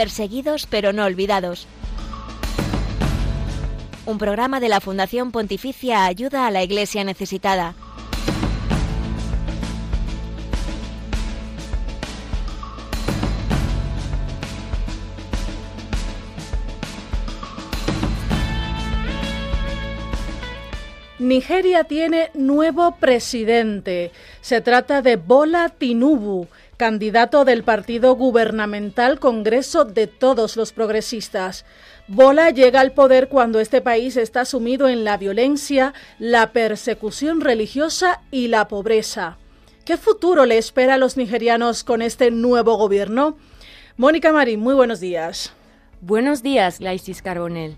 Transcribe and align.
Perseguidos 0.00 0.66
pero 0.66 0.94
no 0.94 1.04
olvidados. 1.04 1.66
Un 4.06 4.16
programa 4.16 4.58
de 4.58 4.70
la 4.70 4.80
Fundación 4.80 5.30
Pontificia 5.30 6.06
Ayuda 6.06 6.46
a 6.46 6.50
la 6.50 6.62
Iglesia 6.62 7.04
Necesitada. 7.04 7.74
Nigeria 21.18 21.84
tiene 21.84 22.30
nuevo 22.32 22.96
presidente. 22.96 24.12
Se 24.40 24.62
trata 24.62 25.02
de 25.02 25.16
Bola 25.16 25.68
Tinubu, 25.68 26.48
candidato 26.80 27.44
del 27.44 27.62
partido 27.62 28.16
gubernamental 28.16 29.20
Congreso 29.20 29.84
de 29.84 30.06
Todos 30.06 30.56
los 30.56 30.72
Progresistas. 30.72 31.66
Bola 32.08 32.48
llega 32.48 32.80
al 32.80 32.92
poder 32.92 33.28
cuando 33.28 33.60
este 33.60 33.82
país 33.82 34.16
está 34.16 34.46
sumido 34.46 34.88
en 34.88 35.04
la 35.04 35.18
violencia, 35.18 35.92
la 36.18 36.52
persecución 36.52 37.42
religiosa 37.42 38.22
y 38.30 38.48
la 38.48 38.66
pobreza. 38.66 39.36
¿Qué 39.84 39.98
futuro 39.98 40.46
le 40.46 40.56
espera 40.56 40.94
a 40.94 40.96
los 40.96 41.18
nigerianos 41.18 41.84
con 41.84 42.00
este 42.00 42.30
nuevo 42.30 42.76
gobierno? 42.76 43.36
Mónica 43.98 44.32
Marín, 44.32 44.60
muy 44.60 44.72
buenos 44.72 45.00
días. 45.00 45.52
Buenos 46.00 46.42
días, 46.42 46.80
Laisis 46.80 47.20
Carbonell. 47.20 47.76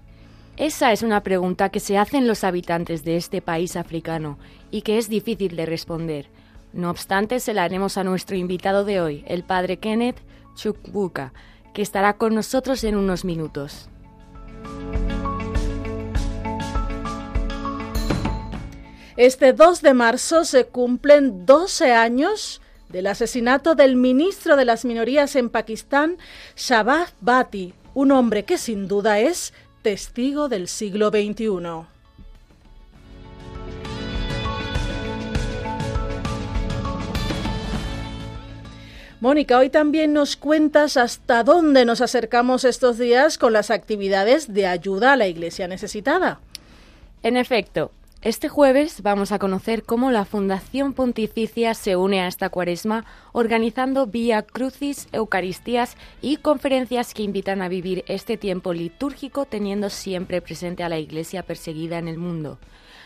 Esa 0.57 0.93
es 0.93 1.03
una 1.03 1.25
pregunta 1.25 1.71
que 1.71 1.81
se 1.81 1.99
hacen 1.99 2.29
los 2.29 2.45
habitantes 2.45 3.03
de 3.03 3.17
este 3.17 3.43
país 3.43 3.75
africano 3.75 4.39
y 4.71 4.83
que 4.83 4.99
es 4.99 5.09
difícil 5.09 5.57
de 5.57 5.67
responder. 5.67 6.29
No 6.73 6.91
obstante, 6.91 7.39
se 7.41 7.53
la 7.53 7.65
haremos 7.65 7.99
a 7.99 8.05
nuestro 8.05 8.37
invitado 8.37 8.85
de 8.85 9.01
hoy, 9.01 9.25
el 9.27 9.45
padre 9.45 9.79
Kenneth 9.79 10.21
Chukbuka, 10.55 11.33
que 11.75 11.83
estará 11.83 12.17
con 12.17 12.35
nosotros 12.35 12.83
en 12.85 12.97
unos 12.97 13.25
minutos. 13.25 13.89
Este 19.17 19.53
2 19.53 19.83
de 19.83 19.93
marzo 19.93 20.45
se 20.45 20.67
cumplen 20.67 21.45
12 21.45 21.93
años 21.93 22.63
del 22.89 23.07
asesinato 23.07 23.75
del 23.75 23.97
ministro 23.97 24.57
de 24.57 24.65
las 24.65 24.87
minorías 24.87 25.37
en 25.37 25.51
Pakistán, 25.51 26.17
Shabaz 26.57 27.13
Bhatti, 27.21 27.75
un 27.95 28.11
hombre 28.13 28.45
que 28.45 28.57
sin 28.57 28.89
duda 28.89 29.19
es 29.19 29.53
testigo 29.83 30.49
del 30.49 30.69
siglo 30.69 31.11
XXI. 31.11 31.92
Mónica, 39.23 39.57
hoy 39.59 39.71
también 39.71 40.13
nos 40.13 40.35
cuentas 40.35 40.97
hasta 40.97 41.45
dónde 41.45 41.85
nos 41.85 42.01
acercamos 42.01 42.65
estos 42.65 42.99
días 42.99 43.39
con 43.39 43.53
las 43.53 43.71
actividades 43.71 44.53
de 44.53 44.67
ayuda 44.67 45.13
a 45.13 45.17
la 45.17 45.29
Iglesia 45.29 45.69
necesitada. 45.69 46.41
En 47.23 47.37
efecto, 47.37 47.93
este 48.23 48.49
jueves 48.49 49.01
vamos 49.01 49.31
a 49.31 49.39
conocer 49.39 49.85
cómo 49.85 50.11
la 50.11 50.25
Fundación 50.25 50.93
Pontificia 50.93 51.75
se 51.75 51.95
une 51.95 52.21
a 52.21 52.27
esta 52.27 52.49
cuaresma 52.49 53.05
organizando 53.31 54.09
vía 54.09 54.43
crucis, 54.43 55.07
eucaristías 55.13 55.97
y 56.21 56.39
conferencias 56.39 57.15
que 57.15 57.23
invitan 57.23 57.63
a 57.63 57.69
vivir 57.69 58.03
este 58.09 58.37
tiempo 58.37 58.73
litúrgico 58.73 59.45
teniendo 59.45 59.89
siempre 59.89 60.43
presente 60.43 60.83
a 60.83 60.89
la 60.89 60.99
Iglesia 60.99 61.45
perseguida 61.45 61.99
en 61.99 62.09
el 62.09 62.19
mundo. 62.19 62.59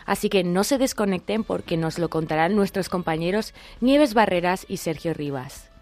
Así 0.06 0.30
que 0.30 0.44
no 0.44 0.64
se 0.64 0.78
desconecten 0.78 1.44
porque 1.44 1.76
nos 1.76 1.98
lo 1.98 2.08
contarán 2.08 2.56
nuestros 2.56 2.88
compañeros 2.88 3.52
Nieves 3.82 4.14
Barreras 4.14 4.64
y 4.66 4.78
Sergio 4.78 5.12
Rivas. 5.12 5.75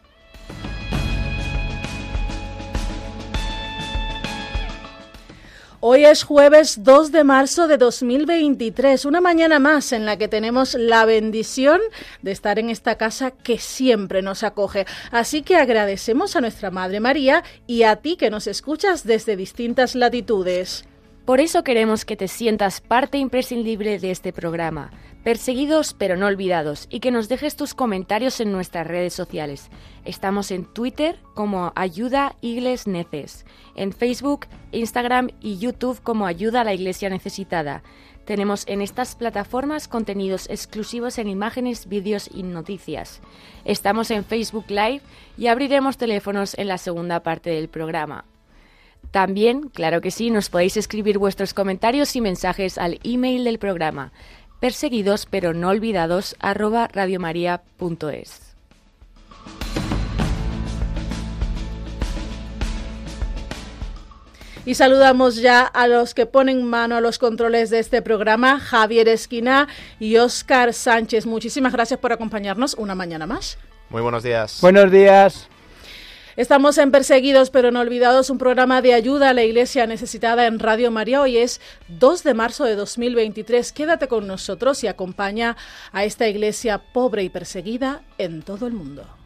Hoy 5.86 6.06
es 6.06 6.22
jueves 6.22 6.82
2 6.82 7.12
de 7.12 7.24
marzo 7.24 7.68
de 7.68 7.76
2023, 7.76 9.04
una 9.04 9.20
mañana 9.20 9.58
más 9.58 9.92
en 9.92 10.06
la 10.06 10.16
que 10.16 10.28
tenemos 10.28 10.72
la 10.72 11.04
bendición 11.04 11.78
de 12.22 12.32
estar 12.32 12.58
en 12.58 12.70
esta 12.70 12.96
casa 12.96 13.32
que 13.32 13.58
siempre 13.58 14.22
nos 14.22 14.44
acoge. 14.44 14.86
Así 15.10 15.42
que 15.42 15.56
agradecemos 15.56 16.36
a 16.36 16.40
nuestra 16.40 16.70
Madre 16.70 17.00
María 17.00 17.44
y 17.66 17.82
a 17.82 17.96
ti 17.96 18.16
que 18.16 18.30
nos 18.30 18.46
escuchas 18.46 19.04
desde 19.04 19.36
distintas 19.36 19.94
latitudes. 19.94 20.86
Por 21.26 21.38
eso 21.38 21.62
queremos 21.62 22.06
que 22.06 22.16
te 22.16 22.28
sientas 22.28 22.80
parte 22.80 23.18
imprescindible 23.18 23.98
de 23.98 24.10
este 24.10 24.32
programa, 24.32 24.90
perseguidos 25.24 25.94
pero 25.94 26.16
no 26.16 26.26
olvidados, 26.26 26.86
y 26.90 27.00
que 27.00 27.10
nos 27.10 27.28
dejes 27.28 27.56
tus 27.56 27.74
comentarios 27.74 28.38
en 28.40 28.52
nuestras 28.52 28.86
redes 28.86 29.14
sociales. 29.14 29.70
Estamos 30.04 30.50
en 30.50 30.66
Twitter 30.66 31.18
como 31.34 31.72
Ayuda 31.74 32.36
Igles 32.42 32.86
Neces, 32.86 33.46
en 33.74 33.92
Facebook, 33.92 34.46
Instagram 34.70 35.30
y 35.40 35.58
YouTube 35.58 36.00
como 36.02 36.26
Ayuda 36.26 36.60
a 36.60 36.64
la 36.64 36.74
Iglesia 36.74 37.08
Necesitada. 37.08 37.82
Tenemos 38.26 38.64
en 38.68 38.80
estas 38.80 39.16
plataformas 39.16 39.88
contenidos 39.88 40.48
exclusivos 40.48 41.18
en 41.18 41.28
imágenes, 41.28 41.88
vídeos 41.88 42.28
y 42.32 42.42
noticias. 42.42 43.20
Estamos 43.64 44.10
en 44.10 44.24
Facebook 44.24 44.66
Live 44.68 45.00
y 45.36 45.48
abriremos 45.48 45.96
teléfonos 45.96 46.56
en 46.58 46.68
la 46.68 46.78
segunda 46.78 47.20
parte 47.20 47.50
del 47.50 47.68
programa. 47.68 48.24
También, 49.10 49.68
claro 49.68 50.00
que 50.00 50.10
sí, 50.10 50.30
nos 50.30 50.48
podéis 50.48 50.78
escribir 50.78 51.18
vuestros 51.18 51.52
comentarios 51.54 52.16
y 52.16 52.22
mensajes 52.22 52.78
al 52.78 52.98
email 53.04 53.44
del 53.44 53.58
programa 53.58 54.12
perseguidos 54.64 55.26
pero 55.26 55.52
no 55.52 55.68
olvidados 55.68 56.36
arroba 56.40 56.88
radiomaria.es. 56.90 58.54
Y 64.64 64.74
saludamos 64.74 65.36
ya 65.36 65.66
a 65.66 65.86
los 65.86 66.14
que 66.14 66.24
ponen 66.24 66.64
mano 66.64 66.96
a 66.96 67.02
los 67.02 67.18
controles 67.18 67.68
de 67.68 67.78
este 67.78 68.00
programa, 68.00 68.58
Javier 68.58 69.06
Esquina 69.08 69.68
y 70.00 70.16
Óscar 70.16 70.72
Sánchez. 70.72 71.26
Muchísimas 71.26 71.74
gracias 71.74 72.00
por 72.00 72.14
acompañarnos 72.14 72.72
una 72.72 72.94
mañana 72.94 73.26
más. 73.26 73.58
Muy 73.90 74.00
buenos 74.00 74.22
días. 74.22 74.60
Buenos 74.62 74.90
días. 74.90 75.50
Estamos 76.36 76.78
en 76.78 76.90
Perseguidos 76.90 77.50
pero 77.50 77.70
no 77.70 77.78
olvidados, 77.78 78.28
un 78.28 78.38
programa 78.38 78.82
de 78.82 78.92
ayuda 78.92 79.30
a 79.30 79.34
la 79.34 79.44
iglesia 79.44 79.86
necesitada 79.86 80.46
en 80.46 80.58
Radio 80.58 80.90
María. 80.90 81.20
Hoy 81.20 81.36
es 81.36 81.60
2 81.86 82.24
de 82.24 82.34
marzo 82.34 82.64
de 82.64 82.74
2023. 82.74 83.70
Quédate 83.70 84.08
con 84.08 84.26
nosotros 84.26 84.82
y 84.82 84.88
acompaña 84.88 85.56
a 85.92 86.04
esta 86.04 86.26
iglesia 86.26 86.78
pobre 86.78 87.22
y 87.22 87.28
perseguida 87.28 88.02
en 88.18 88.42
todo 88.42 88.66
el 88.66 88.72
mundo. 88.72 89.23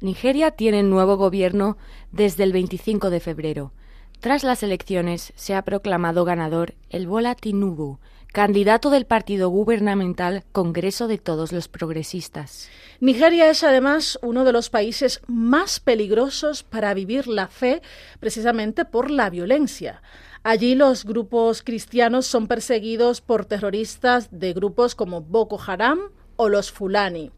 Nigeria 0.00 0.52
tiene 0.52 0.84
nuevo 0.84 1.16
gobierno 1.16 1.76
desde 2.12 2.44
el 2.44 2.52
25 2.52 3.10
de 3.10 3.18
febrero. 3.18 3.72
Tras 4.20 4.44
las 4.44 4.62
elecciones 4.62 5.32
se 5.34 5.54
ha 5.54 5.62
proclamado 5.62 6.24
ganador 6.24 6.74
el 6.88 7.08
Bola 7.08 7.34
Tinubu, 7.34 7.98
candidato 8.32 8.90
del 8.90 9.06
partido 9.06 9.48
gubernamental 9.48 10.44
Congreso 10.52 11.08
de 11.08 11.18
Todos 11.18 11.50
los 11.50 11.66
Progresistas. 11.66 12.68
Nigeria 13.00 13.50
es 13.50 13.64
además 13.64 14.20
uno 14.22 14.44
de 14.44 14.52
los 14.52 14.70
países 14.70 15.20
más 15.26 15.80
peligrosos 15.80 16.62
para 16.62 16.94
vivir 16.94 17.26
la 17.26 17.48
fe 17.48 17.82
precisamente 18.20 18.84
por 18.84 19.10
la 19.10 19.30
violencia. 19.30 20.02
Allí 20.44 20.76
los 20.76 21.04
grupos 21.04 21.62
cristianos 21.62 22.26
son 22.26 22.46
perseguidos 22.46 23.20
por 23.20 23.46
terroristas 23.46 24.28
de 24.30 24.52
grupos 24.52 24.94
como 24.94 25.22
Boko 25.22 25.60
Haram 25.66 25.98
o 26.36 26.48
los 26.48 26.70
Fulani. 26.70 27.32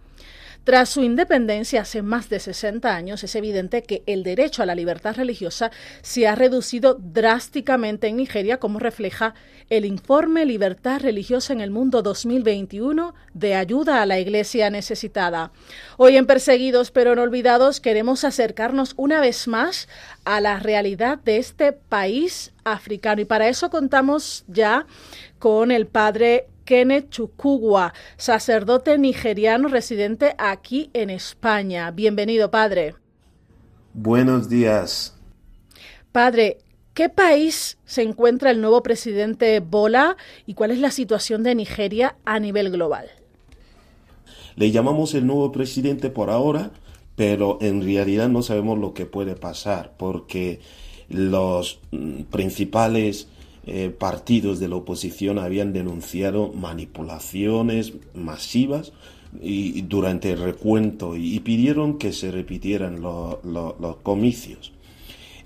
Tras 0.71 0.91
su 0.91 1.03
independencia 1.03 1.81
hace 1.81 2.01
más 2.01 2.29
de 2.29 2.39
60 2.39 2.95
años, 2.95 3.25
es 3.25 3.35
evidente 3.35 3.83
que 3.83 4.05
el 4.07 4.23
derecho 4.23 4.63
a 4.63 4.67
la 4.67 4.77
libertad 4.77 5.17
religiosa 5.17 5.73
se 6.01 6.29
ha 6.29 6.37
reducido 6.37 6.95
drásticamente 6.95 8.07
en 8.07 8.19
Nigeria, 8.19 8.59
como 8.59 8.79
refleja 8.79 9.35
el 9.69 9.85
informe 9.85 10.45
Libertad 10.45 11.01
Religiosa 11.01 11.53
en 11.53 11.61
el 11.61 11.73
Mundo 11.73 12.03
2021 12.03 13.17
de 13.35 13.57
ayuda 13.57 14.01
a 14.01 14.07
la 14.07 14.21
Iglesia 14.21 14.71
necesitada. 14.71 15.51
Hoy 15.97 16.17
en 16.17 16.27
Perseguidos 16.27 16.93
pero 16.93 17.17
no 17.17 17.23
olvidados 17.23 17.81
queremos 17.81 18.23
acercarnos 18.23 18.95
una 18.97 19.21
vez 19.21 19.49
más 19.49 19.89
a 20.25 20.41
la 20.41 20.61
realidad 20.61 21.19
de 21.19 21.39
este 21.39 21.73
país 21.73 22.53
africano 22.63 23.23
y 23.23 23.25
para 23.25 23.49
eso 23.49 23.71
contamos 23.71 24.45
ya 24.47 24.87
con 25.41 25.73
el 25.73 25.89
padre 25.89 26.47
Kenneth 26.71 27.11
Chukugwa, 27.11 27.93
sacerdote 28.17 28.97
nigeriano 28.97 29.67
residente 29.67 30.37
aquí 30.39 30.89
en 30.93 31.11
España. 31.11 31.91
Bienvenido, 31.91 32.53
padre. 32.53 32.95
Buenos 33.93 34.49
días. 34.49 35.19
Padre, 36.13 36.59
¿qué 36.95 37.09
país 37.09 37.77
se 37.87 38.03
encuentra 38.03 38.53
el 38.53 38.61
nuevo 38.61 38.85
presidente 38.85 39.59
Bola 39.59 40.17
y 40.47 40.55
cuál 40.55 40.71
es 40.71 40.79
la 40.79 40.93
situación 40.93 41.43
de 41.43 41.57
Nigeria 41.57 42.15
a 42.25 42.39
nivel 42.39 42.71
global? 42.71 43.11
Le 44.55 44.71
llamamos 44.71 45.15
el 45.15 45.27
nuevo 45.27 45.51
presidente 45.51 46.09
por 46.09 46.31
ahora, 46.31 46.71
pero 47.17 47.59
en 47.61 47.83
realidad 47.83 48.29
no 48.29 48.43
sabemos 48.43 48.79
lo 48.79 48.95
que 48.95 49.07
puede 49.07 49.35
pasar, 49.35 49.95
porque 49.97 50.61
los 51.09 51.81
mm, 51.91 52.23
principales 52.31 53.27
eh, 53.67 53.91
partidos 53.91 54.59
de 54.59 54.69
la 54.69 54.77
oposición 54.77 55.39
habían 55.39 55.75
denunciado 55.75 56.51
manipulaciones 56.53 57.93
masivas 58.15 58.93
y, 59.41 59.83
durante 59.83 60.33
el 60.33 60.39
recuento 60.39 61.15
y, 61.15 61.39
pidieron 61.41 61.99
que 61.99 62.13
se 62.13 62.31
repitieran 62.31 63.03
los 63.03 63.97
comicios. 64.03 64.73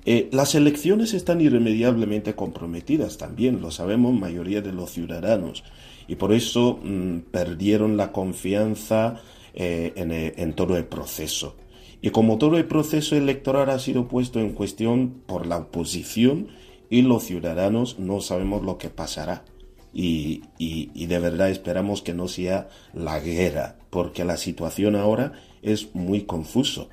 Eh, 0.06 0.28
las 0.32 0.55
elecciones 0.55 1.12
están 1.12 1.40
irremediablemente 1.40 2.34
comprometidas 2.34 3.19
también, 3.19 3.61
lo 3.61 3.70
sabemos 3.70 4.12
mayoría 4.12 4.61
de 4.61 4.72
los 4.72 4.90
ciudadanos, 4.90 5.64
y 6.06 6.16
por 6.16 6.32
eso 6.32 6.78
mm, 6.84 7.19
perdieron 7.31 7.96
la 7.96 8.12
confianza 8.12 9.22
eh, 9.55 9.93
en, 9.96 10.12
en 10.12 10.52
todo 10.52 10.76
el 10.76 10.84
proceso. 10.84 11.56
Y 12.00 12.11
como 12.11 12.37
todo 12.37 12.58
el 12.58 12.66
proceso 12.66 13.16
electoral 13.16 13.70
ha 13.70 13.78
sido 13.78 14.06
puesto 14.06 14.38
en 14.38 14.50
cuestión 14.50 15.14
por 15.26 15.46
la 15.46 15.56
oposición, 15.56 16.49
y 16.90 17.02
los 17.02 17.25
ciudadanos 17.25 17.98
no 17.98 18.20
sabemos 18.20 18.62
lo 18.62 18.78
que 18.78 18.90
pasará. 18.90 19.44
Y, 19.92 20.42
de 20.58 21.19
verdad 21.20 21.50
esperamos 21.50 22.02
que 22.02 22.14
no 22.14 22.26
sea 22.26 22.69
la 22.92 23.20
guerra, 23.20 23.76
porque 23.90 24.25
la 24.25 24.36
situación 24.36 24.96
ahora 24.96 25.32
es 25.62 25.94
muy 25.94 26.22
confuso. 26.22 26.88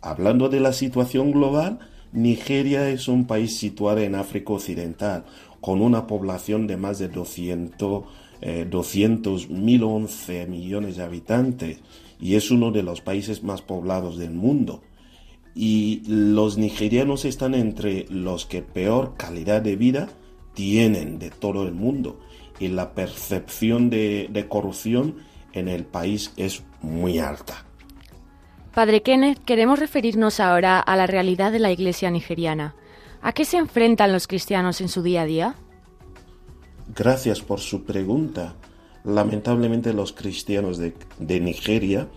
Hablando 0.00 0.48
de 0.48 0.60
la 0.60 0.72
situación 0.72 1.32
global, 1.32 1.78
Nigeria 2.12 2.88
es 2.88 3.08
un 3.08 3.26
país 3.26 3.58
situado 3.58 3.98
en 3.98 4.14
África 4.14 4.54
Occidental, 4.54 5.24
con 5.60 5.82
una 5.82 6.06
población 6.06 6.66
de 6.66 6.78
más 6.78 6.98
de 6.98 7.08
200, 7.08 8.04
eh, 8.40 8.66
200.011 8.70 10.48
millones 10.48 10.96
de 10.96 11.02
habitantes, 11.02 11.78
y 12.18 12.36
es 12.36 12.50
uno 12.50 12.70
de 12.70 12.82
los 12.82 13.02
países 13.02 13.42
más 13.42 13.60
poblados 13.60 14.18
del 14.18 14.30
mundo 14.30 14.80
y 15.54 16.02
los 16.06 16.58
nigerianos 16.58 17.24
están 17.24 17.54
entre 17.54 18.06
los 18.08 18.46
que 18.46 18.62
peor 18.62 19.14
calidad 19.16 19.62
de 19.62 19.76
vida 19.76 20.08
tienen 20.54 21.18
de 21.18 21.30
todo 21.30 21.66
el 21.66 21.72
mundo 21.72 22.20
y 22.58 22.68
la 22.68 22.92
percepción 22.92 23.90
de, 23.90 24.46
corrupción 24.48 25.16
en 25.52 25.68
el 25.68 25.84
país 25.84 26.32
es 26.36 26.62
muy 26.82 27.18
alta. 27.18 27.64
Padre 28.74 29.02
Kenneth, 29.02 29.42
queremos 29.44 29.78
referirnos 29.78 30.38
ahora 30.38 30.78
a 30.78 30.96
la 30.96 31.06
realidad 31.06 31.50
de 31.50 31.58
la 31.58 31.72
iglesia 31.72 32.10
nigeriana. 32.10 32.74
¿A 33.22 33.32
qué 33.32 33.44
se 33.44 33.56
enfrentan 33.56 34.12
los 34.12 34.26
cristianos 34.26 34.80
en 34.80 34.88
su 34.88 35.02
día 35.02 35.22
a 35.22 35.24
día? 35.24 35.54
Gracias 36.94 37.40
por 37.40 37.60
su 37.60 37.84
pregunta. 37.84 38.54
Lamentablemente 39.04 39.92
los 39.92 40.12
cristianos 40.12 40.78
de, 40.78 40.94
de 41.18 41.40
Nigeria 41.40 42.08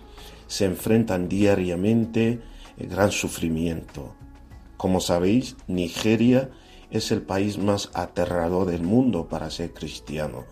se 0.47 0.65
enfrentan 0.65 1.27
diariamente 1.27 2.41
gran 2.77 3.11
sufrimiento. 3.11 4.15
Como 4.77 4.99
sabéis, 4.99 5.55
Nigeria 5.67 6.49
es 6.91 7.11
el 7.11 7.21
país 7.21 7.57
más 7.57 7.89
aterrador 7.93 8.69
del 8.69 8.83
mundo 8.83 9.27
para 9.27 9.49
ser 9.49 9.73
cristiano. 9.73 10.45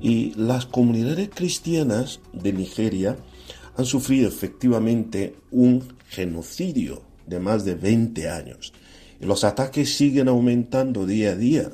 Y 0.00 0.32
las 0.34 0.66
comunidades 0.66 1.30
cristianas 1.32 2.20
de 2.32 2.52
Nigeria 2.52 3.16
han 3.76 3.84
sufrido 3.84 4.28
efectivamente 4.28 5.36
un 5.50 5.96
genocidio 6.08 7.02
de 7.26 7.38
más 7.38 7.64
de 7.64 7.74
20 7.74 8.28
años. 8.28 8.72
Y 9.20 9.26
los 9.26 9.44
ataques 9.44 9.94
siguen 9.94 10.28
aumentando 10.28 11.06
día 11.06 11.30
a 11.30 11.36
día. 11.36 11.70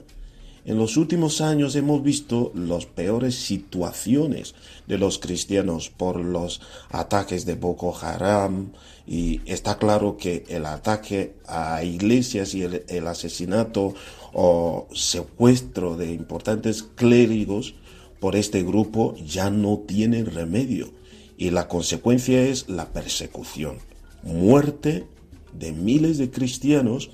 En 0.67 0.79
los 0.79 0.97
últimos 0.97 1.41
años 1.43 1.77
hemos 1.77 2.03
visto 2.03 2.51
las 2.53 2.87
peores 2.87 3.37
situaciones 3.37 4.57
de 4.89 4.99
los 4.99 5.21
cristianos 5.21 5.91
por 5.91 6.19
los 6.19 6.61
ataques 6.91 7.47
de 7.47 7.55
Boko 7.55 7.97
Haram 7.97 8.73
y 9.07 9.43
está 9.47 9.79
claro 9.79 10.17
que 10.17 10.45
el 10.49 10.67
ataque 10.67 11.35
a 11.47 11.85
iglesias 11.85 12.53
y 12.57 12.65
el, 12.65 13.07
asesinato 13.07 13.95
o 14.33 14.89
secuestro 14.93 15.97
de 15.97 16.13
importantes 16.13 16.83
clérigos 16.83 17.77
por 18.19 18.35
este 18.35 18.65
grupo 18.65 19.15
ya 19.25 19.51
no 19.51 19.85
tienen 19.87 20.27
remedio 20.27 20.91
y 21.39 21.51
la 21.51 21.69
consecuencia 21.69 22.43
es 22.43 22.69
la 22.69 22.93
persecución, 22.93 23.79
muerte 24.25 25.07
de 25.53 25.71
miles 25.71 26.19
de 26.19 26.29
cristianos 26.33 27.11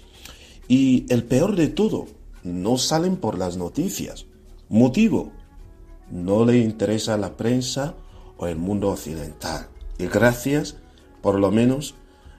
y 0.69 1.05
el 1.11 1.25
peor 1.25 1.55
de 1.55 1.69
todo, 1.69 2.07
no 2.43 2.79
salen 2.79 3.17
por 3.17 3.39
las 3.39 3.57
noticias. 3.57 4.27
Motivo, 4.69 5.33
no 6.11 6.45
le 6.45 6.59
interesa 6.59 7.17
la 7.17 7.37
prensa 7.37 7.95
o 8.37 8.47
el 8.47 8.57
mundo 8.57 8.91
occidental. 8.91 9.69
Y 9.99 10.07
gracias, 10.07 10.77
por 11.21 11.39
lo 11.39 11.51
menos, 11.51 11.95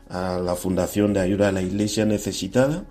a 0.09 0.37
la 0.37 0.55
Fundación 0.55 1.13
de 1.13 1.21
Ayuda 1.21 1.49
a 1.49 1.51
la 1.51 1.61
Iglesia 1.61 2.05
Necesitada, 2.05 2.85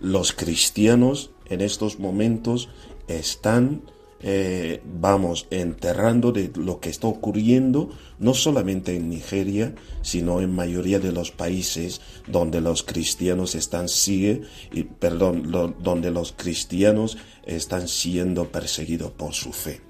los 0.00 0.32
cristianos 0.32 1.30
en 1.46 1.60
estos 1.60 1.98
momentos 1.98 2.68
están 3.08 3.82
eh, 4.20 4.80
vamos 4.84 5.46
enterrando 5.50 6.32
de 6.32 6.50
lo 6.56 6.80
que 6.80 6.88
está 6.88 7.06
ocurriendo 7.06 7.90
no 8.18 8.34
solamente 8.34 8.96
en 8.96 9.08
Nigeria, 9.08 9.74
sino 10.02 10.40
en 10.40 10.54
mayoría 10.54 10.98
de 10.98 11.12
los 11.12 11.30
países 11.30 12.00
donde 12.26 12.60
los 12.60 12.82
cristianos 12.82 13.54
están 13.54 13.88
sigue, 13.88 14.42
y, 14.72 14.84
perdón, 14.84 15.50
donde 15.80 16.10
los 16.10 16.32
cristianos 16.32 17.18
están 17.44 17.88
siendo 17.88 18.50
perseguidos 18.50 19.12
por 19.12 19.34
su 19.34 19.52
fe. 19.52 19.85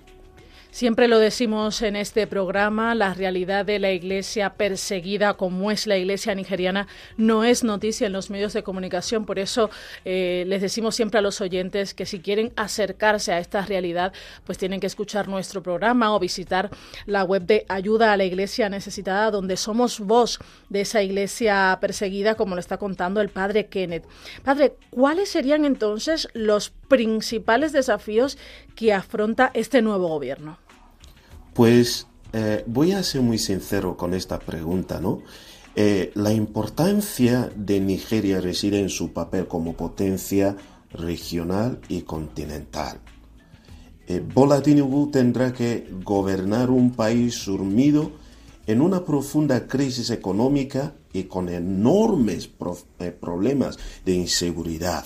Siempre 0.77 1.09
lo 1.09 1.19
decimos 1.19 1.81
en 1.81 1.97
este 1.97 2.27
programa, 2.27 2.95
la 2.95 3.15
realidad 3.15 3.65
de 3.65 3.79
la 3.79 3.93
iglesia 3.93 4.57
perseguida 4.57 5.33
como 5.33 5.71
es 5.71 5.87
la 5.87 5.97
iglesia 5.97 6.35
nigeriana 6.35 6.87
no 7.17 7.45
es 7.45 7.65
noticia 7.65 8.07
en 8.07 8.13
los 8.13 8.29
medios 8.29 8.53
de 8.53 8.63
comunicación. 8.63 9.25
Por 9.25 9.39
eso 9.39 9.71
eh, 10.05 10.45
les 10.47 10.61
decimos 10.61 10.95
siempre 10.95 11.19
a 11.19 11.23
los 11.23 11.41
oyentes 11.41 11.95
que 11.95 12.05
si 12.05 12.21
quieren 12.21 12.53
acercarse 12.57 13.33
a 13.33 13.39
esta 13.39 13.65
realidad, 13.65 14.13
pues 14.45 14.59
tienen 14.59 14.79
que 14.79 14.87
escuchar 14.87 15.29
nuestro 15.29 15.63
programa 15.63 16.15
o 16.15 16.21
visitar 16.21 16.69
la 17.07 17.25
web 17.25 17.47
de 17.47 17.65
Ayuda 17.71 18.13
a 18.13 18.19
la 18.19 18.25
Iglesia 18.25 18.69
Necesitada, 18.69 19.31
donde 19.31 19.57
somos 19.57 19.99
voz 20.01 20.39
de 20.69 20.83
esa 20.83 21.01
iglesia 21.01 21.79
perseguida, 21.81 22.35
como 22.35 22.55
lo 22.55 22.61
está 22.61 22.77
contando 22.77 23.23
el 23.23 23.31
padre 23.31 23.69
Kenneth. 23.69 24.05
Padre, 24.45 24.75
¿cuáles 24.91 25.31
serían 25.31 25.65
entonces 25.65 26.29
los 26.35 26.69
principales 26.69 27.73
desafíos 27.73 28.37
que 28.75 28.93
afronta 28.93 29.51
este 29.55 29.81
nuevo 29.81 30.09
gobierno? 30.09 30.66
Pues 31.57 32.07
eh, 32.35 32.65
voy 32.67 32.93
a 32.93 33.03
ser 33.03 33.23
muy 33.23 33.39
sincero 33.39 33.97
con 33.97 34.13
esta 34.13 34.39
pregunta, 34.39 35.01
¿no? 35.01 35.23
Eh, 35.75 36.13
la 36.15 36.31
importancia 36.31 37.51
de 37.57 37.81
Nigeria 37.81 38.43
reside 38.43 38.79
en 38.79 38.91
su 38.91 39.15
papel 39.15 39.49
como 39.49 39.73
potencia 39.73 40.55
regional 40.91 41.81
y 41.89 42.03
continental. 42.03 43.01
Eh, 44.07 44.23
tendrá 45.11 45.55
que 45.55 45.89
gobernar 46.05 46.69
un 46.69 46.93
país 46.93 47.35
sumido 47.35 48.13
en 48.67 48.83
una 48.83 49.03
profunda 49.03 49.67
crisis 49.67 50.11
económica 50.11 50.93
y 51.15 51.25
con 51.25 51.49
enormes 51.49 52.51
problemas 53.19 53.79
de 54.05 54.13
inseguridad. 54.13 55.05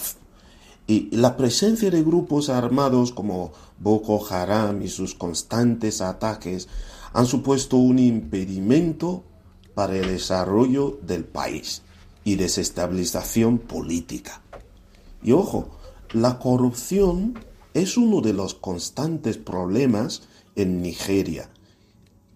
Y 0.90 1.08
la 1.12 1.36
presencia 1.36 1.88
de 1.88 2.02
grupos 2.02 2.48
armados 2.48 3.12
como 3.12 3.52
Boko 3.78 4.26
Haram 4.28 4.82
y 4.82 4.88
sus 4.88 5.14
constantes 5.14 6.00
ataques 6.00 6.66
han 7.12 7.26
supuesto 7.26 7.76
un 7.76 8.00
impedimento 8.00 9.22
para 9.76 9.96
el 9.96 10.08
desarrollo 10.08 10.98
del 11.02 11.22
país 11.22 11.82
y 12.24 12.34
desestabilización 12.34 13.58
política. 13.58 14.42
Y 15.22 15.30
ojo, 15.30 15.78
la 16.10 16.40
corrupción 16.40 17.38
es 17.72 17.96
uno 17.96 18.20
de 18.20 18.32
los 18.32 18.54
constantes 18.54 19.36
problemas 19.36 20.22
en 20.56 20.82
Nigeria, 20.82 21.50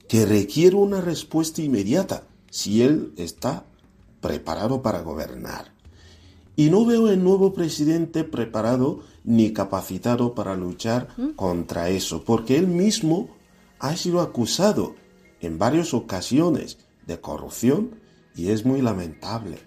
que 0.06 0.26
requiere 0.26 0.76
una 0.76 1.00
respuesta 1.00 1.60
inmediata 1.60 2.22
si 2.50 2.82
él 2.82 3.14
está 3.16 3.66
preparado 4.20 4.80
para 4.80 5.00
gobernar. 5.00 5.73
Y 6.56 6.70
no 6.70 6.84
veo 6.84 7.08
el 7.08 7.22
nuevo 7.22 7.52
presidente 7.52 8.24
preparado 8.24 9.00
ni 9.24 9.52
capacitado 9.52 10.34
para 10.34 10.54
luchar 10.54 11.08
¿Mm? 11.16 11.30
contra 11.30 11.88
eso, 11.88 12.24
porque 12.24 12.56
él 12.56 12.68
mismo 12.68 13.28
ha 13.80 13.96
sido 13.96 14.20
acusado 14.20 14.94
en 15.40 15.58
varias 15.58 15.94
ocasiones 15.94 16.78
de 17.06 17.20
corrupción 17.20 17.96
y 18.36 18.50
es 18.50 18.64
muy 18.64 18.82
lamentable. 18.82 19.58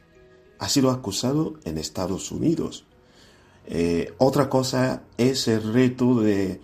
Ha 0.59 0.69
sido 0.69 0.91
acusado 0.91 1.55
en 1.65 1.77
Estados 1.77 2.31
Unidos. 2.31 2.85
Eh, 3.65 4.13
otra 4.17 4.49
cosa 4.49 5.03
es 5.17 5.47
el 5.47 5.73
reto 5.73 6.21
de, 6.21 6.61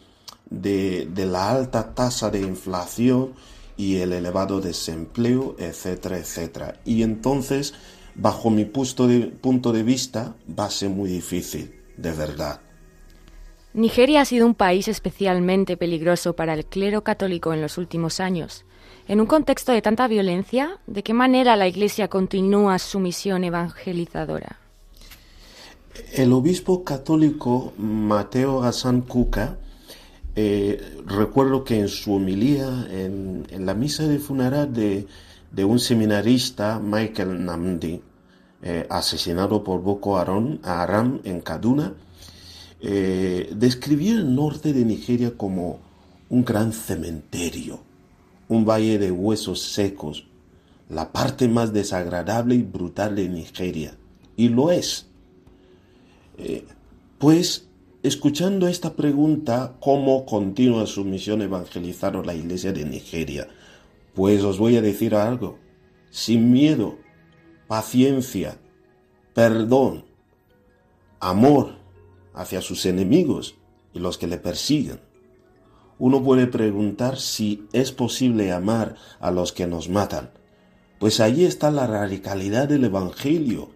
de, 0.50 1.10
de 1.14 1.26
la 1.26 1.52
alta 1.52 1.94
tasa 1.94 2.30
de 2.30 2.42
inflación 2.42 3.34
y 3.76 3.98
el 3.98 4.14
elevado 4.14 4.62
desempleo, 4.62 5.56
etcétera, 5.58 6.18
etcétera. 6.18 6.80
Y 6.86 7.04
entonces 7.04 7.74
bajo 8.16 8.50
mi 8.50 8.66
punto 8.66 9.08
de, 9.08 9.28
punto 9.28 9.72
de 9.72 9.84
vista, 9.84 10.36
va 10.48 10.66
a 10.66 10.70
ser 10.70 10.90
muy 10.90 11.10
difícil, 11.10 11.74
de 11.98 12.12
verdad. 12.12 12.62
Nigeria 13.74 14.22
ha 14.22 14.26
sido 14.26 14.46
un 14.46 14.54
país 14.54 14.88
especialmente 14.88 15.78
peligroso 15.78 16.36
para 16.36 16.54
el 16.54 16.66
clero 16.66 17.04
católico 17.04 17.54
en 17.54 17.62
los 17.62 17.78
últimos 17.78 18.20
años. 18.20 18.66
En 19.08 19.20
un 19.20 19.26
contexto 19.26 19.72
de 19.72 19.82
tanta 19.82 20.08
violencia, 20.08 20.80
¿de 20.88 21.04
qué 21.04 21.14
manera 21.14 21.56
la 21.56 21.68
Iglesia 21.68 22.08
continúa 22.08 22.80
su 22.80 23.00
misión 23.00 23.44
evangelizadora? 23.44 24.60
El 26.14 26.32
obispo 26.34 26.84
católico 26.84 27.74
Mateo 27.78 28.60
Gassan 28.60 29.02
Cuca, 29.02 29.58
eh, 30.36 30.82
recuerdo 31.06 31.64
que 31.64 31.80
en 31.80 31.88
su 31.88 32.14
homilía, 32.14 32.88
en, 32.92 33.46
la 33.66 33.74
misa 33.74 34.08
de 34.08 34.20
funeral 34.20 34.74
de, 34.74 35.06
un 35.62 35.80
seminarista, 35.80 36.80
Michael 36.80 37.46
Namdi, 37.46 38.02
eh, 38.64 38.88
asesinado 38.90 39.64
por 39.64 39.82
Boko 39.82 40.18
Haram, 40.18 41.20
en 41.24 41.42
Kaduna, 41.42 41.94
eh, 42.82 43.52
describió 43.56 44.16
el 44.16 44.34
norte 44.34 44.74
de 44.74 44.84
Nigeria 44.84 45.38
como 45.38 45.80
un 46.30 46.44
gran 46.44 46.74
cementerio, 46.74 47.82
un 48.48 48.66
valle 48.66 48.98
de 48.98 49.12
huesos 49.12 49.62
secos, 49.62 50.26
la 50.90 51.12
parte 51.12 51.48
más 51.48 51.74
desagradable 51.74 52.56
y 52.56 52.64
brutal 52.64 53.16
de 53.16 53.30
Nigeria. 53.30 53.96
Y 54.36 54.50
lo 54.50 54.72
es. 54.72 55.08
Eh, 56.38 56.66
pues, 57.20 57.68
escuchando 58.02 58.68
esta 58.68 58.94
pregunta, 58.94 59.76
¿cómo 59.80 60.26
continúa 60.26 60.88
su 60.88 61.06
misión 61.06 61.42
evangelizar 61.42 62.16
la 62.26 62.34
iglesia 62.34 62.74
de 62.74 62.86
Nigeria? 62.86 63.48
Pues 64.14 64.44
os 64.44 64.58
voy 64.58 64.78
a 64.78 64.82
decir 64.82 65.16
algo. 65.16 65.60
Sin 66.10 66.52
miedo, 66.52 66.98
paciencia, 67.68 68.60
perdón, 69.34 70.06
amor 71.20 71.78
hacia 72.34 72.62
sus 72.62 72.86
enemigos 72.86 73.56
y 73.94 74.00
los 74.00 74.18
que 74.18 74.28
le 74.28 74.38
persiguen. 74.38 75.00
Uno 76.00 76.24
puede 76.24 76.48
preguntar 76.48 77.18
si 77.18 77.68
es 77.72 77.92
posible 77.92 78.52
amar 78.52 78.96
a 79.20 79.32
los 79.32 79.54
que 79.54 79.68
nos 79.68 79.90
matan. 79.90 80.32
Pues 81.00 81.20
ahí 81.20 81.46
está 81.46 81.72
la 81.72 81.88
radicalidad 81.88 82.68
del 82.68 82.86
Evangelio, 82.86 83.72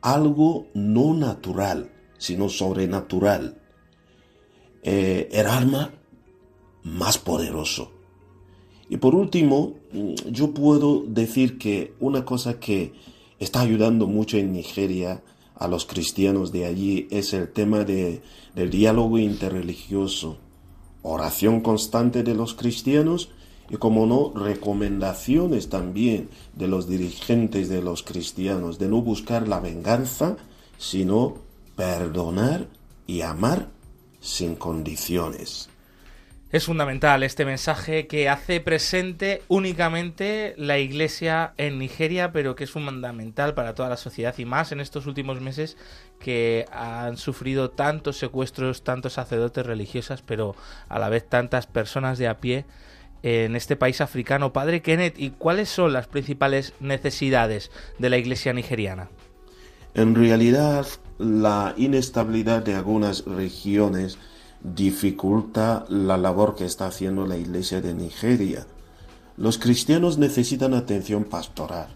algo 0.00 0.68
no 0.74 1.14
natural, 1.14 1.90
sino 2.18 2.48
sobrenatural. 2.48 3.60
Eh, 4.82 5.28
el 5.32 5.46
arma 5.46 5.92
más 6.82 7.18
poderoso. 7.18 7.95
Y 8.88 8.98
por 8.98 9.14
último, 9.14 9.74
yo 10.30 10.52
puedo 10.52 11.02
decir 11.06 11.58
que 11.58 11.94
una 11.98 12.24
cosa 12.24 12.60
que 12.60 12.92
está 13.38 13.60
ayudando 13.60 14.06
mucho 14.06 14.36
en 14.36 14.52
Nigeria 14.52 15.22
a 15.56 15.68
los 15.68 15.86
cristianos 15.86 16.52
de 16.52 16.66
allí 16.66 17.08
es 17.10 17.32
el 17.32 17.48
tema 17.48 17.84
de, 17.84 18.22
del 18.54 18.70
diálogo 18.70 19.18
interreligioso, 19.18 20.38
oración 21.02 21.60
constante 21.60 22.22
de 22.22 22.34
los 22.34 22.54
cristianos 22.54 23.30
y 23.68 23.76
como 23.76 24.06
no, 24.06 24.32
recomendaciones 24.34 25.68
también 25.68 26.28
de 26.54 26.68
los 26.68 26.88
dirigentes 26.88 27.68
de 27.68 27.82
los 27.82 28.02
cristianos 28.02 28.78
de 28.78 28.88
no 28.88 29.02
buscar 29.02 29.48
la 29.48 29.58
venganza, 29.58 30.36
sino 30.78 31.34
perdonar 31.74 32.68
y 33.06 33.22
amar 33.22 33.70
sin 34.20 34.54
condiciones. 34.54 35.68
Es 36.56 36.64
fundamental 36.64 37.22
este 37.22 37.44
mensaje 37.44 38.06
que 38.06 38.30
hace 38.30 38.62
presente 38.62 39.42
únicamente 39.46 40.54
la 40.56 40.78
Iglesia 40.78 41.52
en 41.58 41.78
Nigeria, 41.78 42.32
pero 42.32 42.56
que 42.56 42.64
es 42.64 42.70
fundamental 42.70 43.52
para 43.52 43.74
toda 43.74 43.90
la 43.90 43.98
sociedad 43.98 44.34
y 44.38 44.46
más 44.46 44.72
en 44.72 44.80
estos 44.80 45.04
últimos 45.04 45.42
meses 45.42 45.76
que 46.18 46.64
han 46.72 47.18
sufrido 47.18 47.68
tantos 47.68 48.16
secuestros, 48.16 48.84
tantos 48.84 49.12
sacerdotes 49.12 49.66
religiosas, 49.66 50.22
pero 50.22 50.56
a 50.88 50.98
la 50.98 51.10
vez 51.10 51.28
tantas 51.28 51.66
personas 51.66 52.16
de 52.16 52.26
a 52.26 52.38
pie 52.38 52.64
en 53.22 53.54
este 53.54 53.76
país 53.76 54.00
africano. 54.00 54.54
Padre 54.54 54.80
Kenneth, 54.80 55.18
¿y 55.18 55.32
cuáles 55.32 55.68
son 55.68 55.92
las 55.92 56.06
principales 56.06 56.72
necesidades 56.80 57.70
de 57.98 58.08
la 58.08 58.16
Iglesia 58.16 58.54
nigeriana? 58.54 59.10
En 59.92 60.14
realidad, 60.14 60.86
la 61.18 61.74
inestabilidad 61.76 62.62
de 62.62 62.76
algunas 62.76 63.26
regiones 63.26 64.16
dificulta 64.74 65.84
la 65.88 66.16
labor 66.16 66.56
que 66.56 66.64
está 66.64 66.86
haciendo 66.86 67.26
la 67.26 67.36
Iglesia 67.36 67.80
de 67.80 67.94
Nigeria. 67.94 68.66
Los 69.36 69.58
cristianos 69.58 70.18
necesitan 70.18 70.74
atención 70.74 71.24
pastoral. 71.24 71.88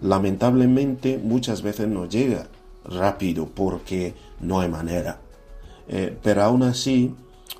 Lamentablemente 0.00 1.18
muchas 1.22 1.62
veces 1.62 1.88
no 1.88 2.06
llega 2.06 2.48
rápido 2.84 3.46
porque 3.46 4.14
no 4.40 4.60
hay 4.60 4.68
manera. 4.68 5.20
Eh, 5.88 6.16
pero 6.22 6.42
aún 6.42 6.62
así, 6.62 7.14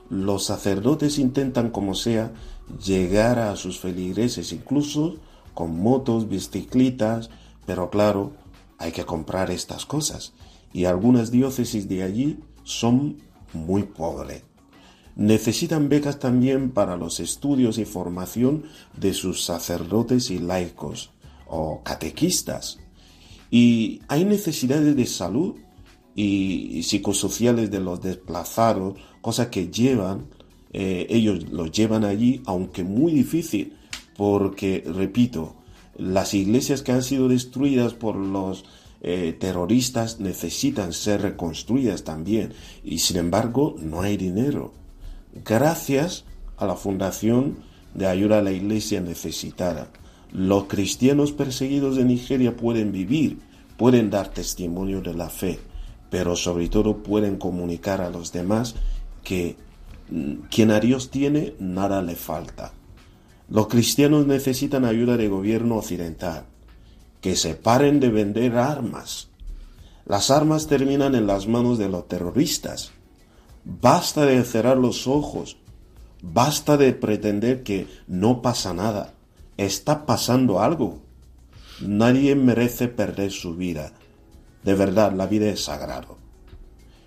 los 0.08 0.44
sacerdotes 0.44 1.18
intentan 1.18 1.70
como 1.70 1.94
sea 1.94 2.32
llegar 2.84 3.38
a 3.38 3.56
sus 3.56 3.78
feligreses, 3.78 4.52
incluso 4.52 5.16
con 5.54 5.78
motos, 5.78 6.28
bicicletas, 6.28 7.28
pero 7.66 7.90
claro, 7.90 8.32
hay 8.78 8.92
que 8.92 9.04
comprar 9.04 9.50
estas 9.50 9.84
cosas. 9.84 10.32
Y 10.72 10.86
algunas 10.86 11.30
diócesis 11.30 11.88
de 11.88 12.02
allí 12.02 12.38
son 12.64 13.18
muy 13.52 13.84
pobre. 13.84 14.44
Necesitan 15.14 15.88
becas 15.88 16.18
también 16.18 16.70
para 16.70 16.96
los 16.96 17.20
estudios 17.20 17.78
y 17.78 17.84
formación 17.84 18.64
de 18.96 19.12
sus 19.12 19.44
sacerdotes 19.44 20.30
y 20.30 20.38
laicos 20.38 21.10
o 21.46 21.82
catequistas. 21.82 22.78
Y 23.50 24.00
hay 24.08 24.24
necesidades 24.24 24.96
de 24.96 25.06
salud 25.06 25.56
y 26.14 26.82
psicosociales 26.82 27.70
de 27.70 27.80
los 27.80 28.00
desplazados, 28.00 28.98
cosa 29.20 29.50
que 29.50 29.68
llevan, 29.68 30.28
eh, 30.72 31.06
ellos 31.10 31.50
los 31.50 31.70
llevan 31.70 32.04
allí, 32.04 32.42
aunque 32.46 32.82
muy 32.82 33.12
difícil, 33.12 33.76
porque, 34.16 34.82
repito, 34.86 35.56
las 35.96 36.32
iglesias 36.32 36.82
que 36.82 36.92
han 36.92 37.02
sido 37.02 37.28
destruidas 37.28 37.92
por 37.92 38.16
los 38.16 38.64
eh, 39.04 39.36
terroristas 39.36 40.20
necesitan 40.20 40.92
ser 40.92 41.22
reconstruidas 41.22 42.04
también 42.04 42.52
y 42.84 42.98
sin 42.98 43.16
embargo 43.16 43.74
no 43.80 44.00
hay 44.00 44.16
dinero. 44.16 44.72
Gracias 45.44 46.24
a 46.56 46.66
la 46.66 46.76
Fundación 46.76 47.56
de 47.94 48.06
Ayuda 48.06 48.38
a 48.38 48.42
la 48.42 48.52
Iglesia 48.52 49.00
Necesitada, 49.00 49.90
los 50.30 50.64
cristianos 50.64 51.32
perseguidos 51.32 51.96
de 51.96 52.04
Nigeria 52.04 52.56
pueden 52.56 52.92
vivir, 52.92 53.40
pueden 53.76 54.08
dar 54.08 54.28
testimonio 54.28 55.00
de 55.00 55.14
la 55.14 55.28
fe, 55.28 55.58
pero 56.08 56.36
sobre 56.36 56.68
todo 56.68 57.02
pueden 57.02 57.38
comunicar 57.38 58.00
a 58.00 58.08
los 58.08 58.32
demás 58.32 58.76
que 59.24 59.56
mm, 60.10 60.44
quien 60.48 60.70
a 60.70 60.78
Dios 60.78 61.10
tiene, 61.10 61.54
nada 61.58 62.02
le 62.02 62.14
falta. 62.14 62.72
Los 63.48 63.66
cristianos 63.66 64.28
necesitan 64.28 64.84
ayuda 64.84 65.16
del 65.16 65.28
gobierno 65.28 65.76
occidental, 65.76 66.46
que 67.22 67.36
se 67.36 67.54
paren 67.54 68.00
de 68.00 68.10
vender 68.10 68.56
armas. 68.56 69.28
Las 70.04 70.30
armas 70.30 70.66
terminan 70.66 71.14
en 71.14 71.26
las 71.26 71.46
manos 71.46 71.78
de 71.78 71.88
los 71.88 72.08
terroristas. 72.08 72.90
Basta 73.64 74.26
de 74.26 74.42
cerrar 74.42 74.76
los 74.76 75.06
ojos. 75.06 75.56
Basta 76.20 76.76
de 76.76 76.92
pretender 76.92 77.62
que 77.62 77.86
no 78.08 78.42
pasa 78.42 78.74
nada. 78.74 79.14
Está 79.56 80.04
pasando 80.04 80.60
algo. 80.60 80.98
Nadie 81.80 82.34
merece 82.34 82.88
perder 82.88 83.30
su 83.30 83.54
vida. 83.54 83.92
De 84.64 84.74
verdad, 84.74 85.12
la 85.12 85.26
vida 85.26 85.48
es 85.48 85.64
sagrado. 85.64 86.18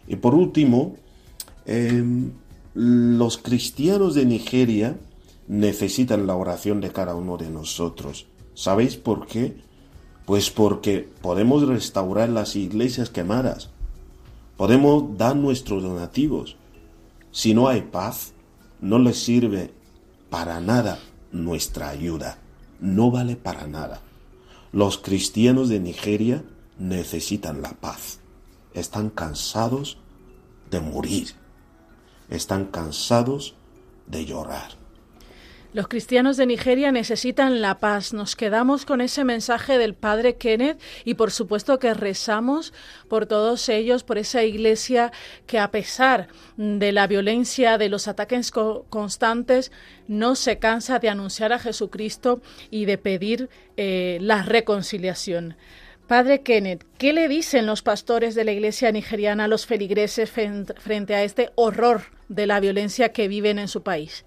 Y 0.07 0.15
por 0.15 0.33
último, 0.33 0.95
em, 1.65 2.31
los 2.73 3.37
cristianos 3.37 4.15
de 4.15 4.25
Nigeria 4.25 4.97
necesitan 5.47 6.25
la 6.25 6.35
oración 6.35 6.79
de 6.79 6.91
cada 6.91 7.15
uno 7.15 7.35
de 7.37 7.49
nosotros. 7.49 8.27
¿Sabéis 8.53 8.95
por 8.95 9.27
qué? 9.27 9.65
Pues 10.25 10.49
porque 10.49 11.07
podemos 11.21 11.67
restaurar 11.67 12.29
las 12.29 12.55
iglesias 12.55 13.09
quemadas, 13.09 13.69
podemos 14.57 15.17
dar 15.17 15.35
nuestros 15.35 15.83
donativos. 15.83 16.55
Si 17.31 17.53
no 17.53 17.67
hay 17.67 17.81
paz, 17.81 18.33
no 18.81 18.97
les 18.97 19.23
sirve 19.23 19.71
para 20.29 20.59
nada 20.59 20.99
nuestra 21.31 21.89
ayuda, 21.89 22.39
no 22.79 23.11
vale 23.11 23.35
para 23.35 23.67
nada. 23.67 24.01
Los 24.71 24.97
cristianos 24.97 25.69
de 25.69 25.79
Nigeria 25.79 26.43
necesitan 26.79 27.61
la 27.61 27.71
paz, 27.73 28.19
están 28.73 29.09
cansados 29.09 29.97
de 30.71 30.79
morir, 30.79 31.29
están 32.29 32.65
cansados 32.65 33.55
de 34.07 34.25
llorar. 34.25 34.84
Los 35.75 35.89
cristianos 35.89 36.37
de 36.37 36.45
Nigeria 36.45 36.93
necesitan 36.93 37.59
la 37.59 37.79
paz. 37.79 38.13
Nos 38.13 38.37
quedamos 38.37 38.85
con 38.85 39.01
ese 39.01 39.25
mensaje 39.25 39.77
del 39.77 39.93
Padre 39.93 40.37
Kenneth 40.37 40.79
y 41.03 41.15
por 41.15 41.31
supuesto 41.31 41.79
que 41.79 41.93
rezamos 41.93 42.71
por 43.09 43.25
todos 43.25 43.67
ellos, 43.67 44.05
por 44.05 44.17
esa 44.17 44.45
iglesia 44.45 45.11
que 45.47 45.59
a 45.59 45.71
pesar 45.71 46.29
de 46.55 46.93
la 46.93 47.07
violencia, 47.07 47.77
de 47.77 47.89
los 47.89 48.07
ataques 48.07 48.51
constantes, 48.51 49.73
no 50.07 50.35
se 50.35 50.59
cansa 50.59 50.99
de 50.99 51.09
anunciar 51.09 51.51
a 51.51 51.59
Jesucristo 51.59 52.41
y 52.71 52.85
de 52.85 52.97
pedir 52.97 53.49
eh, 53.75 54.17
la 54.21 54.43
reconciliación. 54.43 55.57
Padre 56.07 56.41
Kenneth, 56.41 56.85
¿qué 56.97 57.11
le 57.11 57.27
dicen 57.27 57.65
los 57.65 57.81
pastores 57.81 58.33
de 58.33 58.45
la 58.45 58.53
iglesia 58.53 58.93
nigeriana 58.93 59.43
a 59.43 59.49
los 59.49 59.65
feligreses 59.65 60.31
frente 60.31 61.15
a 61.15 61.23
este 61.25 61.51
horror 61.55 62.03
de 62.29 62.47
la 62.47 62.61
violencia 62.61 63.11
que 63.11 63.27
viven 63.27 63.59
en 63.59 63.67
su 63.67 63.83
país? 63.83 64.23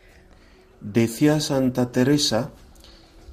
Decía 0.81 1.41
Santa 1.41 1.91
Teresa 1.91 2.51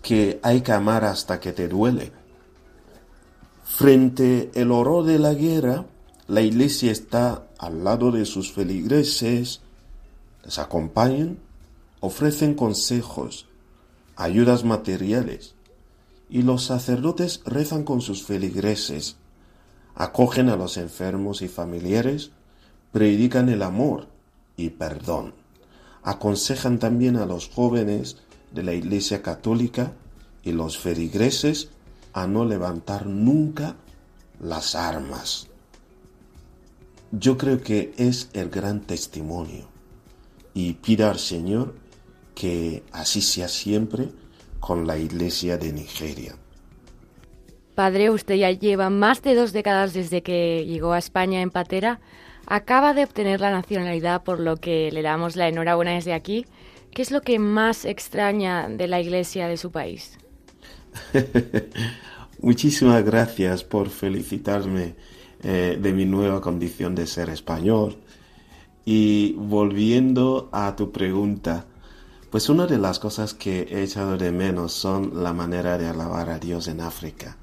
que 0.01 0.39
hay 0.43 0.61
que 0.61 0.71
amar 0.71 1.03
hasta 1.03 1.39
que 1.39 1.51
te 1.51 1.67
duele. 1.67 2.11
Frente 3.63 4.51
el 4.53 4.71
horror 4.71 5.05
de 5.05 5.19
la 5.19 5.33
guerra, 5.33 5.85
la 6.27 6.41
iglesia 6.41 6.91
está 6.91 7.47
al 7.57 7.83
lado 7.83 8.11
de 8.11 8.25
sus 8.25 8.51
feligreses, 8.51 9.61
les 10.43 10.59
acompañan, 10.59 11.39
ofrecen 11.99 12.55
consejos, 12.55 13.47
ayudas 14.15 14.63
materiales, 14.63 15.55
y 16.29 16.41
los 16.41 16.63
sacerdotes 16.63 17.41
rezan 17.45 17.83
con 17.83 18.01
sus 18.01 18.23
feligreses, 18.23 19.17
acogen 19.93 20.49
a 20.49 20.55
los 20.55 20.77
enfermos 20.77 21.41
y 21.41 21.47
familiares, 21.47 22.31
predican 22.91 23.49
el 23.49 23.61
amor 23.61 24.07
y 24.57 24.69
perdón, 24.69 25.33
aconsejan 26.05 26.77
también 26.77 27.17
a 27.17 27.25
los 27.25 27.49
jóvenes 27.49 28.17
de 28.51 28.63
la 28.63 28.73
Iglesia 28.73 29.23
Católica 29.23 29.93
y 30.43 30.51
los 30.51 30.77
feligreses 30.77 31.69
a 32.13 32.27
no 32.27 32.45
levantar 32.45 33.07
nunca 33.07 33.75
las 34.39 34.75
armas. 34.75 35.47
Yo 37.11 37.37
creo 37.37 37.61
que 37.61 37.93
es 37.97 38.29
el 38.33 38.49
gran 38.49 38.81
testimonio 38.81 39.67
y 40.53 40.73
pido 40.73 41.09
al 41.09 41.17
Señor 41.17 41.73
que 42.35 42.83
así 42.91 43.21
sea 43.21 43.47
siempre 43.47 44.09
con 44.59 44.85
la 44.85 44.97
Iglesia 44.97 45.57
de 45.57 45.73
Nigeria. 45.73 46.35
Padre, 47.73 48.11
usted 48.11 48.35
ya 48.35 48.51
lleva 48.51 48.89
más 48.89 49.23
de 49.23 49.33
dos 49.33 49.53
décadas 49.53 49.93
desde 49.93 50.21
que 50.21 50.65
llegó 50.65 50.93
a 50.93 50.99
España 50.99 51.41
en 51.41 51.49
patera. 51.49 51.99
Acaba 52.47 52.93
de 52.93 53.03
obtener 53.03 53.41
la 53.41 53.51
nacionalidad, 53.51 54.23
por 54.23 54.39
lo 54.39 54.57
que 54.57 54.91
le 54.91 55.01
damos 55.01 55.35
la 55.35 55.47
enhorabuena 55.47 55.93
desde 55.93 56.13
aquí. 56.13 56.45
¿Qué 56.91 57.01
es 57.01 57.11
lo 57.11 57.21
que 57.21 57.39
más 57.39 57.85
extraña 57.85 58.69
de 58.69 58.87
la 58.87 59.01
Iglesia 59.01 59.47
de 59.47 59.57
su 59.57 59.71
país? 59.71 60.17
Muchísimas 62.41 63.03
gracias 63.03 63.63
por 63.63 63.89
felicitarme 63.89 64.95
eh, 65.43 65.77
de 65.81 65.93
mi 65.93 66.05
nueva 66.05 66.41
condición 66.41 66.95
de 66.95 67.07
ser 67.07 67.29
español. 67.29 67.97
Y 68.85 69.33
volviendo 69.33 70.49
a 70.51 70.75
tu 70.75 70.91
pregunta, 70.91 71.65
pues 72.29 72.49
una 72.49 72.67
de 72.67 72.77
las 72.77 72.99
cosas 72.99 73.33
que 73.33 73.67
he 73.71 73.83
echado 73.83 74.17
de 74.17 74.31
menos 74.31 74.73
son 74.73 75.23
la 75.23 75.33
manera 75.33 75.77
de 75.77 75.87
alabar 75.87 76.29
a 76.29 76.37
Dios 76.37 76.67
en 76.67 76.81
África. 76.81 77.37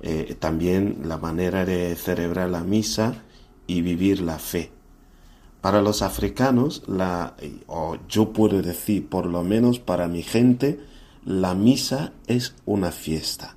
Eh, 0.00 0.36
también 0.38 1.02
la 1.04 1.18
manera 1.18 1.64
de 1.64 1.94
celebrar 1.94 2.48
la 2.48 2.64
misa 2.64 3.22
y 3.66 3.82
vivir 3.82 4.20
la 4.20 4.38
fe. 4.38 4.70
Para 5.60 5.80
los 5.80 6.02
africanos, 6.02 6.82
la, 6.88 7.36
o 7.66 7.96
yo 8.08 8.32
puedo 8.32 8.62
decir, 8.62 9.08
por 9.08 9.26
lo 9.26 9.44
menos 9.44 9.78
para 9.78 10.08
mi 10.08 10.22
gente, 10.22 10.80
la 11.24 11.54
misa 11.54 12.12
es 12.26 12.54
una 12.64 12.90
fiesta. 12.90 13.56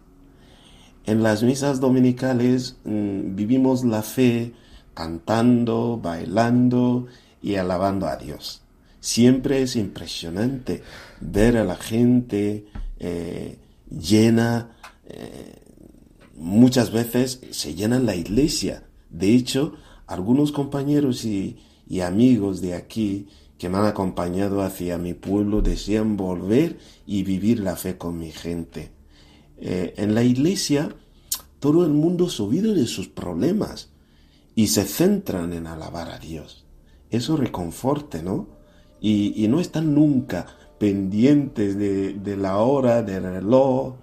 En 1.06 1.24
las 1.24 1.44
misas 1.44 1.80
dominicales 1.80 2.78
mm, 2.84 3.36
vivimos 3.36 3.84
la 3.84 4.02
fe 4.02 4.54
cantando, 4.94 6.00
bailando 6.02 7.08
y 7.42 7.56
alabando 7.56 8.08
a 8.08 8.18
Dios. 8.18 8.62
Siempre 9.00 9.62
es 9.62 9.76
impresionante 9.76 10.82
ver 11.22 11.58
a 11.58 11.64
la 11.64 11.76
gente 11.76 12.66
eh, 13.00 13.60
llena, 13.90 14.72
eh, 15.08 15.62
muchas 16.36 16.92
veces 16.92 17.42
se 17.52 17.76
llena 17.76 18.00
la 18.00 18.16
iglesia. 18.16 18.84
De 19.12 19.36
hecho, 19.36 19.74
algunos 20.08 20.52
compañeros 20.52 21.26
y, 21.26 21.58
amigos 22.04 22.62
de 22.62 22.74
aquí 22.74 23.28
que 23.58 23.70
me 23.70 23.78
han 23.78 23.86
acompañado 23.86 24.62
hacia 24.62 24.98
mi 24.98 25.14
pueblo 25.14 25.62
desean 25.62 26.18
volver 26.18 26.77
y 27.06 27.24
vivir 27.24 27.60
la 27.60 27.75
fe 27.75 27.98
con 27.98 28.18
mi 28.18 28.32
gente. 28.32 28.92
Eh, 29.58 29.94
en 29.98 30.14
la 30.14 30.24
iglesia 30.24 30.94
todo 31.60 31.86
el 31.86 31.94
mundo 31.94 32.29
se 32.29 32.44
olvida 32.44 32.74
de 32.74 32.86
sus 32.86 33.08
problemas 33.08 33.90
y 34.56 34.68
se 34.68 34.84
centran 34.84 35.53
en 35.53 35.68
alabar 35.68 36.10
a 36.10 36.20
Dios. 36.20 36.66
Eso 37.10 37.38
reconforte, 37.38 38.22
¿no? 38.22 38.48
Y, 39.01 39.48
no 39.50 39.60
están 39.60 39.94
nunca 39.94 40.48
pendientes 40.79 41.77
de, 41.77 42.38
la 42.38 42.58
hora, 42.58 43.03
del 43.03 43.24
reloj. 43.24 43.96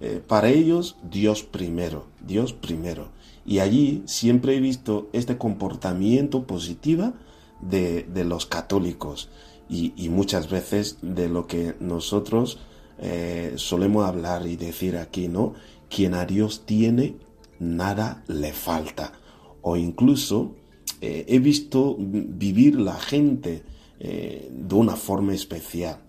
Eh, 0.00 0.22
para 0.26 0.48
ellos, 0.48 0.96
Dios 1.10 1.42
primero, 1.42 2.06
Dios 2.20 2.52
primero. 2.52 3.10
Y 3.44 3.60
allí 3.60 4.02
siempre 4.06 4.56
he 4.56 4.60
visto 4.60 5.08
este 5.12 5.38
comportamiento 5.38 6.46
positivo 6.46 7.14
de, 7.60 8.06
los 8.24 8.46
católicos 8.46 9.28
y, 9.68 10.08
muchas 10.08 10.50
veces 10.50 10.98
de 11.00 11.28
lo 11.28 11.46
que 11.46 11.74
nosotros 11.80 12.58
eh, 12.98 13.52
solemos 13.56 14.06
hablar 14.06 14.46
y 14.46 14.56
decir 14.56 14.96
aquí, 14.96 15.28
¿no? 15.28 15.54
Quien 15.88 16.14
a 16.14 16.26
Dios 16.26 16.64
tiene, 16.66 17.16
nada 17.58 18.22
le 18.26 18.52
falta. 18.52 19.12
O 19.62 19.76
incluso 19.76 20.56
eh, 21.00 21.24
he 21.28 21.38
visto 21.38 21.96
vivir 21.98 22.80
la 22.80 22.98
gente 22.98 23.62
eh, 24.00 24.50
de 24.50 24.74
una 24.74 24.96
forma 24.96 25.34
especial. 25.34 26.00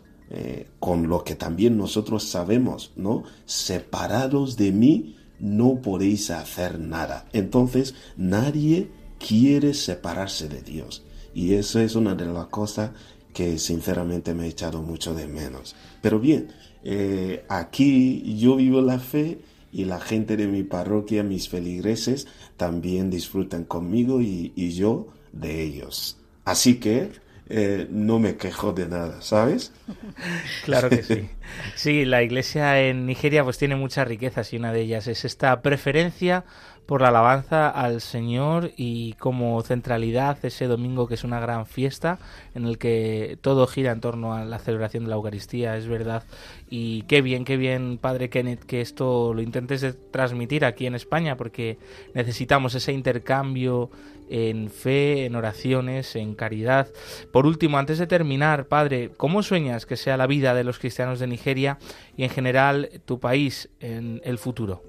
con 0.80 1.10
lo 1.10 1.26
que 1.26 1.36
también 1.36 1.76
nosotros 1.76 2.24
sabemos, 2.24 2.94
¿no? 2.96 3.24
Separados 3.46 4.56
de 4.56 4.72
mí, 4.72 5.17
no 5.41 5.82
podéis 5.82 6.30
hacer 6.30 6.80
nada. 6.80 7.25
Entonces 7.34 7.95
nadie 8.15 8.89
quiere 9.19 9.73
separarse 9.73 10.47
de 10.47 10.62
Dios. 10.62 11.04
Y 11.34 11.56
eso 11.56 11.80
es 11.80 11.95
una 11.95 12.15
de 12.15 12.25
las 12.25 12.47
cosas 12.47 12.91
que 13.34 13.58
sinceramente 13.58 14.34
me 14.34 14.45
he 14.45 14.49
echado 14.49 14.82
mucho 14.82 15.13
de 15.15 15.27
menos. 15.27 15.75
Pero 16.01 16.19
bien, 16.19 16.49
eh, 16.84 17.43
aquí 17.49 18.38
yo 18.38 18.56
vivo 18.56 18.82
la 18.82 18.99
fe 18.99 19.39
y 19.71 19.86
la 19.86 19.99
gente 19.99 20.38
de 20.38 20.47
mi 20.47 20.63
parroquia, 20.63 21.23
mis 21.23 21.49
feligreses, 21.49 22.27
también 22.58 23.10
disfrutan 23.10 23.63
conmigo 23.63 24.21
y, 24.21 24.51
y 24.56 24.71
yo 24.71 25.08
de 25.32 25.63
ellos. 25.63 26.17
Así 26.43 26.75
que 26.75 27.12
eh, 27.53 27.87
no 27.89 28.19
me 28.19 28.37
quejo 28.37 28.71
de 28.71 28.87
nada, 28.87 29.21
¿sabes? 29.21 29.73
Claro 30.63 30.89
que 30.89 31.03
sí. 31.03 31.29
Sí, 31.75 32.05
la 32.05 32.23
iglesia 32.23 32.79
en 32.81 33.05
Nigeria 33.05 33.43
pues 33.43 33.57
tiene 33.57 33.75
muchas 33.75 34.07
riquezas 34.07 34.53
y 34.53 34.57
una 34.57 34.71
de 34.71 34.81
ellas 34.81 35.07
es 35.07 35.25
esta 35.25 35.61
preferencia 35.61 36.45
por 36.91 36.99
la 36.99 37.08
alabanza 37.08 37.69
al 37.69 38.01
Señor 38.01 38.71
y 38.75 39.13
como 39.13 39.62
centralidad 39.62 40.38
ese 40.43 40.67
domingo 40.67 41.08
que 41.08 41.13
es 41.13 41.23
una 41.23 41.39
gran 41.39 41.65
fiesta 41.65 42.19
en 42.54 42.65
el 42.65 42.77
que 42.77 43.38
todo 43.39 43.65
gira 43.65 43.93
en 43.93 44.01
torno 44.01 44.34
a 44.34 44.43
la 44.43 44.60
celebración 44.60 45.06
de 45.06 45.12
la 45.12 45.15
Eucaristía, 45.15 45.77
es 45.77 45.88
verdad. 45.88 46.25
Y 46.69 47.04
qué 47.04 47.21
bien, 47.21 47.45
qué 47.45 47.56
bien, 47.56 47.97
Padre 47.97 48.30
Kenneth, 48.30 48.65
que 48.65 48.82
esto 48.82 49.34
lo 49.34 49.41
intentes 49.41 49.86
transmitir 50.12 50.65
aquí 50.65 50.86
en 50.86 50.95
España 50.95 51.38
porque 51.38 51.77
necesitamos 52.13 52.75
ese 52.75 52.91
intercambio 52.91 53.89
en 54.30 54.69
fe, 54.69 55.23
en 55.23 55.38
oraciones, 55.38 56.17
en 56.17 56.36
caridad. 56.36 56.89
Por 57.32 57.45
último, 57.45 57.77
antes 57.77 57.99
de 57.99 58.08
terminar, 58.08 58.65
Padre, 58.65 59.12
¿cómo 59.15 59.43
sueñas 59.43 59.86
que 59.86 59.95
sea 59.95 60.17
la 60.17 60.27
vida 60.27 60.54
de 60.54 60.65
los 60.65 60.77
cristianos 60.77 61.21
de 61.21 61.27
Nigeria 61.27 61.77
y 62.17 62.25
en 62.25 62.30
general 62.30 62.89
tu 63.06 63.21
país 63.21 63.69
en 63.80 64.19
el 64.25 64.38
futuro? 64.38 64.84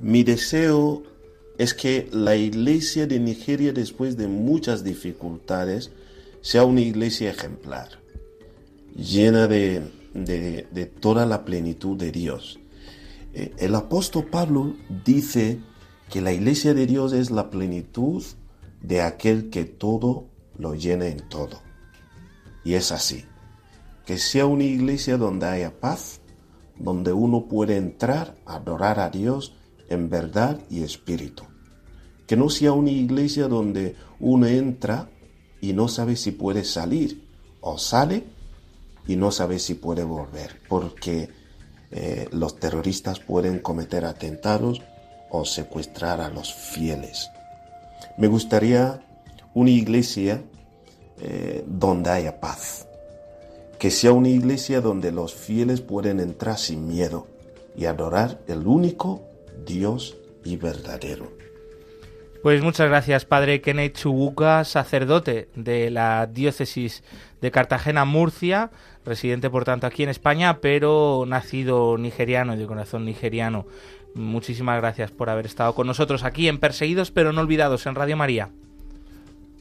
Mi 0.00 0.24
deseo 0.24 1.11
es 1.62 1.74
que 1.74 2.08
la 2.10 2.34
iglesia 2.34 3.06
de 3.06 3.20
Nigeria, 3.20 3.72
después 3.72 4.16
de 4.16 4.26
muchas 4.26 4.82
dificultades, 4.82 5.92
sea 6.40 6.64
una 6.64 6.80
iglesia 6.80 7.30
ejemplar, 7.30 8.00
llena 8.96 9.46
de, 9.46 9.80
toda 11.00 11.24
la 11.24 11.44
plenitud 11.44 11.96
de 11.96 12.10
Dios. 12.10 12.58
Eh, 13.32 13.54
el 13.58 13.76
apóstol 13.76 14.26
Pablo 14.26 14.74
dice 15.04 15.60
que 16.10 16.20
la 16.20 16.32
iglesia 16.32 16.74
de 16.74 16.84
Dios 16.84 17.12
es 17.12 17.30
la 17.30 17.48
plenitud 17.48 18.24
de 18.80 19.02
aquel 19.02 19.48
que 19.48 19.64
todo 19.64 20.26
lo 20.58 20.74
llena 20.74 21.06
en 21.06 21.28
todo. 21.28 21.62
Y 22.64 22.74
es 22.74 22.90
así. 22.90 23.24
Que 24.04 24.18
sea 24.18 24.46
una 24.46 24.64
iglesia 24.64 25.16
donde 25.16 25.46
haya 25.46 25.78
paz, 25.78 26.22
donde 26.76 27.12
uno 27.12 27.46
puede 27.46 27.76
entrar 27.76 28.34
a 28.46 28.56
adorar 28.56 28.98
a 28.98 29.10
Dios 29.10 29.54
en 29.88 30.10
verdad 30.10 30.60
y 30.68 30.82
espíritu. 30.82 31.51
Que 32.26 32.36
no 32.36 32.48
sea 32.48 32.72
una 32.72 32.90
iglesia 32.90 33.48
donde 33.48 33.96
uno 34.20 34.46
entra 34.46 35.08
y 35.60 35.72
no 35.72 35.88
sabe 35.88 36.16
si 36.16 36.32
puede 36.32 36.64
salir 36.64 37.22
o 37.60 37.78
sale 37.78 38.24
y 39.06 39.16
no 39.16 39.30
sabe 39.30 39.58
si 39.58 39.74
puede 39.74 40.04
volver, 40.04 40.60
porque 40.68 41.28
eh, 41.90 42.28
los 42.32 42.58
terroristas 42.58 43.20
pueden 43.20 43.58
cometer 43.58 44.04
atentados 44.04 44.80
o 45.30 45.44
secuestrar 45.44 46.20
a 46.20 46.28
los 46.28 46.52
fieles. 46.52 47.30
Me 48.18 48.26
gustaría 48.28 49.04
una 49.54 49.70
iglesia 49.70 50.42
eh, 51.20 51.64
donde 51.66 52.10
haya 52.10 52.40
paz, 52.40 52.86
que 53.78 53.90
sea 53.90 54.12
una 54.12 54.28
iglesia 54.28 54.80
donde 54.80 55.12
los 55.12 55.34
fieles 55.34 55.80
pueden 55.80 56.20
entrar 56.20 56.58
sin 56.58 56.86
miedo 56.86 57.26
y 57.76 57.86
adorar 57.86 58.40
el 58.46 58.66
único 58.66 59.22
Dios 59.66 60.16
y 60.44 60.56
verdadero. 60.56 61.41
Pues 62.42 62.60
muchas 62.60 62.88
gracias, 62.88 63.24
padre 63.24 63.60
Kenneth 63.60 63.98
Chubuca, 63.98 64.64
sacerdote 64.64 65.48
de 65.54 65.90
la 65.90 66.26
diócesis 66.26 67.04
de 67.40 67.52
Cartagena-Murcia, 67.52 68.72
residente 69.06 69.48
por 69.48 69.64
tanto 69.64 69.86
aquí 69.86 70.02
en 70.02 70.08
España, 70.08 70.58
pero 70.60 71.24
nacido 71.24 71.96
nigeriano 71.98 72.54
y 72.54 72.58
de 72.58 72.66
corazón 72.66 73.04
nigeriano. 73.04 73.64
Muchísimas 74.16 74.80
gracias 74.80 75.12
por 75.12 75.30
haber 75.30 75.46
estado 75.46 75.72
con 75.76 75.86
nosotros 75.86 76.24
aquí 76.24 76.48
en 76.48 76.58
Perseguidos 76.58 77.12
pero 77.12 77.32
no 77.32 77.42
olvidados 77.42 77.86
en 77.86 77.94
Radio 77.94 78.16
María. 78.16 78.50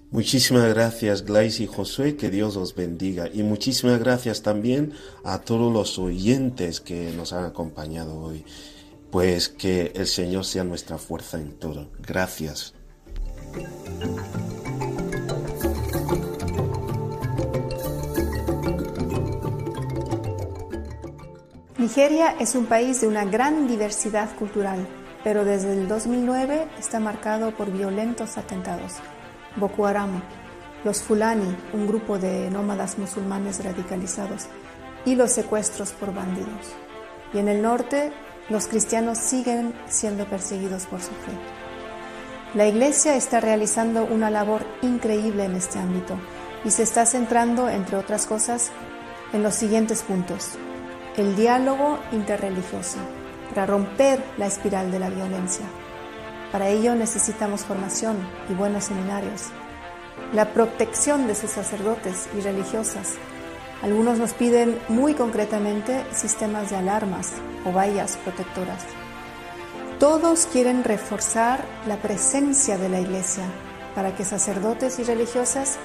Muchísimas 0.09 0.67
gracias, 0.73 1.23
Glais 1.23 1.59
y 1.61 1.67
Josué, 1.67 2.15
que 2.15 2.31
Dios 2.31 2.57
os 2.57 2.73
bendiga. 2.73 3.29
Y 3.31 3.43
muchísimas 3.43 3.99
gracias 3.99 4.41
también 4.41 4.91
a 5.23 5.39
todos 5.39 5.71
los 5.71 5.99
oyentes 5.99 6.81
que 6.81 7.13
nos 7.15 7.31
han 7.31 7.45
acompañado 7.45 8.19
hoy. 8.19 8.43
Pues 9.11 9.49
que 9.49 9.91
el 9.95 10.07
Señor 10.07 10.45
sea 10.45 10.63
nuestra 10.63 10.97
fuerza 10.97 11.37
en 11.37 11.59
todo. 11.59 11.89
Gracias. 11.99 12.73
Nigeria 21.77 22.35
es 22.39 22.55
un 22.55 22.67
país 22.67 23.01
de 23.01 23.07
una 23.07 23.25
gran 23.25 23.67
diversidad 23.67 24.33
cultural, 24.37 24.87
pero 25.23 25.43
desde 25.43 25.73
el 25.73 25.87
2009 25.87 26.67
está 26.79 26.99
marcado 26.99 27.51
por 27.57 27.71
violentos 27.71 28.37
atentados. 28.37 28.93
Boko 29.57 29.87
Haram, 29.87 30.21
los 30.85 31.01
Fulani, 31.01 31.55
un 31.73 31.87
grupo 31.87 32.17
de 32.17 32.49
nómadas 32.49 32.97
musulmanes 32.97 33.63
radicalizados, 33.63 34.45
y 35.05 35.15
los 35.15 35.31
secuestros 35.31 35.91
por 35.91 36.13
bandidos. 36.13 36.67
Y 37.33 37.39
en 37.39 37.47
el 37.47 37.61
norte, 37.61 38.13
los 38.51 38.67
cristianos 38.67 39.17
siguen 39.17 39.73
siendo 39.87 40.25
perseguidos 40.25 40.85
por 40.85 41.01
su 41.01 41.09
fe. 41.09 41.31
La 42.53 42.67
Iglesia 42.67 43.15
está 43.15 43.39
realizando 43.39 44.05
una 44.05 44.29
labor 44.29 44.65
increíble 44.81 45.45
en 45.45 45.55
este 45.55 45.79
ámbito 45.79 46.19
y 46.65 46.71
se 46.71 46.83
está 46.83 47.05
centrando, 47.05 47.69
entre 47.69 47.97
otras 47.97 48.25
cosas, 48.25 48.71
en 49.33 49.41
los 49.41 49.55
siguientes 49.55 50.03
puntos. 50.03 50.49
El 51.17 51.35
diálogo 51.35 51.99
interreligioso 52.11 52.97
para 53.49 53.65
romper 53.65 54.21
la 54.37 54.47
espiral 54.47 54.91
de 54.91 54.99
la 54.99 55.09
violencia 55.09 55.65
para 56.51 56.67
ello 56.67 56.95
necesitamos 56.95 57.61
formación 57.61 58.17
y 58.49 58.53
buenos 58.53 58.83
seminarios. 58.85 59.43
La 60.33 60.49
protección 60.49 61.25
de 61.25 61.35
sus 61.35 61.51
sacerdotes 61.51 62.27
y 62.37 62.41
religiosas. 62.41 63.13
Algunos 63.81 64.19
nos 64.19 64.33
piden 64.33 64.79
muy 64.89 65.15
concretamente 65.15 66.05
sistemas 66.13 66.69
de 66.69 66.75
alarmas 66.75 67.31
o 67.65 67.71
vallas 67.71 68.17
protectoras. 68.17 68.83
Todos 69.99 70.45
quieren 70.45 70.83
reforzar 70.83 71.65
la 71.87 71.97
presencia 71.97 72.77
de 72.77 72.89
la 72.89 72.99
Iglesia 72.99 73.45
para 73.95 74.15
que 74.15 74.23
sacerdotes 74.23 74.99
y 74.99 75.03
religiosas 75.03 75.77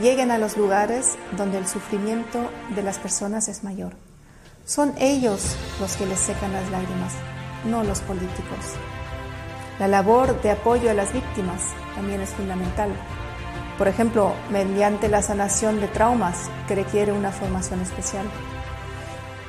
lleguen 0.00 0.30
a 0.30 0.38
los 0.38 0.56
lugares 0.56 1.16
donde 1.36 1.58
el 1.58 1.66
sufrimiento 1.66 2.50
de 2.74 2.82
las 2.82 2.98
personas 2.98 3.48
es 3.48 3.64
mayor. 3.64 3.94
Son 4.64 4.94
ellos 4.98 5.56
los 5.80 5.96
que 5.96 6.06
les 6.06 6.20
secan 6.20 6.52
las 6.52 6.70
lágrimas, 6.70 7.14
no 7.64 7.82
los 7.82 8.00
políticos. 8.00 8.76
La 9.80 9.88
labor 9.88 10.40
de 10.42 10.52
apoyo 10.52 10.90
a 10.90 10.94
las 10.94 11.12
víctimas 11.12 11.62
también 11.94 12.20
es 12.20 12.30
fundamental. 12.30 12.90
Por 13.80 13.88
ejemplo, 13.88 14.34
mediante 14.50 15.08
la 15.08 15.22
sanación 15.22 15.80
de 15.80 15.88
traumas 15.88 16.50
que 16.68 16.74
requiere 16.74 17.12
una 17.12 17.32
formación 17.32 17.80
especial. 17.80 18.26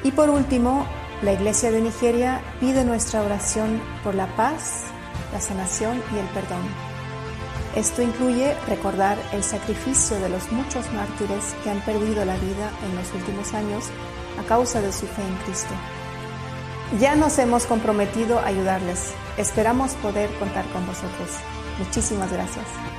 Y 0.06 0.12
por 0.12 0.30
último, 0.30 0.86
la 1.22 1.34
Iglesia 1.34 1.70
de 1.70 1.82
Nigeria 1.82 2.42
pide 2.62 2.86
nuestra 2.86 3.24
oración 3.24 3.82
por 4.06 4.16
la 4.16 4.34
paz, 4.38 4.84
la 5.34 5.42
sanación 5.42 6.02
y 6.16 6.18
el 6.18 6.26
perdón. 6.28 6.62
Esto 7.76 8.02
incluye 8.02 8.56
recordar 8.70 9.18
el 9.34 9.44
sacrificio 9.44 10.18
de 10.22 10.30
los 10.30 10.50
muchos 10.50 10.90
mártires 10.94 11.54
que 11.66 11.70
han 11.70 11.82
perdido 11.82 12.24
la 12.24 12.36
vida 12.36 12.72
en 12.86 12.96
los 12.96 13.14
últimos 13.14 13.54
años 13.54 13.84
a 14.40 14.48
causa 14.48 14.80
de 14.80 14.94
su 14.94 15.08
fe 15.08 15.24
en 15.28 15.36
Cristo. 15.44 15.74
Ya 17.02 17.18
nos 17.18 17.38
hemos 17.38 17.66
comprometido 17.66 18.40
a 18.40 18.46
ayudarles. 18.46 19.12
Esperamos 19.36 19.92
poder 19.96 20.30
contar 20.40 20.64
con 20.68 20.88
vosotros. 20.88 21.32
Muchísimas 21.80 22.32
gracias. 22.32 22.91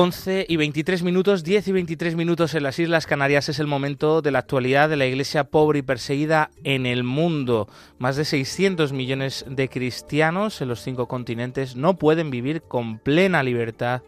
11 0.00 0.46
y 0.48 0.56
23 0.56 1.02
minutos, 1.02 1.42
10 1.42 1.66
y 1.66 1.72
23 1.72 2.14
minutos 2.14 2.54
en 2.54 2.62
las 2.62 2.78
Islas 2.78 3.04
Canarias 3.04 3.48
es 3.48 3.58
el 3.58 3.66
momento 3.66 4.22
de 4.22 4.30
la 4.30 4.38
actualidad 4.38 4.88
de 4.88 4.96
la 4.96 5.06
Iglesia 5.06 5.50
pobre 5.50 5.80
y 5.80 5.82
perseguida 5.82 6.52
en 6.62 6.86
el 6.86 7.02
mundo. 7.02 7.68
Más 7.98 8.14
de 8.14 8.24
600 8.24 8.92
millones 8.92 9.44
de 9.48 9.68
cristianos 9.68 10.60
en 10.60 10.68
los 10.68 10.82
cinco 10.82 11.08
continentes 11.08 11.74
no 11.74 11.98
pueden 11.98 12.30
vivir 12.30 12.62
con 12.62 13.00
plena 13.00 13.42
libertad 13.42 14.02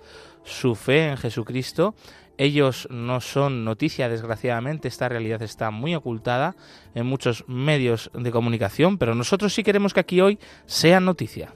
su 0.45 0.77
fe 0.77 1.09
en 1.09 1.17
Jesucristo. 1.17 1.97
Ellos 2.39 2.87
no 2.89 3.21
son 3.21 3.65
noticia, 3.65 4.09
desgraciadamente, 4.09 4.87
esta 4.87 5.09
realidad 5.09 5.43
está 5.43 5.73
muy 5.73 5.97
ocultada 5.97 6.55
en 6.95 7.07
muchos 7.07 7.43
medios 7.49 8.13
de 8.15 8.31
comunicación, 8.31 8.97
pero 8.97 9.17
nosotros 9.17 9.53
sí 9.53 9.65
queremos 9.65 9.93
que 9.93 9.99
aquí 9.99 10.21
hoy 10.21 10.39
sea 10.67 11.01
noticia. 11.01 11.53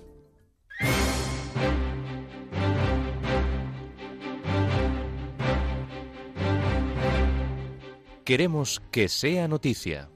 Queremos 8.25 8.81
que 8.91 9.09
sea 9.09 9.49
noticia. 9.49 10.09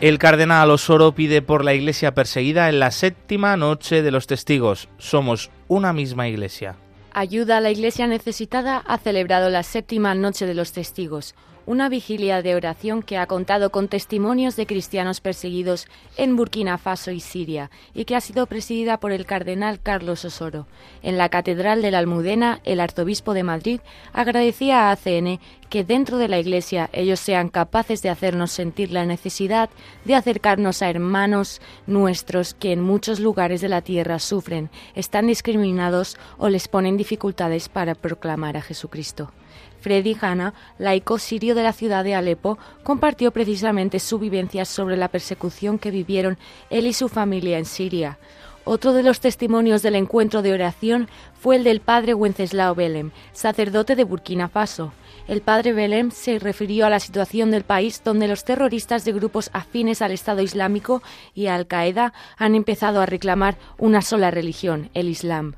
El 0.00 0.18
cardenal 0.18 0.70
Osoro 0.70 1.12
pide 1.12 1.42
por 1.42 1.66
la 1.66 1.74
iglesia 1.74 2.14
perseguida 2.14 2.70
en 2.70 2.80
la 2.80 2.90
séptima 2.90 3.58
noche 3.58 4.00
de 4.00 4.10
los 4.10 4.26
testigos. 4.26 4.88
Somos 4.96 5.50
una 5.66 5.92
misma 5.92 6.28
iglesia. 6.28 6.76
Ayuda 7.12 7.58
a 7.58 7.60
la 7.60 7.72
iglesia 7.72 8.06
necesitada 8.06 8.78
ha 8.78 8.96
celebrado 8.96 9.50
la 9.50 9.64
séptima 9.64 10.14
noche 10.14 10.46
de 10.46 10.54
los 10.54 10.72
testigos, 10.72 11.34
una 11.68 11.90
vigilia 11.90 12.40
de 12.40 12.54
oración 12.54 13.02
que 13.02 13.18
ha 13.18 13.26
contado 13.26 13.68
con 13.68 13.88
testimonios 13.88 14.56
de 14.56 14.64
cristianos 14.64 15.20
perseguidos 15.20 15.86
en 16.16 16.34
Burkina 16.34 16.78
Faso 16.78 17.10
y 17.10 17.20
Siria 17.20 17.70
y 17.92 18.06
que 18.06 18.16
ha 18.16 18.22
sido 18.22 18.46
presidida 18.46 18.98
por 19.00 19.12
el 19.12 19.26
cardenal 19.26 19.78
Carlos 19.78 20.24
Osoro. 20.24 20.66
En 21.02 21.18
la 21.18 21.28
Catedral 21.28 21.82
de 21.82 21.90
la 21.90 21.98
Almudena, 21.98 22.62
el 22.64 22.80
arzobispo 22.80 23.34
de 23.34 23.42
Madrid 23.42 23.80
agradecía 24.14 24.88
a 24.88 24.92
ACN 24.92 25.40
que 25.68 25.84
dentro 25.84 26.18
de 26.18 26.28
la 26.28 26.38
Iglesia 26.38 26.88
ellos 26.92 27.20
sean 27.20 27.48
capaces 27.48 28.02
de 28.02 28.10
hacernos 28.10 28.50
sentir 28.50 28.92
la 28.92 29.04
necesidad 29.04 29.70
de 30.04 30.14
acercarnos 30.14 30.82
a 30.82 30.90
hermanos 30.90 31.60
nuestros 31.86 32.54
que 32.54 32.72
en 32.72 32.80
muchos 32.80 33.20
lugares 33.20 33.60
de 33.60 33.68
la 33.68 33.82
tierra 33.82 34.18
sufren, 34.18 34.70
están 34.94 35.26
discriminados 35.26 36.16
o 36.38 36.48
les 36.48 36.68
ponen 36.68 36.96
dificultades 36.96 37.68
para 37.68 37.94
proclamar 37.94 38.56
a 38.56 38.62
Jesucristo. 38.62 39.32
Freddy 39.80 40.16
Hanna, 40.20 40.54
laico 40.78 41.18
sirio 41.18 41.54
de 41.54 41.62
la 41.62 41.72
ciudad 41.72 42.04
de 42.04 42.14
Alepo, 42.14 42.58
compartió 42.82 43.30
precisamente 43.30 44.00
su 44.00 44.18
vivencia 44.18 44.64
sobre 44.64 44.96
la 44.96 45.08
persecución 45.08 45.78
que 45.78 45.90
vivieron 45.90 46.38
él 46.70 46.86
y 46.86 46.92
su 46.92 47.08
familia 47.08 47.58
en 47.58 47.64
Siria. 47.64 48.18
Otro 48.70 48.92
de 48.92 49.02
los 49.02 49.20
testimonios 49.20 49.80
del 49.80 49.94
encuentro 49.94 50.42
de 50.42 50.52
oración 50.52 51.08
fue 51.40 51.56
el 51.56 51.64
del 51.64 51.80
padre 51.80 52.12
Wenceslao 52.12 52.74
Belem, 52.74 53.12
sacerdote 53.32 53.96
de 53.96 54.04
Burkina 54.04 54.50
Faso. 54.50 54.92
El 55.26 55.40
padre 55.40 55.72
Belem 55.72 56.10
se 56.10 56.38
refirió 56.38 56.84
a 56.84 56.90
la 56.90 57.00
situación 57.00 57.50
del 57.50 57.64
país 57.64 58.02
donde 58.04 58.28
los 58.28 58.44
terroristas 58.44 59.06
de 59.06 59.12
grupos 59.14 59.48
afines 59.54 60.02
al 60.02 60.12
Estado 60.12 60.42
Islámico 60.42 61.02
y 61.32 61.46
a 61.46 61.54
Al 61.54 61.66
Qaeda 61.66 62.12
han 62.36 62.54
empezado 62.54 63.00
a 63.00 63.06
reclamar 63.06 63.56
una 63.78 64.02
sola 64.02 64.30
religión, 64.30 64.90
el 64.92 65.08
Islam. 65.08 65.54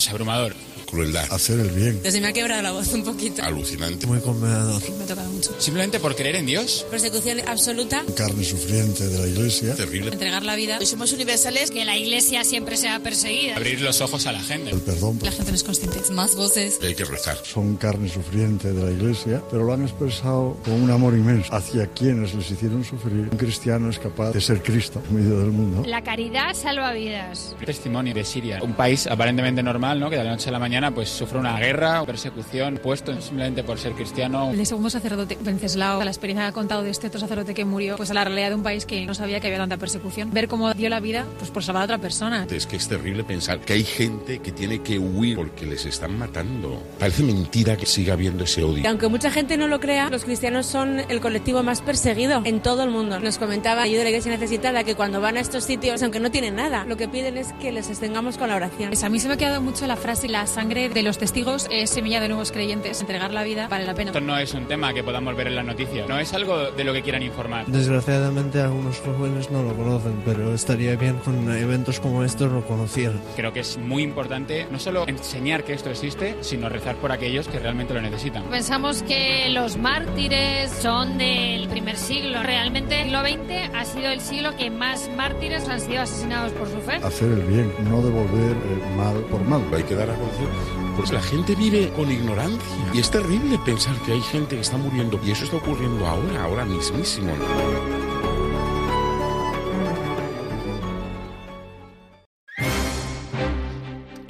Es 0.00 0.08
abrumador. 0.08 0.54
Crueldad. 0.86 1.30
Hacer 1.30 1.60
el 1.60 1.70
bien. 1.70 2.02
Desde 2.02 2.20
me 2.20 2.28
ha 2.28 2.32
quebrado 2.32 2.62
la 2.62 2.72
voz 2.72 2.92
un 2.94 3.04
poquito. 3.04 3.42
Alucinante. 3.44 4.06
Muy 4.06 4.18
conmovedor. 4.18 4.82
Me 4.96 5.04
ha 5.04 5.06
tocado 5.06 5.30
mucho. 5.30 5.54
Simplemente 5.60 6.00
por 6.00 6.16
creer 6.16 6.36
en 6.36 6.46
Dios. 6.46 6.86
Persecución 6.90 7.38
absoluta. 7.46 8.02
Carne 8.16 8.42
sufriente 8.42 9.06
de 9.06 9.18
la 9.18 9.26
iglesia. 9.28 9.76
Terrible. 9.76 10.10
Entregar 10.10 10.42
la 10.42 10.56
vida. 10.56 10.80
Somos 10.84 11.12
universales. 11.12 11.70
Que 11.70 11.84
la 11.84 11.96
iglesia 11.96 12.42
siempre 12.44 12.76
sea 12.76 12.98
perseguida. 13.00 13.56
Abrir 13.56 13.80
los 13.82 14.00
ojos 14.00 14.26
a 14.26 14.32
la 14.32 14.40
gente. 14.40 14.70
El 14.70 14.80
perdón. 14.80 15.20
La 15.22 15.30
gente 15.30 15.52
no 15.52 15.54
es 15.54 15.62
consciente. 15.62 16.00
Más 16.12 16.34
voces. 16.34 16.80
Hay 16.82 16.94
que 16.94 17.04
rezar. 17.04 17.36
Son 17.44 17.76
carne 17.76 18.08
sufriente 18.08 18.72
de 18.72 18.82
la 18.82 18.90
iglesia, 18.90 19.42
pero 19.50 19.64
lo 19.64 19.74
han 19.74 19.82
expresado 19.82 20.56
con 20.64 20.74
un 20.74 20.90
amor 20.90 21.12
inmenso 21.14 21.54
hacia 21.54 21.86
quienes 21.88 22.34
les 22.34 22.50
hicieron 22.50 22.84
sufrir. 22.84 23.28
Un 23.30 23.38
cristiano 23.38 23.90
es 23.90 23.98
capaz 23.98 24.32
de 24.32 24.40
ser 24.40 24.62
Cristo 24.62 25.00
en 25.08 25.16
medio 25.16 25.38
del 25.38 25.52
mundo. 25.52 25.84
La 25.86 26.02
caridad 26.02 26.54
salva 26.54 26.92
vidas. 26.94 27.54
Testimonio 27.64 28.14
de 28.14 28.24
Siria. 28.24 28.60
Un 28.62 28.74
país 28.74 29.06
aparentemente 29.06 29.62
normal 29.62 29.89
normal, 29.90 30.00
¿no? 30.00 30.10
Que 30.10 30.16
de 30.16 30.24
la 30.24 30.30
noche 30.30 30.48
a 30.48 30.52
la 30.52 30.58
mañana 30.58 30.92
pues 30.92 31.08
sufre 31.08 31.38
una 31.38 31.58
guerra 31.58 32.02
o 32.02 32.06
persecución 32.06 32.78
puesto 32.82 33.18
simplemente 33.20 33.62
por 33.64 33.78
ser 33.78 33.92
cristiano. 33.92 34.50
El 34.50 34.66
segundo 34.66 34.90
sacerdote 34.90 35.38
Venceslao, 35.40 36.02
la 36.02 36.10
experiencia 36.10 36.44
que 36.44 36.48
ha 36.50 36.52
contado 36.52 36.82
de 36.82 36.90
este 36.90 37.08
otro 37.08 37.20
sacerdote 37.20 37.54
que 37.54 37.64
murió, 37.64 37.96
pues 37.96 38.10
a 38.10 38.14
la 38.14 38.24
realidad 38.24 38.50
de 38.50 38.54
un 38.54 38.62
país 38.62 38.86
que 38.86 39.04
no 39.06 39.14
sabía 39.14 39.40
que 39.40 39.48
había 39.48 39.58
tanta 39.58 39.76
persecución. 39.76 40.30
Ver 40.32 40.48
cómo 40.48 40.72
dio 40.74 40.88
la 40.88 41.00
vida 41.00 41.26
pues 41.38 41.50
por 41.50 41.62
salvar 41.62 41.82
a 41.82 41.84
otra 41.84 41.98
persona. 41.98 42.46
Es 42.50 42.66
que 42.66 42.76
es 42.76 42.88
terrible 42.88 43.24
pensar 43.24 43.60
que 43.60 43.72
hay 43.72 43.84
gente 43.84 44.40
que 44.40 44.52
tiene 44.52 44.82
que 44.82 44.98
huir 44.98 45.36
porque 45.36 45.66
les 45.66 45.86
están 45.86 46.18
matando. 46.18 46.82
Parece 46.98 47.22
mentira 47.22 47.76
que 47.76 47.86
siga 47.86 48.14
habiendo 48.14 48.44
ese 48.44 48.62
odio. 48.62 48.82
Y 48.82 48.86
aunque 48.86 49.08
mucha 49.08 49.30
gente 49.30 49.56
no 49.56 49.68
lo 49.68 49.80
crea, 49.80 50.10
los 50.10 50.24
cristianos 50.24 50.66
son 50.66 51.00
el 51.00 51.20
colectivo 51.20 51.62
más 51.62 51.80
perseguido 51.80 52.42
en 52.44 52.60
todo 52.60 52.84
el 52.84 52.90
mundo. 52.90 53.18
Nos 53.20 53.38
comentaba 53.38 53.82
ayuda 53.82 53.98
de 53.98 54.04
la 54.04 54.10
iglesia 54.10 54.32
necesitada 54.32 54.84
que 54.84 54.94
cuando 54.94 55.20
van 55.20 55.36
a 55.36 55.40
estos 55.40 55.64
sitios, 55.64 56.02
aunque 56.02 56.20
no 56.20 56.30
tienen 56.30 56.56
nada, 56.56 56.84
lo 56.84 56.96
que 56.96 57.08
piden 57.08 57.36
es 57.36 57.52
que 57.54 57.72
les 57.72 57.90
estengamos 57.90 58.38
con 58.38 58.48
la 58.48 58.56
oración. 58.56 58.90
Pues 58.90 59.04
a 59.04 59.08
mí 59.08 59.18
se 59.18 59.28
me 59.28 59.34
ha 59.34 59.36
quedado 59.36 59.60
mucho 59.60 59.79
la 59.86 59.96
frase 59.96 60.28
la 60.28 60.46
sangre 60.46 60.88
de 60.88 61.02
los 61.02 61.18
testigos 61.18 61.66
es 61.70 61.90
semilla 61.90 62.20
de 62.20 62.28
nuevos 62.28 62.50
creyentes. 62.52 63.00
Entregar 63.00 63.32
la 63.32 63.42
vida 63.42 63.68
vale 63.68 63.84
la 63.84 63.94
pena. 63.94 64.10
Esto 64.10 64.20
no 64.20 64.36
es 64.38 64.54
un 64.54 64.66
tema 64.66 64.94
que 64.94 65.02
podamos 65.04 65.36
ver 65.36 65.48
en 65.48 65.56
las 65.56 65.64
noticias, 65.64 66.08
no 66.08 66.18
es 66.18 66.32
algo 66.34 66.70
de 66.70 66.84
lo 66.84 66.92
que 66.92 67.02
quieran 67.02 67.22
informar. 67.22 67.66
Desgraciadamente 67.66 68.60
algunos 68.60 68.98
jóvenes 69.00 69.50
no 69.50 69.62
lo 69.62 69.74
conocen, 69.76 70.22
pero 70.24 70.54
estaría 70.54 70.96
bien 70.96 71.18
con 71.18 71.50
eventos 71.54 72.00
como 72.00 72.24
estos 72.24 72.50
lo 72.50 72.64
conocieran. 72.66 73.20
Creo 73.36 73.52
que 73.52 73.60
es 73.60 73.78
muy 73.78 74.02
importante 74.02 74.66
no 74.70 74.78
solo 74.78 75.06
enseñar 75.06 75.64
que 75.64 75.74
esto 75.74 75.90
existe, 75.90 76.36
sino 76.40 76.68
rezar 76.68 76.96
por 76.96 77.12
aquellos 77.12 77.48
que 77.48 77.58
realmente 77.58 77.94
lo 77.94 78.00
necesitan. 78.00 78.44
Pensamos 78.44 79.02
que 79.02 79.48
los 79.50 79.76
mártires 79.76 80.70
son 80.70 81.18
del 81.18 81.68
primer 81.68 81.96
siglo. 81.96 82.42
Realmente 82.42 83.02
el 83.02 83.10
siglo 83.10 83.20
XX 83.22 83.74
ha 83.74 83.84
sido 83.84 84.08
el 84.10 84.20
siglo 84.20 84.56
que 84.56 84.70
más 84.70 85.10
mártires 85.16 85.68
han 85.68 85.80
sido 85.80 86.02
asesinados 86.02 86.52
por 86.52 86.68
su 86.68 86.80
fe. 86.80 86.96
Hacer 87.02 87.30
el 87.30 87.42
bien, 87.42 87.72
no 87.90 88.00
devolver 88.02 88.56
el 88.56 88.96
mal 88.96 89.16
por 89.30 89.42
mal. 89.42 89.62
Hay 89.72 89.84
que 89.84 89.94
dar 89.94 90.10
a 90.10 90.14
conocer. 90.14 90.48
Pues 90.96 91.12
la 91.12 91.22
gente 91.22 91.54
vive 91.54 91.92
con 91.94 92.10
ignorancia. 92.10 92.76
Y 92.92 92.98
es 92.98 93.10
terrible 93.10 93.58
pensar 93.64 93.94
que 94.04 94.12
hay 94.12 94.20
gente 94.20 94.56
que 94.56 94.62
está 94.62 94.76
muriendo. 94.76 95.18
Y 95.24 95.30
eso 95.30 95.44
está 95.44 95.56
ocurriendo 95.56 96.06
ahora, 96.06 96.44
ahora 96.44 96.64
mismísimo. 96.64 97.32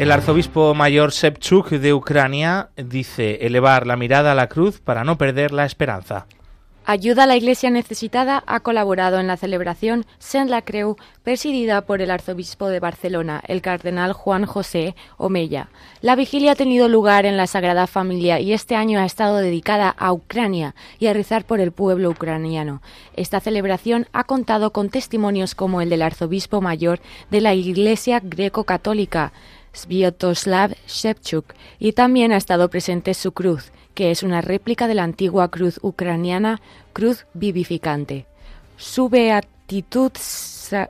El 0.00 0.12
arzobispo 0.12 0.74
mayor 0.74 1.12
Sepchuk 1.12 1.68
de 1.68 1.92
Ucrania 1.92 2.70
dice 2.76 3.46
elevar 3.46 3.86
la 3.86 3.96
mirada 3.96 4.32
a 4.32 4.34
la 4.34 4.48
cruz 4.48 4.80
para 4.80 5.04
no 5.04 5.18
perder 5.18 5.52
la 5.52 5.66
esperanza. 5.66 6.26
Ayuda 6.92 7.22
a 7.22 7.26
la 7.28 7.36
Iglesia 7.36 7.70
necesitada 7.70 8.42
ha 8.48 8.58
colaborado 8.58 9.20
en 9.20 9.28
la 9.28 9.36
celebración 9.36 10.06
Saint 10.18 10.50
la 10.50 10.62
Creu, 10.62 10.96
presidida 11.22 11.82
por 11.82 12.02
el 12.02 12.10
arzobispo 12.10 12.66
de 12.66 12.80
Barcelona, 12.80 13.40
el 13.46 13.62
cardenal 13.62 14.12
Juan 14.12 14.44
José 14.44 14.96
Omeya. 15.16 15.68
La 16.00 16.16
vigilia 16.16 16.50
ha 16.50 16.56
tenido 16.56 16.88
lugar 16.88 17.26
en 17.26 17.36
la 17.36 17.46
Sagrada 17.46 17.86
Familia 17.86 18.40
y 18.40 18.52
este 18.52 18.74
año 18.74 18.98
ha 18.98 19.04
estado 19.04 19.36
dedicada 19.36 19.88
a 19.88 20.12
Ucrania 20.12 20.74
y 20.98 21.06
a 21.06 21.12
rezar 21.12 21.44
por 21.44 21.60
el 21.60 21.70
pueblo 21.70 22.10
ucraniano. 22.10 22.82
Esta 23.14 23.38
celebración 23.38 24.08
ha 24.12 24.24
contado 24.24 24.72
con 24.72 24.88
testimonios 24.88 25.54
como 25.54 25.82
el 25.82 25.90
del 25.90 26.02
arzobispo 26.02 26.60
mayor 26.60 26.98
de 27.30 27.40
la 27.40 27.54
Iglesia 27.54 28.18
greco-católica, 28.18 29.32
Sviatoslav 29.72 30.74
Shevchuk, 30.88 31.54
y 31.78 31.92
también 31.92 32.32
ha 32.32 32.36
estado 32.36 32.68
presente 32.68 33.14
su 33.14 33.30
cruz, 33.30 33.70
que 33.94 34.10
es 34.10 34.22
una 34.22 34.40
réplica 34.40 34.88
de 34.88 34.94
la 34.94 35.04
antigua 35.04 35.50
cruz 35.50 35.78
ucraniana, 35.82 36.60
cruz 36.92 37.26
vivificante. 37.34 38.26
Su 38.76 39.08
beatitud 39.08 40.12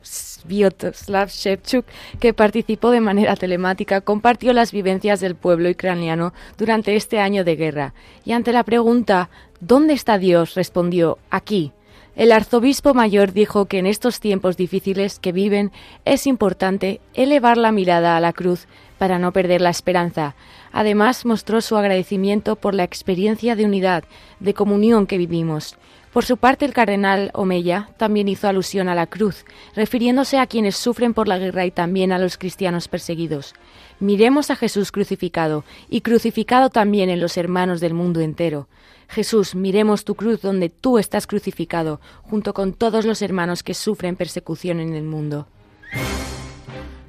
Sviatoslav 0.03 1.29
Shevchuk, 1.29 1.85
que 2.19 2.35
participó 2.35 2.91
de 2.91 3.01
manera 3.01 3.37
telemática, 3.37 4.01
compartió 4.01 4.53
las 4.53 4.73
vivencias 4.73 5.21
del 5.21 5.35
pueblo 5.35 5.71
ucraniano 5.71 6.33
durante 6.59 6.97
este 6.97 7.19
año 7.19 7.45
de 7.45 7.57
guerra, 7.57 7.95
y 8.25 8.33
ante 8.33 8.53
la 8.53 8.65
pregunta 8.65 9.31
¿Dónde 9.61 9.93
está 9.93 10.17
Dios? 10.19 10.55
respondió 10.55 11.19
aquí. 11.31 11.73
El 12.17 12.33
arzobispo 12.33 12.95
mayor 12.95 13.33
dijo 13.33 13.67
que 13.67 13.79
en 13.79 13.87
estos 13.87 14.21
tiempos 14.21 14.57
difíciles 14.57 15.19
que 15.19 15.33
viven 15.33 15.71
es 16.05 16.27
importante 16.27 17.01
elevar 17.15 17.57
la 17.57 17.71
mirada 17.71 18.17
a 18.17 18.21
la 18.21 18.33
cruz 18.33 18.67
para 19.01 19.19
no 19.19 19.33
perder 19.33 19.63
la 19.63 19.71
esperanza. 19.71 20.35
Además, 20.73 21.25
mostró 21.25 21.63
su 21.63 21.75
agradecimiento 21.79 22.57
por 22.57 22.75
la 22.75 22.85
experiencia 22.85 23.57
de 23.57 23.65
unidad, 23.65 24.05
de 24.41 24.53
comunión 24.53 25.07
que 25.07 25.17
vivimos. 25.17 25.79
Por 26.13 26.27
su 26.27 26.37
parte, 26.37 26.67
el 26.67 26.75
cardenal 26.75 27.31
Omeya 27.33 27.89
también 27.97 28.29
hizo 28.29 28.47
alusión 28.47 28.91
a 28.91 28.95
la 28.95 29.07
cruz, 29.07 29.47
refiriéndose 29.75 30.39
a 30.39 30.47
quienes 30.47 30.77
sufren 30.77 31.15
por 31.15 31.29
la 31.29 31.39
guerra 31.39 31.65
y 31.65 31.71
también 31.71 32.13
a 32.13 32.19
los 32.19 32.37
cristianos 32.37 32.89
perseguidos. 32.89 33.55
Miremos 34.01 34.51
a 34.51 34.57
Jesús 34.57 34.93
crucificado 34.93 35.65
y 35.89 36.03
crucificado 36.03 36.69
también 36.69 37.09
en 37.09 37.21
los 37.21 37.39
hermanos 37.39 37.81
del 37.81 37.95
mundo 37.95 38.21
entero. 38.21 38.69
Jesús, 39.09 39.55
miremos 39.55 40.05
tu 40.05 40.15
cruz 40.15 40.43
donde 40.43 40.69
tú 40.69 40.99
estás 40.99 41.27
crucificado, 41.27 42.03
junto 42.21 42.53
con 42.53 42.75
todos 42.75 43.07
los 43.07 43.23
hermanos 43.23 43.63
que 43.63 43.73
sufren 43.73 44.17
persecución 44.17 44.79
en 44.79 44.93
el 44.93 45.05
mundo. 45.05 45.47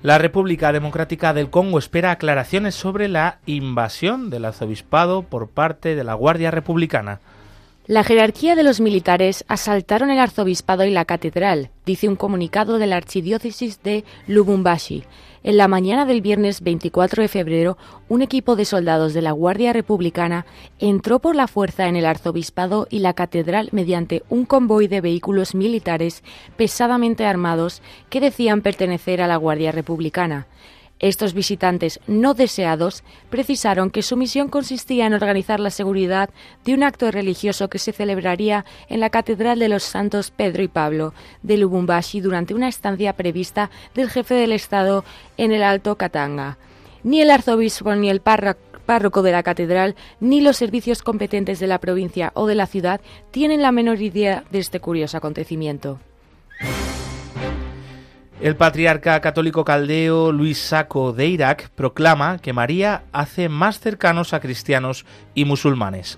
La 0.04 0.18
República 0.18 0.72
Democrática 0.72 1.32
del 1.32 1.52
Congo 1.52 1.78
espera 1.78 2.10
aclaraciones 2.10 2.74
sobre 2.74 3.08
la 3.08 3.38
invasión 3.46 4.32
del 4.32 4.46
arzobispado 4.46 5.22
por 5.22 5.48
parte 5.48 5.96
de 5.96 6.04
la 6.04 6.16
Guardia 6.16 6.50
Republicana. 6.50 7.20
La 7.88 8.04
jerarquía 8.04 8.56
de 8.56 8.62
los 8.62 8.80
militares 8.80 9.44
asaltaron 9.48 10.12
el 10.12 10.20
arzobispado 10.20 10.86
y 10.86 10.92
la 10.92 11.04
catedral, 11.04 11.72
dice 11.84 12.08
un 12.08 12.16
comunicado 12.16 12.78
de 12.78 12.86
la 12.86 12.96
archidiócesis 12.96 13.82
de 13.82 14.06
Lubumbashi. 14.28 15.04
En 15.44 15.58
la 15.58 15.68
mañana 15.68 16.06
del 16.06 16.22
viernes 16.22 16.62
24 16.62 17.24
de 17.24 17.28
febrero, 17.28 17.80
un 18.08 18.22
equipo 18.22 18.56
de 18.56 18.66
soldados 18.66 19.16
de 19.16 19.24
la 19.24 19.32
Guardia 19.32 19.74
Republicana 19.74 20.46
entró 20.78 21.18
por 21.18 21.36
la 21.36 21.48
fuerza 21.48 21.88
en 21.88 21.96
el 21.96 22.06
arzobispado 22.06 22.86
y 22.92 23.00
la 23.00 23.14
catedral 23.14 23.70
mediante 23.72 24.22
un 24.30 24.46
convoy 24.46 24.88
de 24.88 25.02
vehículos 25.02 25.56
militares 25.56 26.24
pesadamente 26.58 27.26
armados 27.26 27.82
que 28.12 28.22
decían 28.22 28.62
pertenecer 28.62 29.24
a 29.24 29.28
la 29.28 29.38
Guardia 29.38 29.72
Republicana. 29.72 30.46
Estos 31.02 31.34
visitantes 31.34 32.00
no 32.06 32.36
deseados 32.36 33.04
precisaron 33.32 33.90
que 33.90 34.04
su 34.04 34.16
misión 34.16 34.50
consistía 34.50 35.08
en 35.08 35.16
organizar 35.16 35.60
la 35.60 35.72
seguridad 35.72 36.30
de 36.64 36.76
un 36.76 36.84
acto 36.84 37.10
religioso 37.10 37.70
que 37.70 37.80
se 37.80 37.92
celebraría 37.92 38.66
en 38.88 39.00
la 39.00 39.10
Catedral 39.10 39.58
de 39.58 39.68
los 39.68 39.82
Santos 39.82 40.30
Pedro 40.30 40.62
y 40.62 40.68
Pablo 40.68 41.16
de 41.42 41.58
Lubumbashi 41.58 42.22
durante 42.22 42.54
una 42.54 42.68
estancia 42.68 43.14
prevista 43.14 43.72
del 43.96 44.12
jefe 44.12 44.36
del 44.36 44.52
Estado 44.52 45.04
en 45.38 45.52
el 45.52 45.64
Alto 45.64 45.96
Katanga. 45.96 46.60
Ni 47.04 47.20
el 47.20 47.32
arzobispo 47.32 47.96
ni 47.96 48.12
el 48.12 48.22
párroco 48.22 49.24
de 49.24 49.32
la 49.32 49.42
catedral 49.42 49.96
ni 50.20 50.40
los 50.40 50.58
servicios 50.58 51.02
competentes 51.02 51.60
de 51.60 51.66
la 51.66 51.80
provincia 51.80 52.32
o 52.36 52.46
de 52.46 52.54
la 52.54 52.68
ciudad 52.68 53.02
tienen 53.32 53.64
la 53.64 53.72
menor 53.72 54.00
idea 54.04 54.44
de 54.52 54.60
este 54.60 54.80
curioso 54.80 55.18
acontecimiento. 55.18 56.00
El 58.42 58.56
patriarca 58.56 59.22
católico 59.22 59.64
caldeo 59.64 60.32
Luis 60.32 60.58
Saco 60.58 61.14
de 61.14 61.28
Irak 61.28 61.70
proclama 61.76 62.40
que 62.40 62.54
María 62.54 63.04
hace 63.12 63.50
más 63.50 63.80
cercanos 63.80 64.34
a 64.34 64.40
cristianos 64.40 65.06
y 65.36 65.46
musulmanes. 65.46 66.18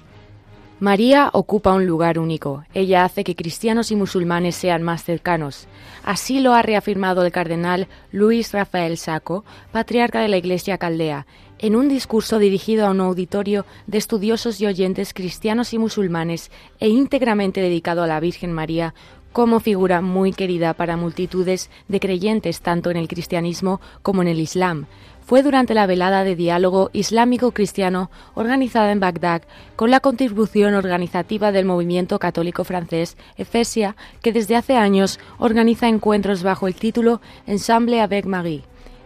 María 0.80 1.30
ocupa 1.34 1.74
un 1.74 1.86
lugar 1.86 2.18
único. 2.18 2.64
Ella 2.74 3.04
hace 3.04 3.26
que 3.26 3.36
cristianos 3.36 3.92
y 3.92 3.98
musulmanes 3.98 4.56
sean 4.56 4.84
más 4.84 5.04
cercanos. 5.04 5.68
Así 6.06 6.40
lo 6.40 6.54
ha 6.54 6.62
reafirmado 6.62 7.26
el 7.26 7.32
cardenal 7.34 7.90
Luis 8.14 8.54
Rafael 8.54 8.98
Saco, 8.98 9.44
patriarca 9.74 10.22
de 10.22 10.30
la 10.30 10.38
Iglesia 10.38 10.78
caldea, 10.78 11.28
en 11.60 11.76
un 11.76 11.90
discurso 11.90 12.40
dirigido 12.40 12.86
a 12.86 12.92
un 12.92 13.02
auditorio 13.02 13.66
de 13.88 13.98
estudiosos 13.98 14.60
y 14.62 14.66
oyentes 14.66 15.14
cristianos 15.14 15.74
y 15.74 15.78
musulmanes 15.78 16.52
e 16.80 16.88
íntegramente 16.88 17.62
dedicado 17.62 18.04
a 18.04 18.08
la 18.08 18.20
Virgen 18.20 18.52
María 18.52 18.94
como 19.34 19.60
figura 19.60 20.02
muy 20.02 20.32
querida 20.32 20.74
para 20.76 20.96
multitudes 20.96 21.70
de 21.88 22.00
creyentes 22.00 22.62
tanto 22.62 22.92
en 22.92 22.98
el 22.98 23.08
cristianismo 23.08 23.82
como 24.04 24.22
en 24.22 24.30
el 24.30 24.40
islam. 24.40 24.86
Fue 25.26 25.42
durante 25.42 25.74
la 25.74 25.88
velada 25.88 26.24
de 26.24 26.36
diálogo 26.36 26.90
islámico-cristiano 26.94 28.12
organizada 28.36 28.92
en 28.92 29.00
Bagdad 29.00 29.42
con 29.76 29.90
la 29.90 30.02
contribución 30.02 30.76
organizativa 30.76 31.52
del 31.52 31.66
movimiento 31.66 32.20
católico 32.20 32.64
francés 32.64 33.18
Efesia, 33.38 33.96
que 34.22 34.34
desde 34.34 34.56
hace 34.56 34.76
años 34.76 35.20
organiza 35.40 35.88
encuentros 35.88 36.44
bajo 36.44 36.68
el 36.68 36.76
título 36.76 37.20
Ensemble 37.48 38.02
avec 38.02 38.26
Marie, 38.26 38.64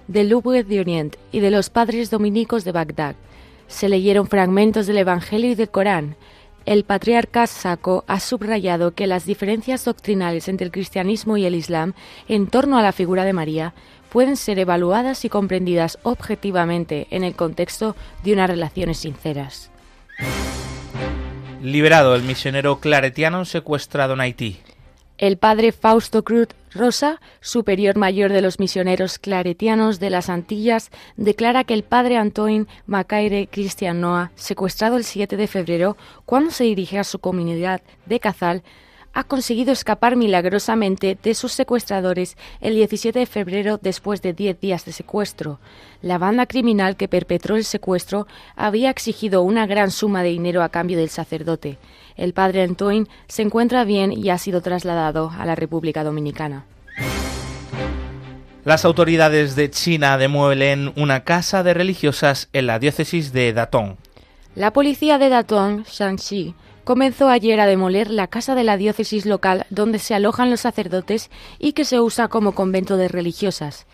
del 0.08 0.30
Louvre 0.30 0.64
de 0.64 0.80
Orient 0.80 1.16
y 1.32 1.40
de 1.40 1.52
los 1.52 1.70
padres 1.70 2.10
dominicos 2.10 2.64
de 2.64 2.72
Bagdad. 2.72 3.16
Se 3.68 3.88
leyeron 3.88 4.28
fragmentos 4.28 4.88
del 4.88 4.98
Evangelio 4.98 5.52
y 5.52 5.56
del 5.56 5.70
Corán, 5.70 6.16
el 6.68 6.84
patriarca 6.84 7.48
Saco 7.48 8.04
ha 8.08 8.20
subrayado 8.20 8.94
que 8.94 9.08
las 9.08 9.26
diferencias 9.26 9.86
doctrinales 9.86 10.50
entre 10.50 10.66
el 10.66 10.72
cristianismo 10.72 11.38
y 11.38 11.46
el 11.46 11.56
islam 11.56 11.94
en 12.28 12.48
torno 12.48 12.78
a 12.78 12.82
la 12.82 12.92
figura 12.92 13.24
de 13.24 13.32
María 13.32 13.74
pueden 14.10 14.36
ser 14.36 14.60
evaluadas 14.60 15.24
y 15.24 15.30
comprendidas 15.30 15.98
objetivamente 16.04 17.08
en 17.10 17.24
el 17.24 17.36
contexto 17.36 17.96
de 18.26 18.34
unas 18.34 18.50
relaciones 18.50 18.98
sinceras. 18.98 19.72
Liberado 21.64 22.16
el 22.16 22.24
misionero 22.24 22.82
claretiano 22.82 23.46
secuestrado 23.46 24.16
en 24.16 24.20
Haití. 24.20 24.60
El 25.18 25.38
padre 25.38 25.72
Fausto 25.72 26.24
Cruz 26.24 26.50
Rosa, 26.72 27.20
superior 27.42 27.96
mayor 27.96 28.32
de 28.32 28.44
los 28.44 28.60
misioneros 28.60 29.18
claretianos 29.18 30.00
de 30.00 30.12
las 30.12 30.30
Antillas, 30.30 30.92
declara 31.16 31.64
que 31.64 31.74
el 31.74 31.82
padre 31.82 32.18
Antoine 32.18 32.68
Macaire 32.86 33.48
Cristian 33.48 34.00
Noah, 34.00 34.32
secuestrado 34.36 34.96
el 34.96 35.04
7 35.04 35.36
de 35.36 35.48
febrero 35.48 35.98
cuando 36.26 36.52
se 36.52 36.66
dirige 36.66 37.00
a 37.00 37.04
su 37.04 37.18
comunidad 37.18 37.82
de 38.06 38.20
Cazal, 38.20 38.62
ha 39.18 39.24
conseguido 39.24 39.72
escapar 39.72 40.16
milagrosamente 40.16 41.18
de 41.24 41.34
sus 41.34 41.52
secuestradores 41.52 42.38
el 42.62 42.76
17 42.76 43.18
de 43.18 43.26
febrero 43.26 43.80
después 43.82 44.22
de 44.22 44.34
10 44.34 44.60
días 44.60 44.86
de 44.86 44.92
secuestro. 44.92 45.60
La 46.04 46.20
banda 46.20 46.46
criminal 46.46 46.96
que 46.96 47.08
perpetró 47.08 47.56
el 47.56 47.64
secuestro 47.64 48.28
había 48.56 48.92
exigido 48.92 49.42
una 49.42 49.66
gran 49.66 49.90
suma 49.90 50.22
de 50.22 50.30
dinero 50.30 50.62
a 50.62 50.70
cambio 50.70 51.00
del 51.00 51.10
sacerdote. 51.10 51.80
El 52.18 52.34
padre 52.34 52.64
Antoine 52.64 53.08
se 53.28 53.44
encuentra 53.44 53.86
bien 53.86 54.12
y 54.12 54.30
ha 54.30 54.38
sido 54.38 54.62
trasladado 54.62 55.32
a 55.38 55.46
la 55.46 55.56
República 55.56 56.04
Dominicana. 56.04 56.66
Las 58.66 58.84
autoridades 58.84 59.56
de 59.56 59.72
China 59.72 60.18
demuelen 60.18 60.92
una 60.98 61.24
casa 61.24 61.64
de 61.64 61.74
religiosas 61.74 62.50
en 62.52 62.68
la 62.68 62.80
diócesis 62.80 63.32
de 63.32 63.54
Datong. 63.54 63.96
La 64.56 64.74
policía 64.74 65.18
de 65.18 65.30
Datong, 65.30 65.86
Shanxi, 65.86 66.54
comenzó 66.84 67.30
ayer 67.30 67.60
a 67.60 67.66
demoler 67.66 68.10
la 68.10 68.28
casa 68.28 68.56
de 68.56 68.64
la 68.64 68.76
diócesis 68.76 69.26
local 69.26 69.66
donde 69.70 70.00
se 70.00 70.16
alojan 70.16 70.50
los 70.50 70.62
sacerdotes 70.62 71.30
y 71.60 71.74
que 71.74 71.86
se 71.86 72.00
usa 72.02 72.28
como 72.28 72.54
convento 72.54 72.98
de 72.98 73.08
religiosas. 73.08 73.87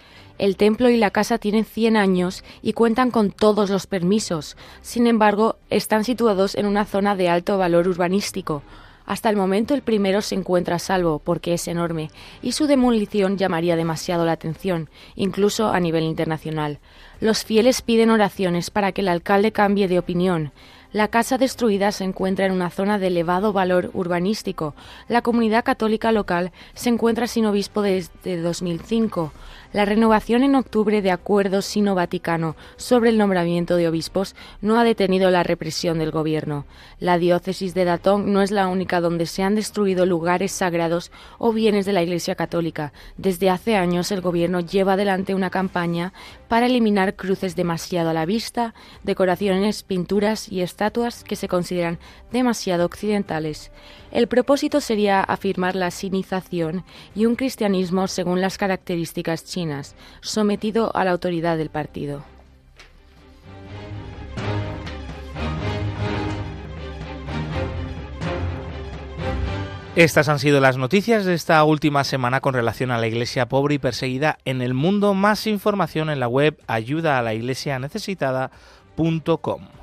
El 0.43 0.58
templo 0.58 0.89
y 0.89 0.97
la 0.97 1.10
casa 1.10 1.38
tienen 1.38 1.63
100 1.63 1.95
años 1.95 2.43
y 2.62 2.73
cuentan 2.73 3.12
con 3.12 3.32
todos 3.32 3.69
los 3.69 3.88
permisos. 3.88 4.58
Sin 4.82 5.08
embargo, 5.08 5.56
están 5.69 6.03
situados 6.03 6.56
en 6.56 6.65
una 6.65 6.84
zona 6.84 7.15
de 7.15 7.29
alto 7.29 7.58
valor 7.58 7.88
urbanístico. 7.88 8.62
Hasta 9.06 9.29
el 9.29 9.38
momento 9.38 9.73
el 9.73 9.84
primero 9.84 10.21
se 10.21 10.36
encuentra 10.36 10.75
a 10.75 10.79
salvo 10.79 11.19
porque 11.19 11.53
es 11.53 11.69
enorme 11.69 12.12
y 12.41 12.51
su 12.51 12.67
demolición 12.67 13.38
llamaría 13.38 13.77
demasiado 13.77 14.25
la 14.25 14.34
atención, 14.34 14.89
incluso 15.15 15.69
a 15.69 15.79
nivel 15.79 16.03
internacional. 16.03 16.79
Los 17.21 17.45
fieles 17.45 17.82
piden 17.82 18.10
oraciones 18.10 18.69
para 18.69 18.91
que 18.91 18.99
el 18.99 19.08
alcalde 19.08 19.53
cambie 19.53 19.88
de 19.88 19.99
opinión. 19.99 20.51
La 20.93 21.08
casa 21.08 21.39
destruida 21.39 21.91
se 21.91 22.03
encuentra 22.03 22.45
en 22.45 22.51
una 22.51 22.69
zona 22.69 22.99
de 22.99 23.08
elevado 23.08 23.51
valor 23.51 23.89
urbanístico. 23.95 24.75
La 25.08 25.23
comunidad 25.23 25.63
católica 25.63 26.12
local 26.12 26.51
se 26.75 26.89
encuentra 26.89 27.25
sin 27.25 27.47
obispo 27.47 27.82
desde 27.82 28.39
2005. 28.39 29.34
La 29.73 29.86
renovación 29.86 30.43
en 30.43 30.53
octubre 30.53 31.01
de 31.01 31.10
acuerdos 31.10 31.65
sino-vaticano 31.65 32.56
sobre 32.75 33.10
el 33.10 33.17
nombramiento 33.17 33.75
de 33.75 33.88
obispos 33.88 34.36
no 34.62 34.77
ha 34.77 34.84
detenido 34.84 35.32
la 35.32 35.41
represión 35.41 35.97
del 35.97 36.12
gobierno. 36.12 36.67
La 36.99 37.17
diócesis 37.17 37.73
de 37.73 37.86
Datong 37.86 38.27
no 38.27 38.43
es 38.43 38.51
la 38.51 38.67
única 38.67 39.01
donde 39.01 39.25
se 39.25 39.41
han 39.41 39.56
destruido 39.56 40.06
lugares 40.06 40.51
sagrados 40.51 41.12
o 41.39 41.53
bienes 41.53 41.88
de 41.88 41.93
la 41.93 42.03
Iglesia 42.03 42.36
católica. 42.36 42.93
Desde 43.17 43.49
hace 43.49 43.75
años 43.75 44.12
el 44.12 44.21
gobierno 44.21 44.60
lleva 44.60 44.93
adelante 44.93 45.34
una 45.34 45.49
campaña 45.49 46.13
para 46.47 46.67
eliminar 46.67 47.15
cruces 47.15 47.56
demasiado 47.56 48.12
a 48.12 48.13
la 48.13 48.27
vista, 48.27 48.75
decoraciones, 49.01 49.82
pinturas 49.82 50.51
y 50.51 50.62
estatuas 50.84 51.24
que 51.24 51.38
se 51.38 51.48
consideran 51.48 51.98
demasiado 52.34 52.86
occidentales. 52.86 53.72
El 54.12 54.28
propósito 54.28 54.82
sería 54.82 55.22
afirmar 55.22 55.78
la 55.78 55.91
sinización 55.91 56.84
y 57.15 57.26
un 57.26 57.36
cristianismo 57.36 58.08
según 58.08 58.41
las 58.41 58.58
características 58.58 59.46
chinas, 59.46 59.96
sometido 60.19 60.93
a 60.93 61.06
la 61.06 61.12
autoridad 61.12 61.58
del 61.58 61.69
partido. 61.69 62.26
Estas 69.96 70.28
han 70.28 70.39
sido 70.39 70.60
las 70.60 70.76
noticias 70.76 71.24
de 71.24 71.36
esta 71.36 71.63
última 71.63 72.04
semana 72.04 72.41
con 72.41 72.56
relación 72.56 72.91
a 72.91 72.98
la 72.98 73.08
iglesia 73.08 73.48
pobre 73.48 73.76
y 73.76 73.80
perseguida 73.80 74.38
en 74.43 74.62
el 74.62 74.74
mundo. 74.74 75.13
Más 75.13 75.48
información 75.48 76.10
en 76.10 76.19
la 76.19 76.28
web 76.28 76.60
ayuda 76.67 77.19
a 77.19 77.22
la 77.22 77.34
iglesia 77.34 77.80
necesitada.com. 77.80 79.83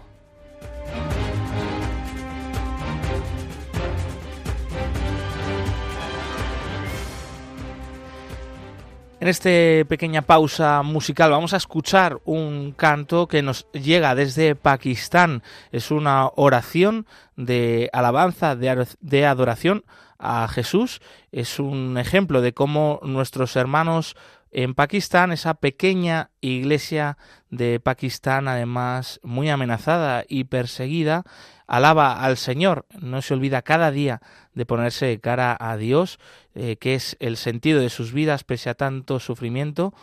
En 9.20 9.28
esta 9.28 9.50
pequeña 9.86 10.22
pausa 10.22 10.82
musical 10.82 11.30
vamos 11.30 11.52
a 11.52 11.58
escuchar 11.58 12.22
un 12.24 12.72
canto 12.72 13.28
que 13.28 13.42
nos 13.42 13.70
llega 13.72 14.14
desde 14.14 14.54
Pakistán. 14.54 15.42
Es 15.72 15.90
una 15.90 16.30
oración 16.36 17.06
de 17.36 17.90
alabanza, 17.92 18.56
de, 18.56 19.26
adoración 19.26 19.84
a 20.18 20.48
Jesús. 20.48 21.02
Es 21.32 21.58
un 21.58 21.98
ejemplo 21.98 22.40
de 22.40 22.54
cómo 22.54 22.98
nuestros 23.02 23.56
hermanos 23.56 24.16
en 24.52 24.74
Pakistán, 24.74 25.32
esa 25.32 25.54
pequeña 25.54 26.30
iglesia 26.40 27.18
de 27.50 27.78
Pakistán, 27.78 28.48
además 28.48 29.20
muy 29.22 29.48
amenazada 29.48 30.24
y 30.28 30.44
perseguida, 30.44 31.24
alaba 31.66 32.24
al 32.24 32.36
Señor, 32.36 32.86
no 33.00 33.22
se 33.22 33.34
olvida 33.34 33.62
cada 33.62 33.90
día 33.90 34.20
de 34.54 34.66
ponerse 34.66 35.20
cara 35.20 35.56
a 35.58 35.76
Dios, 35.76 36.18
eh, 36.54 36.76
que 36.76 36.94
es 36.94 37.16
el 37.20 37.36
sentido 37.36 37.80
de 37.80 37.90
sus 37.90 38.12
vidas 38.12 38.42
pese 38.42 38.70
a 38.70 38.74
tanto 38.74 39.20
sufrimiento, 39.20 39.94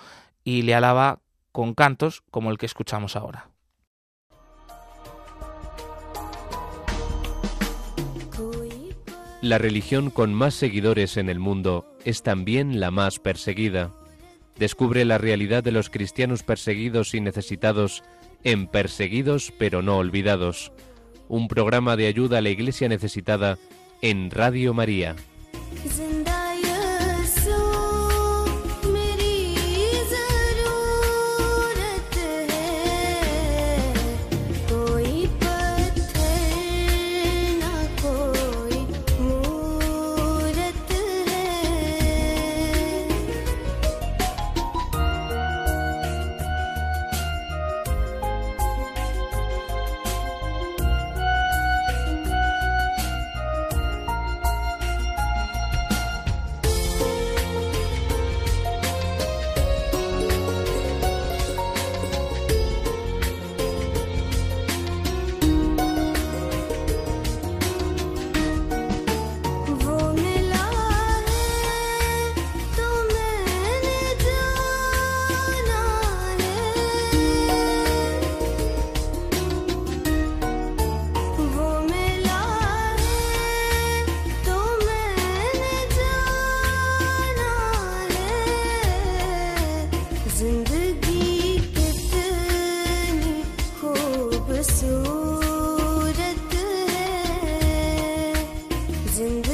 y 0.43 0.62
le 0.62 0.75
alaba 0.75 1.19
con 1.51 1.73
cantos 1.73 2.23
como 2.31 2.51
el 2.51 2.57
que 2.57 2.67
escuchamos 2.67 3.15
ahora. 3.17 3.49
La 9.41 9.57
religión 9.57 10.10
con 10.10 10.33
más 10.33 10.55
seguidores 10.55 11.15
en 11.17 11.29
el 11.29 11.39
mundo 11.39 11.86
es 12.05 12.23
también 12.23 12.79
la 12.79 12.91
más 12.91 13.19
perseguida. 13.19 13.93
Descubre 14.59 15.05
la 15.05 15.17
realidad 15.17 15.63
de 15.63 15.71
los 15.71 15.89
cristianos 15.89 16.43
perseguidos 16.43 17.13
y 17.13 17.21
necesitados 17.21 18.03
en 18.43 18.67
Perseguidos 18.67 19.53
pero 19.57 19.81
no 19.81 19.97
olvidados 19.97 20.71
un 21.29 21.47
programa 21.47 21.95
de 21.95 22.07
ayuda 22.07 22.37
a 22.37 22.41
la 22.41 22.49
Iglesia 22.49 22.87
necesitada 22.87 23.57
en 24.01 24.31
Radio 24.31 24.73
María. 24.73 25.15
in 99.19 99.46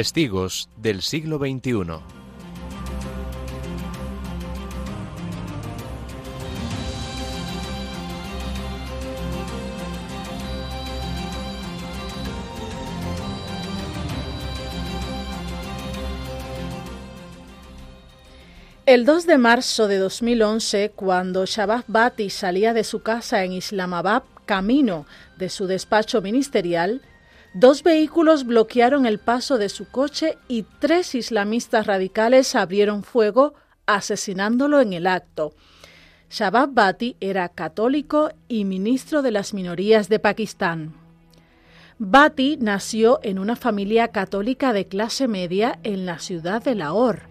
Testigos 0.00 0.70
del 0.78 1.02
siglo 1.02 1.36
XXI. 1.36 2.00
El 18.86 19.04
2 19.04 19.26
de 19.26 19.36
marzo 19.36 19.86
de 19.86 19.98
2011, 19.98 20.92
cuando 20.96 21.44
Shabab 21.44 21.84
Bati 21.88 22.30
salía 22.30 22.72
de 22.72 22.84
su 22.84 23.02
casa 23.02 23.44
en 23.44 23.52
Islamabad 23.52 24.22
camino 24.46 25.04
de 25.36 25.50
su 25.50 25.66
despacho 25.66 26.22
ministerial, 26.22 27.02
dos 27.54 27.82
vehículos 27.82 28.44
bloquearon 28.44 29.06
el 29.06 29.18
paso 29.18 29.58
de 29.58 29.68
su 29.68 29.88
coche 29.88 30.38
y 30.48 30.64
tres 30.78 31.14
islamistas 31.14 31.86
radicales 31.86 32.54
abrieron 32.54 33.02
fuego 33.02 33.54
asesinándolo 33.86 34.80
en 34.80 34.92
el 34.92 35.06
acto. 35.06 35.52
Shabab 36.30 36.72
Bati 36.72 37.16
era 37.20 37.48
católico 37.48 38.30
y 38.46 38.64
ministro 38.64 39.20
de 39.22 39.32
las 39.32 39.52
minorías 39.52 40.08
de 40.08 40.20
Pakistán. 40.20 40.94
Bati 41.98 42.56
nació 42.60 43.18
en 43.22 43.38
una 43.38 43.56
familia 43.56 44.08
católica 44.08 44.72
de 44.72 44.86
clase 44.86 45.28
media 45.28 45.80
en 45.82 46.06
la 46.06 46.18
ciudad 46.18 46.62
de 46.62 46.74
Lahore. 46.74 47.22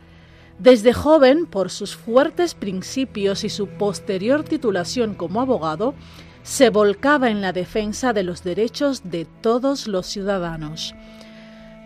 Desde 0.60 0.92
joven, 0.92 1.46
por 1.46 1.70
sus 1.70 1.96
fuertes 1.96 2.54
principios 2.54 3.46
y 3.46 3.50
su 3.50 3.68
posterior 3.68 4.44
titulación 4.44 5.16
como 5.16 5.40
abogado, 5.40 5.96
se 6.44 6.70
volcaba 6.70 7.30
en 7.30 7.42
la 7.42 7.54
defensa 7.54 8.14
de 8.14 8.24
los 8.24 8.44
derechos 8.44 9.02
de 9.04 9.26
todos 9.26 9.88
los 9.88 10.06
ciudadanos. 10.08 10.96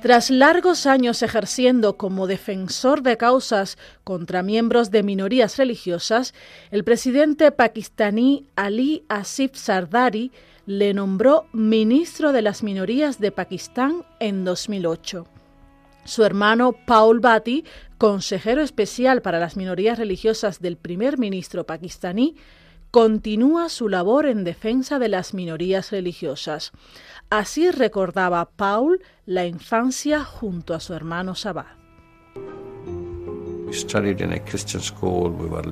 Tras 0.02 0.30
largos 0.30 0.86
años 0.86 1.22
ejerciendo 1.24 1.96
como 1.96 2.28
defensor 2.28 3.04
de 3.04 3.16
causas 3.16 3.78
contra 4.04 4.44
miembros 4.44 4.92
de 4.92 5.02
minorías 5.02 5.56
religiosas, 5.56 6.34
el 6.72 6.84
presidente 6.84 7.52
pakistaní 7.52 8.46
Ali 8.58 9.06
Asif 9.08 9.56
Sardari 9.56 10.34
le 10.66 10.94
nombró 10.94 11.46
ministro 11.54 12.34
de 12.34 12.42
las 12.42 12.64
minorías 12.64 13.20
de 13.20 13.32
Pakistán 13.32 14.06
en 14.20 14.44
2008. 14.44 15.26
Su 16.06 16.26
hermano 16.26 16.74
Paul 16.86 17.22
Bhatti, 17.22 17.64
consejero 17.98 18.62
especial 18.62 19.22
para 19.22 19.40
las 19.40 19.56
minorías 19.56 19.98
religiosas 19.98 20.60
del 20.60 20.76
primer 20.76 21.18
ministro 21.18 21.66
pakistaní, 21.66 22.36
continúa 22.94 23.70
su 23.70 23.90
labor 23.90 24.28
en 24.28 24.44
defensa 24.44 25.00
de 25.00 25.10
las 25.10 25.34
minorías 25.34 25.90
religiosas. 25.90 26.72
Así 27.32 27.72
recordaba 27.72 28.52
Paul 28.52 29.02
la 29.26 29.48
infancia 29.48 30.24
junto 30.24 30.76
a 30.76 30.80
su 30.80 30.94
hermano 30.94 31.34
Sabah. 31.34 31.76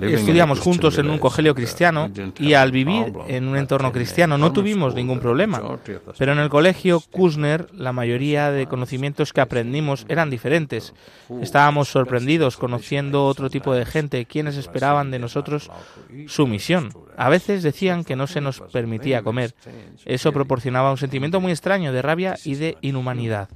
Estudiamos 0.02 0.60
juntos 0.60 0.98
en 0.98 1.10
un 1.10 1.20
colegio 1.20 1.56
cristiano 1.56 2.10
y 2.40 2.54
al 2.54 2.72
vivir 2.72 3.14
en 3.28 3.48
un 3.48 3.58
entorno 3.58 3.92
cristiano 3.92 4.38
no 4.38 4.52
tuvimos 4.52 4.96
ningún 4.96 5.20
problema. 5.20 5.62
Pero 6.18 6.32
en 6.34 6.40
el 6.40 6.50
colegio 6.50 7.02
Kusner 7.12 7.68
la 7.74 7.94
mayoría 7.94 8.52
de 8.52 8.68
conocimientos 8.68 9.34
que 9.34 9.42
aprendimos 9.42 10.06
eran 10.10 10.30
diferentes. 10.30 10.94
Estábamos 11.42 11.90
sorprendidos 11.90 12.58
conociendo 12.58 13.26
otro 13.26 13.50
tipo 13.50 13.74
de 13.74 13.86
gente 13.86 14.26
quienes 14.26 14.58
esperaban 14.58 15.12
de 15.12 15.20
nosotros 15.20 15.70
su 16.28 16.48
misión. 16.48 16.90
A 17.18 17.30
veces 17.30 17.64
decían 17.64 18.04
que 18.04 18.16
no 18.16 18.28
se 18.28 18.42
nos 18.42 18.62
permitía 18.72 19.22
comer. 19.22 19.54
Eso 20.06 20.32
proporcionaba 20.32 20.92
un 20.92 20.98
sentimiento 20.98 21.40
muy 21.40 21.52
extraño 21.52 21.94
de 21.94 22.02
rabia 22.02 22.38
y 22.44 22.56
de 22.56 22.78
inhumanidad. 22.82 23.50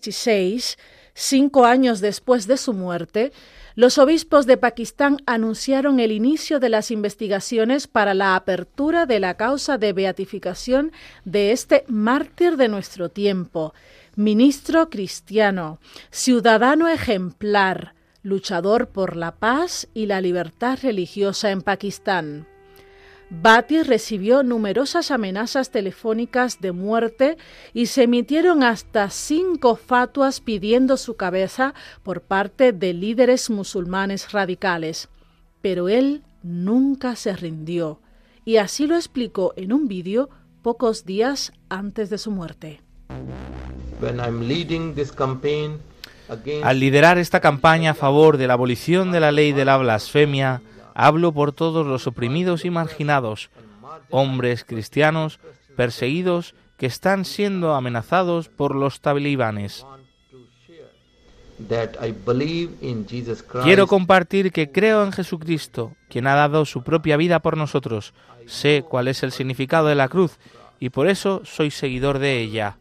2016, 0.00 0.78
cinco 1.14 1.66
años 1.66 2.00
después 2.00 2.46
de 2.46 2.56
su 2.56 2.72
muerte, 2.72 3.32
los 3.76 3.98
obispos 3.98 4.46
de 4.46 4.56
Pakistán 4.56 5.18
anunciaron 5.26 6.00
el 6.00 6.12
inicio 6.12 6.58
de 6.58 6.68
las 6.68 6.90
investigaciones 6.90 7.86
para 7.86 8.14
la 8.14 8.34
apertura 8.34 9.06
de 9.06 9.20
la 9.20 9.34
causa 9.34 9.78
de 9.78 9.92
beatificación 9.92 10.92
de 11.24 11.52
este 11.52 11.84
mártir 11.86 12.56
de 12.56 12.68
nuestro 12.68 13.10
tiempo, 13.10 13.74
ministro 14.16 14.90
cristiano, 14.90 15.78
ciudadano 16.10 16.88
ejemplar, 16.88 17.94
luchador 18.22 18.88
por 18.88 19.16
la 19.16 19.36
paz 19.36 19.88
y 19.94 20.06
la 20.06 20.20
libertad 20.20 20.78
religiosa 20.82 21.50
en 21.50 21.62
Pakistán. 21.62 22.46
Bati 23.30 23.84
recibió 23.84 24.42
numerosas 24.42 25.12
amenazas 25.12 25.70
telefónicas 25.70 26.60
de 26.60 26.72
muerte 26.72 27.38
y 27.72 27.86
se 27.86 28.02
emitieron 28.02 28.64
hasta 28.64 29.08
cinco 29.08 29.76
fatuas 29.76 30.40
pidiendo 30.40 30.96
su 30.96 31.14
cabeza 31.14 31.72
por 32.02 32.22
parte 32.22 32.72
de 32.72 32.92
líderes 32.92 33.48
musulmanes 33.48 34.32
radicales. 34.32 35.08
Pero 35.62 35.88
él 35.88 36.24
nunca 36.42 37.14
se 37.14 37.36
rindió 37.36 38.00
y 38.44 38.56
así 38.56 38.88
lo 38.88 38.96
explicó 38.96 39.52
en 39.56 39.72
un 39.72 39.86
vídeo 39.86 40.28
pocos 40.62 41.04
días 41.04 41.52
antes 41.68 42.10
de 42.10 42.18
su 42.18 42.32
muerte. 42.32 42.80
Al 46.62 46.80
liderar 46.80 47.18
esta 47.18 47.40
campaña 47.40 47.92
a 47.92 47.94
favor 47.94 48.38
de 48.38 48.48
la 48.48 48.54
abolición 48.54 49.12
de 49.12 49.20
la 49.20 49.30
ley 49.30 49.52
de 49.52 49.64
la 49.64 49.76
blasfemia, 49.76 50.62
Hablo 50.94 51.32
por 51.32 51.52
todos 51.52 51.86
los 51.86 52.06
oprimidos 52.06 52.64
y 52.64 52.70
marginados, 52.70 53.50
hombres 54.10 54.64
cristianos 54.64 55.38
perseguidos 55.76 56.54
que 56.76 56.86
están 56.86 57.24
siendo 57.24 57.74
amenazados 57.74 58.48
por 58.48 58.74
los 58.74 59.00
talibanes. 59.00 59.86
Quiero 63.62 63.86
compartir 63.86 64.50
que 64.52 64.70
creo 64.72 65.04
en 65.04 65.12
Jesucristo, 65.12 65.94
quien 66.08 66.26
ha 66.26 66.34
dado 66.34 66.64
su 66.64 66.82
propia 66.82 67.16
vida 67.16 67.40
por 67.40 67.56
nosotros. 67.56 68.14
Sé 68.46 68.84
cuál 68.88 69.08
es 69.08 69.22
el 69.22 69.32
significado 69.32 69.88
de 69.88 69.94
la 69.94 70.08
cruz 70.08 70.38
y 70.78 70.90
por 70.90 71.08
eso 71.08 71.42
soy 71.44 71.70
seguidor 71.70 72.18
de 72.18 72.40
ella. 72.40 72.78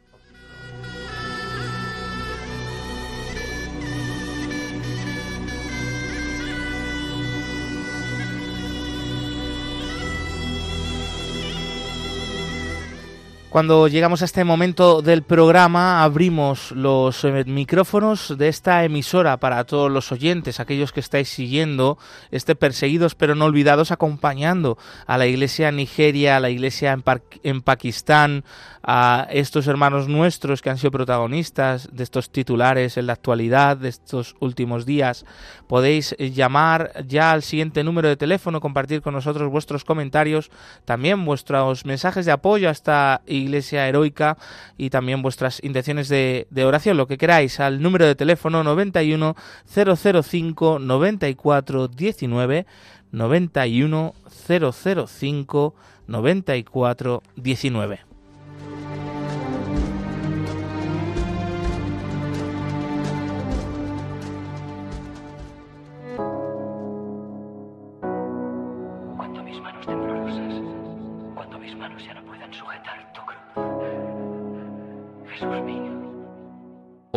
Cuando 13.50 13.88
llegamos 13.88 14.22
a 14.22 14.26
este 14.26 14.43
momento 14.43 15.02
del 15.02 15.24
programa, 15.24 16.04
abrimos 16.04 16.72
los 16.72 17.24
eh, 17.24 17.45
micrófonos 17.47 18.38
de 18.38 18.47
esta 18.47 18.84
emisora 18.84 19.38
para 19.38 19.64
todos 19.64 19.91
los 19.91 20.12
oyentes, 20.12 20.60
aquellos 20.60 20.91
que 20.91 21.00
estáis 21.00 21.30
siguiendo 21.30 21.97
este 22.30 22.54
Perseguidos 22.54 23.16
pero 23.16 23.34
no 23.34 23.45
olvidados, 23.45 23.89
acompañando 23.89 24.78
a 25.08 25.18
la 25.18 25.26
iglesia 25.26 25.70
en 25.70 25.78
Nigeria, 25.78 26.38
a 26.38 26.39
la 26.39 26.52
iglesia 26.52 26.95
en, 27.41 27.62
Pakistán, 27.64 28.43
a 28.84 29.28
estos 29.32 29.66
hermanos 29.66 30.08
nuestros 30.08 30.62
que 30.62 30.70
han 30.70 30.78
sido 30.78 30.91
protagonistas 30.91 31.89
de 31.91 32.04
estos 32.04 32.30
titulares 32.30 32.97
en 32.97 33.08
la 33.08 33.14
actualidad 33.14 33.78
de 33.78 33.89
estos 33.89 34.36
últimos 34.39 34.86
días. 34.86 35.26
Podéis 35.66 36.16
eh, 36.20 36.30
llamar 36.30 36.91
ya 37.08 37.32
al 37.32 37.41
siguiente 37.41 37.84
número 37.84 38.10
de 38.10 38.18
teléfono, 38.18 38.62
compartir 38.62 39.02
con 39.02 39.16
nosotros 39.16 39.50
vuestros 39.50 39.84
comentarios, 39.84 40.52
también 40.86 41.26
vuestros 41.26 41.84
mensajes 41.86 42.28
de 42.28 42.32
apoyo 42.32 42.70
a 42.70 42.72
esta 42.72 43.22
iglesia 43.40 43.88
heroica 43.88 44.38
y 44.78 44.90
también 44.90 45.22
vuestras 45.22 45.64
intenciones 45.64 46.10
de, 46.10 46.48
de 46.50 46.66
oración, 46.66 46.98
lo 46.98 47.08
que 47.08 47.18
queráis, 47.18 47.60
al 47.60 47.82
número 47.82 48.06
de 48.06 48.16
teléfono 48.16 48.64
91 48.64 49.36
005 49.66 50.80
94 50.80 51.88
19 51.88 52.66
91 53.12 54.14
005 54.48 55.76
94 56.08 57.24
19. 57.36 58.09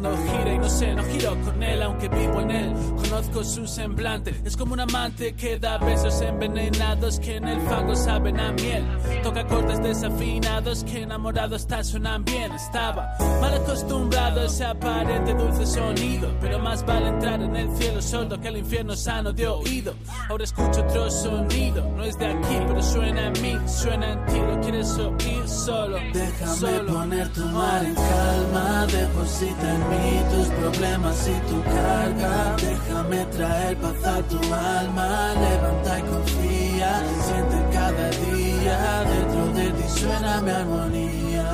Mundo 0.00 0.16
gira 0.26 0.54
y 0.54 0.58
no 0.58 0.68
sé, 0.68 0.94
no 0.94 1.02
giro 1.04 1.36
con 1.44 1.62
él, 1.62 1.82
aunque 1.82 2.08
vivo 2.08 2.40
en 2.40 2.50
él. 2.50 2.74
Conozco 2.96 3.44
su 3.44 3.66
semblante, 3.66 4.34
es 4.44 4.56
como 4.56 4.72
un 4.72 4.80
amante 4.80 5.34
que 5.34 5.58
da 5.58 5.78
besos 5.78 6.20
envenenados 6.22 7.18
que 7.20 7.36
en 7.36 7.48
el 7.48 7.60
fango 7.62 7.94
saben 7.94 8.38
a 8.40 8.52
miel. 8.52 8.84
Toca 9.22 9.46
cortes 9.46 9.82
desafinados 9.82 10.84
que 10.84 11.02
enamorados 11.02 11.66
tal 11.66 11.84
suenan 11.84 12.24
bien. 12.24 12.52
Estaba 12.52 13.14
mal 13.40 13.54
acostumbrado 13.54 14.40
a 14.40 14.44
ese 14.44 14.64
aparente 14.64 15.34
dulce 15.34 15.66
sonido, 15.66 16.34
pero 16.40 16.58
más 16.58 16.84
vale 16.86 17.08
entrar 17.08 17.40
en 17.42 17.56
el 17.56 17.76
cielo 17.76 18.00
sordo 18.00 18.40
que 18.40 18.48
el 18.48 18.58
infierno 18.58 18.96
sano 18.96 19.32
de 19.32 19.46
oído. 19.48 19.94
Ahora 20.28 20.44
escucho 20.44 20.80
otro 20.80 21.10
sonido, 21.10 21.84
no 21.96 22.04
es 22.04 22.16
de 22.18 22.26
aquí, 22.26 22.56
pero 22.66 22.82
suena 22.82 23.26
en 23.26 23.42
mí, 23.42 23.58
suena 23.66 24.12
en 24.12 24.26
ti, 24.26 24.38
lo 24.38 24.60
quieres 24.60 24.90
oír 24.98 25.48
solo. 25.48 25.98
Déjame 26.12 26.80
poner 26.90 27.28
tu 27.32 27.44
mar 27.46 27.84
en 27.84 27.94
calma, 27.94 28.86
deposita 28.86 29.74
en 29.74 29.89
tus 30.30 30.48
problemas 30.48 31.28
y 31.28 31.48
tu 31.48 31.62
carga. 31.62 32.56
Déjame 32.56 33.24
traer 33.26 33.76
paz 33.78 34.04
a 34.04 34.22
tu 34.22 34.38
alma, 34.54 35.34
levanta 35.34 35.98
y 35.98 36.02
confía, 36.02 37.02
siente 37.24 37.58
cada 37.72 38.10
día, 38.10 39.04
dentro 39.12 39.46
de 39.54 39.70
ti 39.70 39.88
suena 39.88 40.40
mi 40.40 40.50
armonía. 40.50 41.46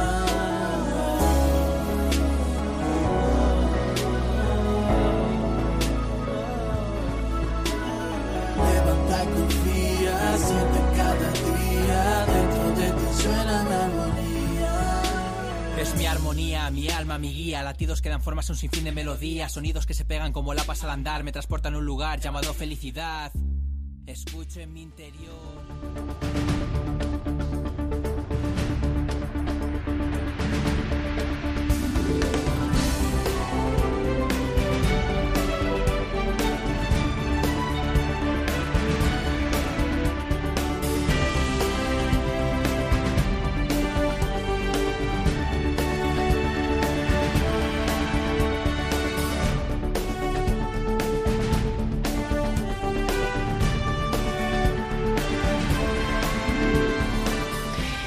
Levanta 8.57 9.25
y 9.25 9.27
confía, 9.37 10.39
siente 10.39 10.86
Mi 15.95 16.07
armonía, 16.07 16.71
mi 16.71 16.89
alma, 16.89 17.19
mi 17.19 17.33
guía. 17.33 17.63
Latidos 17.63 18.03
que 18.03 18.09
dan 18.09 18.21
formas 18.21 18.49
a 18.51 18.53
un 18.53 18.59
sinfín 18.59 18.85
de 18.85 18.93
melodías. 18.93 19.53
Sonidos 19.53 19.87
que 19.87 19.95
se 19.95 20.05
pegan 20.05 20.33
como 20.33 20.55
lapas 20.55 20.85
al 20.85 20.91
andar. 20.91 21.25
Me 21.25 21.33
transportan 21.33 21.75
a 21.75 21.79
un 21.79 21.85
lugar 21.85 22.21
llamado 22.21 22.53
felicidad. 22.53 23.33
Escucho 24.07 24.61
en 24.61 24.73
mi 24.73 24.83
interior. 24.83 25.37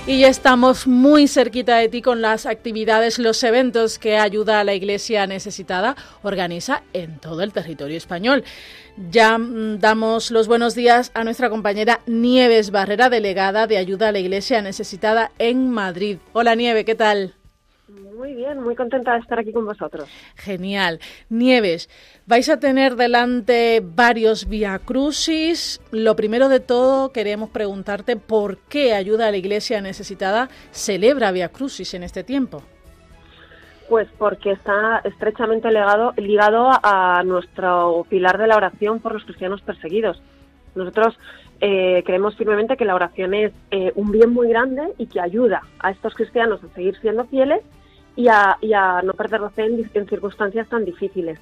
Y 0.10 0.22
ya 0.22 0.28
estamos 0.28 0.88
muy 0.88 1.28
cerquita 1.28 1.78
de 1.78 1.88
ti 1.88 2.02
con 2.02 2.20
las 2.20 2.48
actividades, 2.48 3.20
los 3.20 3.44
eventos 3.44 4.00
que 4.00 4.18
Ayuda 4.18 4.60
a 4.60 4.64
la 4.64 4.74
Iglesia 4.74 5.28
Necesitada 5.28 5.96
organiza 6.24 6.82
en 6.94 7.20
todo 7.20 7.44
el 7.44 7.54
territorio 7.54 7.96
español. 7.96 8.44
Ya 9.12 9.38
mm, 9.38 9.78
damos 9.78 10.32
los 10.32 10.48
buenos 10.48 10.74
días 10.74 11.12
a 11.14 11.24
nuestra 11.24 11.52
compañera 11.52 12.00
Nieves 12.08 12.72
Barrera, 12.72 13.12
delegada 13.12 13.68
de 13.68 13.78
Ayuda 13.78 14.08
a 14.08 14.12
la 14.12 14.18
Iglesia 14.18 14.64
Necesitada 14.64 15.32
en 15.38 15.70
Madrid. 15.70 16.18
Hola 16.34 16.56
Nieve, 16.56 16.86
¿qué 16.86 16.96
tal? 16.96 17.36
Muy 18.20 18.34
bien, 18.34 18.62
muy 18.62 18.76
contenta 18.76 19.14
de 19.14 19.20
estar 19.20 19.40
aquí 19.40 19.54
con 19.54 19.66
vosotros. 19.66 20.10
Genial. 20.36 21.00
Nieves, 21.30 21.90
vais 22.28 22.50
a 22.50 22.60
tener 22.60 22.98
delante 22.98 23.82
varios 23.82 24.50
Via 24.50 24.78
Crucis. 24.78 25.80
Lo 25.94 26.18
primero 26.18 26.50
de 26.50 26.60
todo, 26.60 27.14
queremos 27.14 27.50
preguntarte 27.50 28.18
por 28.18 28.58
qué 28.58 28.94
Ayuda 28.94 29.30
a 29.30 29.32
la 29.32 29.38
Iglesia 29.38 29.80
Necesitada 29.80 30.50
celebra 30.72 31.32
Via 31.32 31.48
Crucis 31.48 31.94
en 31.94 32.04
este 32.04 32.26
tiempo. 32.26 32.62
Pues 33.88 34.10
porque 34.18 34.52
está 34.52 35.00
estrechamente 35.06 35.70
ligado, 35.70 36.12
ligado 36.18 36.72
a 36.84 37.24
nuestro 37.24 38.06
pilar 38.10 38.38
de 38.38 38.48
la 38.48 38.58
oración 38.58 39.00
por 39.00 39.14
los 39.14 39.24
cristianos 39.24 39.62
perseguidos. 39.62 40.22
Nosotros 40.76 41.18
eh, 41.62 42.04
creemos 42.06 42.36
firmemente 42.36 42.76
que 42.76 42.84
la 42.84 42.96
oración 42.96 43.34
es 43.34 43.54
eh, 43.72 43.94
un 43.96 44.12
bien 44.12 44.34
muy 44.34 44.50
grande 44.50 44.94
y 44.98 45.08
que 45.08 45.22
ayuda 45.22 45.62
a 45.80 45.92
estos 45.92 46.14
cristianos 46.16 46.62
a 46.66 46.74
seguir 46.76 47.00
siendo 47.00 47.24
fieles 47.24 47.62
y 48.20 48.28
a, 48.28 48.58
y 48.60 48.74
a 48.74 49.02
no 49.02 49.14
perder 49.14 49.40
la 49.40 49.50
fe 49.50 49.64
en, 49.64 49.90
en, 49.94 50.10
circunstancias 50.10 50.68
tan 50.68 50.84
difíciles. 50.84 51.40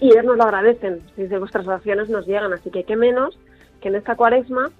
Y 0.00 0.08
ellos 0.08 0.24
nos 0.24 0.36
lo 0.36 0.42
agradecen, 0.42 1.00
si 1.14 1.24
vuestras 1.26 1.64
oraciones 1.68 2.08
nos 2.08 2.26
llegan, 2.26 2.52
así 2.52 2.68
que 2.68 2.82
qué 2.82 2.96
menos 2.96 3.38
que 3.80 3.88
en 3.88 3.94
esta 3.94 4.16
cuaresma 4.16 4.72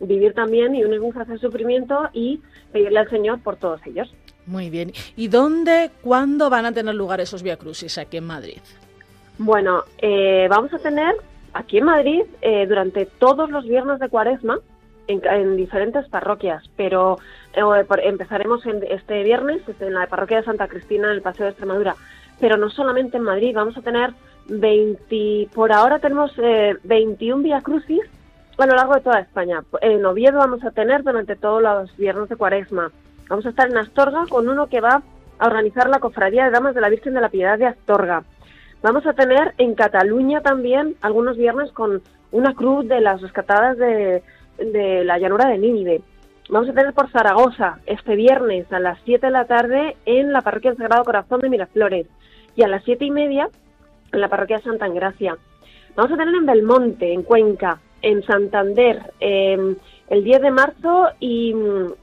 vivir 0.00 0.32
también 0.32 0.74
y 0.74 0.82
unirnos 0.82 1.14
hacia 1.14 1.34
el 1.34 1.40
sufrimiento 1.40 2.08
y 2.14 2.40
pedirle 2.72 3.00
al 3.00 3.10
Señor 3.10 3.42
por 3.42 3.56
todos 3.56 3.82
ellos. 3.86 4.14
Muy 4.46 4.70
bien. 4.70 4.92
¿Y 5.14 5.28
dónde, 5.28 5.90
cuándo 6.00 6.48
van 6.48 6.64
a 6.64 6.72
tener 6.72 6.94
lugar 6.94 7.20
esos 7.20 7.42
Via 7.42 7.58
Crucis 7.58 7.98
aquí 7.98 8.16
en 8.16 8.24
Madrid? 8.24 8.62
Bueno, 9.36 9.84
eh, 9.98 10.46
vamos 10.48 10.72
a 10.72 10.78
tener 10.78 11.14
aquí 11.52 11.78
en 11.78 11.84
Madrid 11.84 12.22
eh, 12.40 12.64
durante 12.66 13.04
todos 13.04 13.50
los 13.50 13.66
viernes 13.66 14.00
de 14.00 14.08
cuaresma 14.08 14.58
en, 15.06 15.22
en 15.26 15.56
diferentes 15.56 16.08
parroquias, 16.08 16.62
pero 16.76 17.18
eh, 17.54 17.62
empezaremos 18.02 18.64
en 18.66 18.82
este 18.84 19.22
viernes 19.22 19.62
en 19.80 19.94
la 19.94 20.06
parroquia 20.06 20.38
de 20.38 20.44
Santa 20.44 20.68
Cristina 20.68 21.08
en 21.08 21.14
el 21.14 21.22
Paseo 21.22 21.44
de 21.44 21.50
Extremadura, 21.50 21.94
pero 22.40 22.56
no 22.56 22.70
solamente 22.70 23.16
en 23.16 23.22
Madrid, 23.22 23.54
vamos 23.54 23.76
a 23.76 23.82
tener 23.82 24.12
20, 24.48 25.48
por 25.54 25.72
ahora 25.72 25.98
tenemos 25.98 26.32
eh, 26.38 26.76
21 26.84 27.42
Via 27.42 27.60
Crucis 27.60 28.02
a 28.58 28.66
lo 28.66 28.74
largo 28.74 28.94
de 28.94 29.00
toda 29.00 29.20
España. 29.20 29.64
En 29.80 30.04
Oviedo 30.04 30.38
vamos 30.38 30.64
a 30.64 30.70
tener 30.70 31.02
durante 31.02 31.36
todos 31.36 31.62
los 31.62 31.96
viernes 31.96 32.28
de 32.28 32.36
cuaresma. 32.36 32.92
Vamos 33.28 33.46
a 33.46 33.48
estar 33.48 33.68
en 33.68 33.78
Astorga 33.78 34.26
con 34.28 34.48
uno 34.48 34.68
que 34.68 34.80
va 34.80 35.02
a 35.38 35.46
organizar 35.46 35.88
la 35.88 35.98
Cofradía 35.98 36.44
de 36.44 36.50
Damas 36.50 36.74
de 36.74 36.80
la 36.80 36.88
Virgen 36.88 37.14
de 37.14 37.20
la 37.20 37.30
Piedad 37.30 37.58
de 37.58 37.66
Astorga. 37.66 38.22
Vamos 38.82 39.06
a 39.06 39.14
tener 39.14 39.54
en 39.58 39.74
Cataluña 39.74 40.42
también 40.42 40.94
algunos 41.00 41.36
viernes 41.36 41.72
con 41.72 42.02
una 42.32 42.54
cruz 42.54 42.86
de 42.86 43.00
las 43.00 43.22
rescatadas 43.22 43.78
de, 43.78 44.22
de 44.58 45.04
la 45.04 45.18
llanura 45.18 45.48
de 45.48 45.58
Nínive. 45.58 46.00
Vamos 46.48 46.68
a 46.68 46.74
tener 46.74 46.92
por 46.92 47.10
Zaragoza 47.10 47.78
este 47.86 48.16
viernes 48.16 48.70
a 48.72 48.78
las 48.78 48.98
7 49.04 49.26
de 49.26 49.32
la 49.32 49.46
tarde 49.46 49.96
en 50.04 50.32
la 50.32 50.42
parroquia 50.42 50.70
del 50.70 50.78
Sagrado 50.78 51.04
Corazón 51.04 51.40
de 51.40 51.48
Miraflores 51.48 52.06
y 52.54 52.62
a 52.62 52.68
las 52.68 52.84
7 52.84 53.04
y 53.04 53.10
media 53.10 53.48
en 54.12 54.20
la 54.20 54.28
parroquia 54.28 54.58
de 54.58 54.64
Santa 54.64 54.86
Engracia. 54.86 55.36
Vamos 55.96 56.12
a 56.12 56.16
tener 56.16 56.34
en 56.34 56.46
Belmonte, 56.46 57.12
en 57.12 57.22
Cuenca, 57.22 57.80
en 58.02 58.22
Santander, 58.24 59.12
eh, 59.20 59.76
el 60.08 60.24
10 60.24 60.42
de 60.42 60.50
marzo 60.50 61.08
y, 61.18 61.54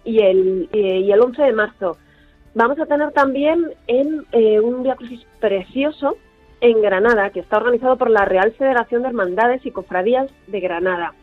el, 0.05 0.69
y 0.71 1.11
el 1.11 1.21
11 1.21 1.41
de 1.43 1.53
marzo. 1.53 1.97
Vamos 2.53 2.79
a 2.79 2.85
tener 2.85 3.11
también 3.11 3.71
en 3.87 4.25
eh, 4.31 4.59
un 4.59 4.83
Crucis 4.83 5.25
precioso 5.39 6.17
en 6.59 6.81
Granada, 6.81 7.29
que 7.29 7.39
está 7.39 7.57
organizado 7.57 7.97
por 7.97 8.09
la 8.09 8.25
Real 8.25 8.51
Federación 8.53 9.01
de 9.01 9.09
Hermandades 9.09 9.65
y 9.65 9.71
Cofradías 9.71 10.29
de 10.47 10.59
Granada. 10.59 11.13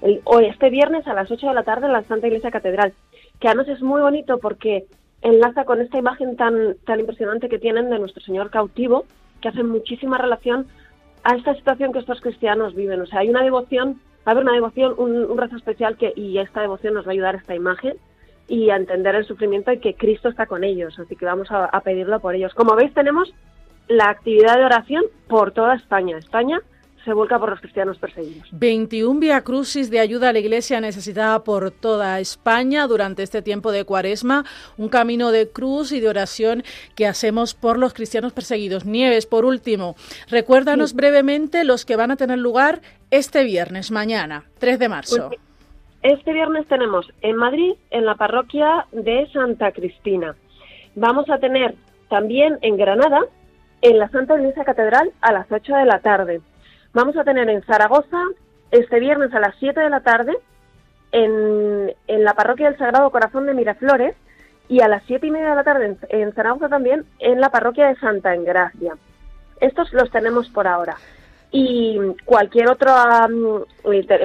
Hoy, 0.00 0.46
este 0.46 0.70
viernes 0.70 1.06
a 1.08 1.14
las 1.14 1.30
8 1.30 1.48
de 1.48 1.54
la 1.54 1.64
tarde 1.64 1.86
en 1.86 1.92
la 1.92 2.04
Santa 2.04 2.28
Iglesia 2.28 2.52
Catedral, 2.52 2.92
que 3.40 3.48
además 3.48 3.68
es 3.68 3.82
muy 3.82 4.00
bonito 4.00 4.38
porque 4.38 4.86
enlaza 5.22 5.64
con 5.64 5.80
esta 5.80 5.98
imagen 5.98 6.36
tan, 6.36 6.76
tan 6.86 7.00
impresionante 7.00 7.48
que 7.48 7.58
tienen 7.58 7.90
de 7.90 7.98
nuestro 7.98 8.22
Señor 8.22 8.50
cautivo, 8.50 9.06
que 9.40 9.48
hace 9.48 9.64
muchísima 9.64 10.16
relación 10.16 10.66
a 11.24 11.34
esta 11.34 11.54
situación 11.54 11.92
que 11.92 11.98
estos 11.98 12.20
cristianos 12.20 12.76
viven. 12.76 13.00
O 13.00 13.06
sea, 13.06 13.20
hay 13.20 13.28
una 13.28 13.42
devoción, 13.42 14.00
va 14.18 14.26
a 14.26 14.30
haber 14.32 14.44
una 14.44 14.52
devoción, 14.52 14.94
un, 14.98 15.16
un 15.16 15.36
rezo 15.36 15.56
especial 15.56 15.96
que, 15.96 16.12
y 16.14 16.38
esta 16.38 16.60
devoción 16.60 16.94
nos 16.94 17.04
va 17.04 17.10
a 17.10 17.12
ayudar 17.14 17.34
a 17.34 17.38
esta 17.38 17.56
imagen 17.56 17.96
y 18.46 18.70
a 18.70 18.76
entender 18.76 19.16
el 19.16 19.26
sufrimiento 19.26 19.72
y 19.72 19.80
que 19.80 19.94
Cristo 19.94 20.28
está 20.28 20.46
con 20.46 20.62
ellos. 20.62 20.96
Así 20.98 21.16
que 21.16 21.26
vamos 21.26 21.48
a 21.50 21.80
pedirlo 21.80 22.20
por 22.20 22.36
ellos. 22.36 22.54
Como 22.54 22.76
veis, 22.76 22.94
tenemos 22.94 23.34
la 23.88 24.10
actividad 24.10 24.56
de 24.58 24.64
oración 24.64 25.02
por 25.26 25.50
toda 25.50 25.74
España. 25.74 26.16
España 26.16 26.60
se 27.08 27.14
vuelca 27.14 27.38
por 27.38 27.48
los 27.48 27.60
cristianos 27.60 27.98
perseguidos. 27.98 28.46
21 28.52 29.18
Via 29.18 29.40
Crucis 29.40 29.90
de 29.90 29.98
ayuda 29.98 30.28
a 30.28 30.32
la 30.34 30.40
Iglesia 30.40 30.78
necesitada 30.78 31.42
por 31.42 31.70
toda 31.70 32.20
España 32.20 32.86
durante 32.86 33.22
este 33.22 33.40
tiempo 33.40 33.72
de 33.72 33.86
Cuaresma, 33.86 34.44
un 34.76 34.90
camino 34.90 35.32
de 35.32 35.48
cruz 35.48 35.90
y 35.92 36.00
de 36.00 36.08
oración 36.10 36.64
que 36.94 37.06
hacemos 37.06 37.54
por 37.54 37.78
los 37.78 37.94
cristianos 37.94 38.34
perseguidos. 38.34 38.84
Nieves, 38.84 39.24
por 39.24 39.46
último, 39.46 39.96
recuérdanos 40.28 40.90
sí. 40.90 40.96
brevemente 40.96 41.64
los 41.64 41.86
que 41.86 41.96
van 41.96 42.10
a 42.10 42.16
tener 42.16 42.38
lugar 42.38 42.82
este 43.10 43.42
viernes, 43.42 43.90
mañana, 43.90 44.44
3 44.58 44.78
de 44.78 44.88
marzo. 44.90 45.28
Pues, 45.28 45.40
este 46.02 46.34
viernes 46.34 46.66
tenemos 46.68 47.10
en 47.22 47.36
Madrid, 47.36 47.72
en 47.90 48.04
la 48.04 48.16
parroquia 48.16 48.84
de 48.92 49.26
Santa 49.32 49.72
Cristina. 49.72 50.36
Vamos 50.94 51.30
a 51.30 51.38
tener 51.38 51.74
también 52.10 52.58
en 52.60 52.76
Granada, 52.76 53.20
en 53.80 53.98
la 53.98 54.10
Santa 54.10 54.34
Iglesia 54.34 54.64
Catedral, 54.64 55.10
a 55.22 55.32
las 55.32 55.50
8 55.50 55.74
de 55.74 55.84
la 55.86 56.00
tarde. 56.00 56.42
Vamos 56.92 57.16
a 57.16 57.24
tener 57.24 57.48
en 57.48 57.62
Zaragoza 57.62 58.22
este 58.70 59.00
viernes 59.00 59.32
a 59.34 59.40
las 59.40 59.54
7 59.58 59.80
de 59.80 59.90
la 59.90 60.00
tarde 60.00 60.36
en, 61.12 61.94
en, 62.06 62.24
la 62.24 62.34
parroquia 62.34 62.68
del 62.68 62.78
Sagrado 62.78 63.10
Corazón 63.10 63.46
de 63.46 63.54
Miraflores 63.54 64.14
y 64.68 64.80
a 64.82 64.88
las 64.88 65.02
7 65.06 65.26
y 65.26 65.30
media 65.30 65.50
de 65.50 65.56
la 65.56 65.64
tarde 65.64 65.86
en, 65.86 65.98
en, 66.08 66.32
Zaragoza 66.32 66.68
también 66.68 67.04
en 67.18 67.40
la 67.40 67.50
parroquia 67.50 67.88
de 67.88 67.96
Santa 67.96 68.34
Engracia. 68.34 68.96
Estos 69.60 69.92
los 69.92 70.10
tenemos 70.10 70.48
por 70.50 70.66
ahora. 70.66 70.96
Y 71.50 71.98
cualquier 72.26 72.68
otro, 72.68 72.92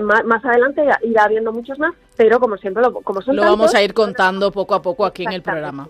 más, 0.02 0.46
adelante 0.46 0.86
irá 1.04 1.24
habiendo 1.24 1.54
muchos 1.54 1.80
más, 1.80 1.94
pero 2.18 2.40
como 2.40 2.58
siempre, 2.58 2.84
lo, 2.84 2.94
como 2.96 3.22
son 3.22 3.38
Lo 3.38 3.44
vamos 3.44 3.74
a 3.74 3.82
ir 3.82 3.94
contando 3.94 4.52
poco 4.52 4.76
a 4.76 4.82
poco 4.82 5.06
aquí 5.06 5.24
en 5.24 5.32
el 5.32 5.42
programa. 5.42 5.88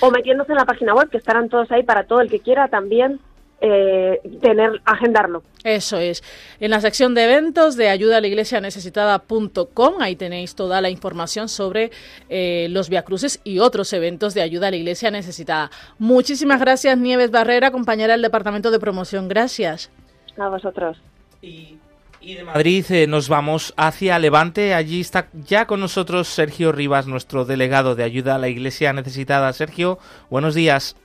O 0.00 0.10
metiéndose 0.10 0.52
en 0.52 0.58
la 0.58 0.64
página 0.64 0.94
web, 0.94 1.08
que 1.08 1.16
estarán 1.16 1.48
todos 1.48 1.70
ahí 1.72 1.82
para 1.82 2.04
todo 2.04 2.20
el 2.20 2.30
que 2.30 2.38
quiera 2.38 2.68
también 2.68 3.18
eh, 3.64 4.20
tener, 4.40 4.82
agendarlo. 4.84 5.44
Eso 5.62 5.96
es. 5.98 6.24
En 6.58 6.72
la 6.72 6.80
sección 6.80 7.14
de 7.14 7.22
eventos 7.22 7.76
de 7.76 7.90
ayuda 7.90 8.16
a 8.16 8.20
la 8.20 8.26
iglesia 8.26 8.60
necesitada.com, 8.60 9.94
ahí 10.00 10.16
tenéis 10.16 10.56
toda 10.56 10.80
la 10.80 10.90
información 10.90 11.48
sobre 11.48 11.92
eh, 12.28 12.66
los 12.70 12.88
viacruces 12.88 13.40
y 13.44 13.60
otros 13.60 13.92
eventos 13.92 14.34
de 14.34 14.42
ayuda 14.42 14.66
a 14.66 14.70
la 14.72 14.78
iglesia 14.78 15.12
necesitada. 15.12 15.70
Muchísimas 16.00 16.58
gracias, 16.58 16.98
Nieves 16.98 17.30
Barrera, 17.30 17.70
compañera 17.70 18.14
del 18.14 18.22
Departamento 18.22 18.72
de 18.72 18.80
Promoción. 18.80 19.28
Gracias. 19.28 19.92
A 20.36 20.48
vosotros. 20.48 21.00
Y, 21.40 21.78
de 22.20 22.42
Madrid 22.42 22.84
eh, 22.90 23.06
nos 23.06 23.28
vamos 23.28 23.74
hacia 23.76 24.18
Levante. 24.18 24.74
Allí 24.74 25.00
está 25.00 25.28
ya 25.34 25.66
con 25.66 25.78
nosotros 25.78 26.26
Sergio 26.26 26.72
Rivas, 26.72 27.06
nuestro 27.06 27.44
delegado 27.44 27.94
de 27.94 28.02
ayuda 28.02 28.34
a 28.34 28.38
la 28.38 28.48
iglesia 28.48 28.92
necesitada. 28.92 29.52
Sergio, 29.52 30.00
buenos 30.30 30.56
días. 30.56 30.96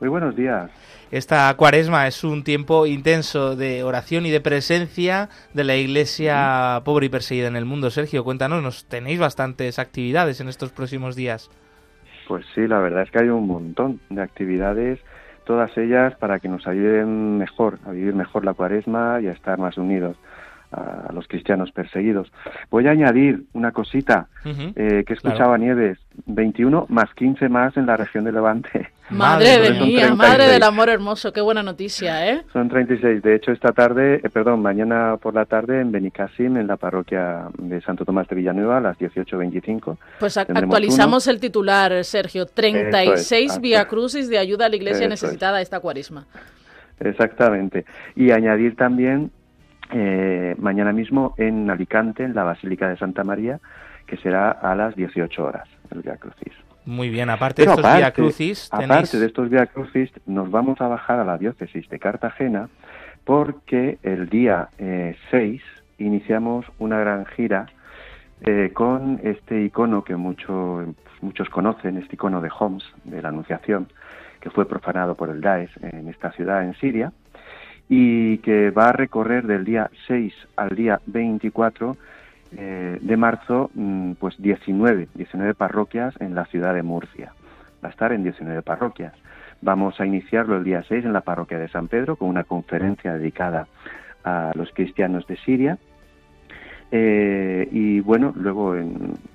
Muy 0.00 0.10
buenos 0.10 0.36
días. 0.36 0.70
Esta 1.14 1.54
cuaresma 1.56 2.08
es 2.08 2.24
un 2.24 2.42
tiempo 2.42 2.86
intenso 2.86 3.54
de 3.54 3.84
oración 3.84 4.26
y 4.26 4.32
de 4.32 4.40
presencia 4.40 5.28
de 5.52 5.62
la 5.62 5.76
iglesia 5.76 6.82
pobre 6.84 7.06
y 7.06 7.08
perseguida 7.08 7.46
en 7.46 7.54
el 7.54 7.64
mundo. 7.64 7.88
Sergio, 7.90 8.24
cuéntanos, 8.24 8.64
nos 8.64 8.86
tenéis 8.86 9.20
bastantes 9.20 9.78
actividades 9.78 10.40
en 10.40 10.48
estos 10.48 10.72
próximos 10.72 11.14
días. 11.14 11.52
Pues 12.26 12.44
sí, 12.52 12.66
la 12.66 12.80
verdad 12.80 13.04
es 13.04 13.12
que 13.12 13.20
hay 13.20 13.28
un 13.28 13.46
montón 13.46 14.00
de 14.10 14.22
actividades, 14.22 14.98
todas 15.44 15.70
ellas 15.78 16.16
para 16.16 16.40
que 16.40 16.48
nos 16.48 16.66
ayuden 16.66 17.38
mejor, 17.38 17.78
a 17.86 17.92
vivir 17.92 18.16
mejor 18.16 18.44
la 18.44 18.54
cuaresma 18.54 19.20
y 19.20 19.28
a 19.28 19.32
estar 19.34 19.56
más 19.56 19.78
unidos 19.78 20.16
a 20.72 21.12
los 21.12 21.28
cristianos 21.28 21.70
perseguidos. 21.70 22.32
Voy 22.72 22.88
a 22.88 22.90
añadir 22.90 23.44
una 23.52 23.70
cosita 23.70 24.26
eh, 24.44 25.04
que 25.06 25.12
escuchaba 25.12 25.58
Nieves, 25.58 25.96
21 26.26 26.86
más 26.88 27.14
15 27.14 27.48
más 27.50 27.76
en 27.76 27.86
la 27.86 27.96
región 27.96 28.24
de 28.24 28.32
Levante. 28.32 28.88
Madre 29.10 29.58
de 29.58 29.72
mía, 29.72 30.14
madre 30.14 30.48
del 30.48 30.62
amor 30.62 30.88
hermoso, 30.88 31.32
qué 31.32 31.40
buena 31.42 31.62
noticia, 31.62 32.26
¿eh? 32.30 32.42
Son 32.52 32.68
36. 32.68 33.22
De 33.22 33.34
hecho, 33.34 33.52
esta 33.52 33.72
tarde, 33.72 34.20
eh, 34.22 34.30
perdón, 34.30 34.62
mañana 34.62 35.18
por 35.20 35.34
la 35.34 35.44
tarde 35.44 35.80
en 35.80 35.92
Benicassim, 35.92 36.56
en 36.56 36.66
la 36.66 36.76
parroquia 36.76 37.48
de 37.58 37.82
Santo 37.82 38.04
Tomás 38.04 38.26
de 38.28 38.36
Villanueva, 38.36 38.78
a 38.78 38.80
las 38.80 38.98
18.25. 38.98 39.98
Pues 40.18 40.38
actualizamos 40.38 41.26
el 41.26 41.38
titular, 41.38 42.02
Sergio. 42.04 42.46
36 42.46 43.60
Via 43.60 43.86
Crucis 43.86 44.28
de 44.30 44.38
ayuda 44.38 44.66
a 44.66 44.68
la 44.70 44.76
iglesia 44.76 45.06
necesitada 45.06 45.60
esta 45.60 45.80
cuaresma. 45.80 46.26
Exactamente. 47.00 47.84
Y 48.16 48.30
añadir 48.30 48.74
también 48.76 49.30
eh, 49.92 50.54
mañana 50.58 50.92
mismo 50.92 51.34
en 51.36 51.70
Alicante, 51.70 52.24
en 52.24 52.34
la 52.34 52.44
Basílica 52.44 52.88
de 52.88 52.96
Santa 52.96 53.22
María, 53.22 53.60
que 54.06 54.16
será 54.16 54.50
a 54.50 54.74
las 54.74 54.96
18 54.96 55.44
horas, 55.44 55.68
el 55.90 56.00
Via 56.00 56.16
Crucis. 56.16 56.63
Muy 56.86 57.08
bien, 57.08 57.30
aparte 57.30 57.62
de 57.62 57.70
estos 57.70 57.96
Via 57.96 58.12
Crucis, 58.12 58.68
aparte 58.70 59.18
de 59.18 59.26
estos 59.26 59.48
Via 59.48 59.66
Crucis, 59.66 60.10
nos 60.26 60.50
vamos 60.50 60.80
a 60.80 60.88
bajar 60.88 61.18
a 61.18 61.24
la 61.24 61.38
diócesis 61.38 61.88
de 61.88 61.98
Cartagena 61.98 62.68
porque 63.24 63.98
el 64.02 64.28
día 64.28 64.68
6 64.78 65.18
eh, 65.30 65.60
iniciamos 65.98 66.66
una 66.78 66.98
gran 66.98 67.24
gira 67.24 67.66
eh, 68.42 68.70
con 68.74 69.18
este 69.22 69.62
icono 69.64 70.04
que 70.04 70.16
mucho, 70.16 70.84
muchos 71.22 71.48
conocen, 71.48 71.96
este 71.96 72.16
icono 72.16 72.42
de 72.42 72.50
Homs, 72.58 72.84
de 73.04 73.22
la 73.22 73.30
Anunciación, 73.30 73.88
que 74.40 74.50
fue 74.50 74.68
profanado 74.68 75.14
por 75.14 75.30
el 75.30 75.40
Daesh 75.40 75.70
en 75.80 76.08
esta 76.08 76.32
ciudad 76.32 76.64
en 76.64 76.74
Siria 76.74 77.12
y 77.88 78.38
que 78.38 78.70
va 78.70 78.90
a 78.90 78.92
recorrer 78.92 79.46
del 79.46 79.64
día 79.64 79.90
6 80.06 80.34
al 80.56 80.70
día 80.70 81.00
24 81.06 81.96
eh, 82.56 82.98
de 83.00 83.16
marzo 83.16 83.70
mm, 83.74 84.12
pues 84.12 84.40
19, 84.40 85.08
19 85.14 85.54
parroquias 85.54 86.14
en 86.20 86.34
la 86.34 86.44
ciudad 86.46 86.74
de 86.74 86.82
Murcia. 86.82 87.32
Va 87.84 87.88
a 87.88 87.90
estar 87.90 88.12
en 88.12 88.22
19 88.22 88.62
parroquias. 88.62 89.12
Vamos 89.60 90.00
a 90.00 90.06
iniciarlo 90.06 90.56
el 90.56 90.64
día 90.64 90.84
6 90.86 91.04
en 91.04 91.12
la 91.12 91.22
parroquia 91.22 91.58
de 91.58 91.68
San 91.68 91.88
Pedro 91.88 92.16
con 92.16 92.28
una 92.28 92.44
conferencia 92.44 93.14
dedicada 93.14 93.66
a 94.24 94.52
los 94.54 94.70
cristianos 94.72 95.26
de 95.26 95.36
Siria. 95.38 95.78
Eh, 96.90 97.68
y 97.72 98.00
bueno, 98.00 98.32
luego 98.36 98.74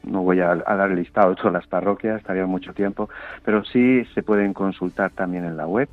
no 0.04 0.22
voy 0.22 0.40
a, 0.40 0.52
a, 0.52 0.76
dar 0.76 0.92
el 0.92 0.98
listado 0.98 1.32
de 1.32 1.36
todas 1.36 1.54
las 1.54 1.68
parroquias, 1.68 2.20
estaría 2.20 2.46
mucho 2.46 2.74
tiempo, 2.74 3.10
pero 3.44 3.66
sí 3.66 4.06
se 4.14 4.24
pueden 4.24 4.54
consultar 4.54 5.12
también 5.12 5.46
en 5.46 5.58
la 5.58 5.68
web 5.68 5.90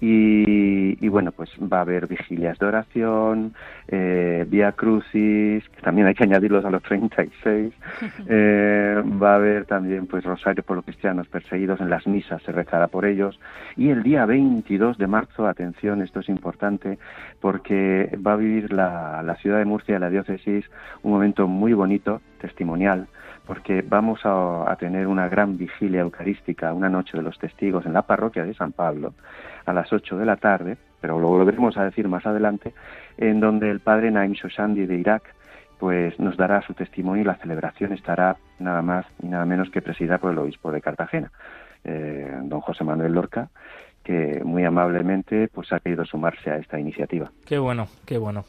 y, 0.00 1.08
bueno, 1.08 1.32
pues 1.32 1.50
va 1.60 1.78
a 1.78 1.80
haber 1.82 2.06
vigilias 2.06 2.58
de 2.58 2.66
oración, 2.66 3.54
eh, 3.88 4.44
vía 4.48 4.72
crucis, 4.72 5.66
que 5.68 5.80
también 5.82 6.06
hay 6.06 6.14
que 6.14 6.24
añadirlos 6.24 6.64
a 6.64 6.70
los 6.70 6.82
36. 6.82 7.72
Eh, 8.26 9.02
va 9.22 9.32
a 9.32 9.34
haber 9.36 9.66
también 9.66 10.06
pues 10.06 10.24
rosario 10.24 10.62
por 10.62 10.76
los 10.76 10.84
cristianos 10.84 11.28
perseguidos 11.28 11.80
en 11.80 11.90
las 11.90 12.06
misas, 12.06 12.42
se 12.42 12.52
rezará 12.52 12.88
por 12.88 13.04
ellos. 13.04 13.38
Y 13.76 13.90
el 13.90 14.02
día 14.02 14.24
22 14.24 14.98
de 14.98 15.06
marzo, 15.06 15.46
atención, 15.46 16.00
esto 16.02 16.20
es 16.20 16.28
importante, 16.28 16.98
porque 17.40 18.16
va 18.26 18.32
a 18.32 18.36
vivir 18.36 18.72
la, 18.72 19.22
la 19.22 19.36
ciudad 19.36 19.58
de 19.58 19.66
Murcia, 19.66 19.98
la 19.98 20.10
diócesis, 20.10 20.64
un 21.02 21.12
momento 21.12 21.46
muy 21.46 21.74
bonito, 21.74 22.20
testimonial, 22.40 23.06
porque 23.46 23.82
vamos 23.82 24.20
a, 24.24 24.74
tener 24.78 25.06
una 25.06 25.28
gran 25.28 25.56
vigilia 25.56 26.00
eucarística, 26.00 26.72
una 26.72 26.88
noche 26.88 27.16
de 27.16 27.22
los 27.22 27.38
testigos 27.38 27.86
en 27.86 27.92
la 27.92 28.02
parroquia 28.02 28.44
de 28.44 28.54
San 28.54 28.72
Pablo 28.72 29.14
a 29.66 29.72
las 29.72 29.92
8 29.92 30.16
de 30.16 30.26
la 30.26 30.36
tarde, 30.36 30.76
pero 31.00 31.20
lo 31.20 31.28
volveremos 31.28 31.76
a 31.76 31.84
decir 31.84 32.08
más 32.08 32.26
adelante, 32.26 32.74
en 33.16 33.40
donde 33.40 33.70
el 33.70 33.80
padre 33.80 34.10
Naim 34.10 34.32
Shoshandi 34.32 34.86
de 34.86 34.96
Irak 34.96 35.22
pues 35.78 36.18
nos 36.18 36.36
dará 36.36 36.62
su 36.62 36.74
testimonio 36.74 37.22
y 37.22 37.26
la 37.26 37.36
celebración 37.36 37.92
estará 37.92 38.36
nada 38.58 38.82
más 38.82 39.06
y 39.22 39.26
nada 39.26 39.44
menos 39.44 39.70
que 39.70 39.82
presidida 39.82 40.18
por 40.18 40.32
el 40.32 40.38
obispo 40.38 40.72
de 40.72 40.80
Cartagena, 40.80 41.30
eh, 41.84 42.32
don 42.44 42.60
José 42.60 42.84
Manuel 42.84 43.12
Lorca, 43.12 43.50
que 44.02 44.40
muy 44.44 44.64
amablemente 44.64 45.48
pues 45.48 45.72
ha 45.72 45.80
querido 45.80 46.04
sumarse 46.04 46.50
a 46.50 46.56
esta 46.56 46.78
iniciativa. 46.78 47.30
Qué 47.46 47.58
bueno, 47.58 47.88
qué 48.06 48.18
bueno. 48.18 48.44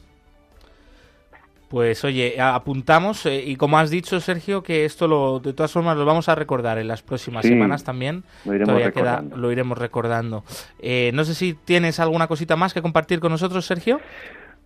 Pues 1.70 2.03
oye, 2.03 2.39
apuntamos 2.39 3.26
eh, 3.26 3.43
y 3.43 3.55
como 3.55 3.78
has 3.80 3.89
dicho 3.89 4.20
Sergio 4.20 4.61
que 4.61 4.86
esto 4.86 5.07
lo 5.07 5.39
de 5.39 5.53
todas 5.53 5.72
formas 5.72 5.97
lo 5.97 6.05
vamos 6.05 6.30
a 6.30 6.36
recordar 6.36 6.78
en 6.78 6.88
las 6.88 7.01
próximas 7.01 7.45
semanas 7.45 7.84
también. 7.84 8.24
Lo 8.45 8.53
iremos 8.53 8.68
Todavía 8.68 8.88
recordando. 8.88 9.30
Queda, 9.30 9.41
lo 9.41 9.51
iremos 9.51 9.78
recordando. 9.78 10.43
Eh, 10.80 11.11
no 11.13 11.24
sé 11.24 11.34
si 11.34 11.53
tienes 11.53 11.99
alguna 11.99 12.28
cosita 12.28 12.55
más 12.55 12.74
que 12.74 12.82
compartir 12.82 13.20
con 13.20 13.32
nosotros, 13.32 13.66
Sergio. 13.66 13.99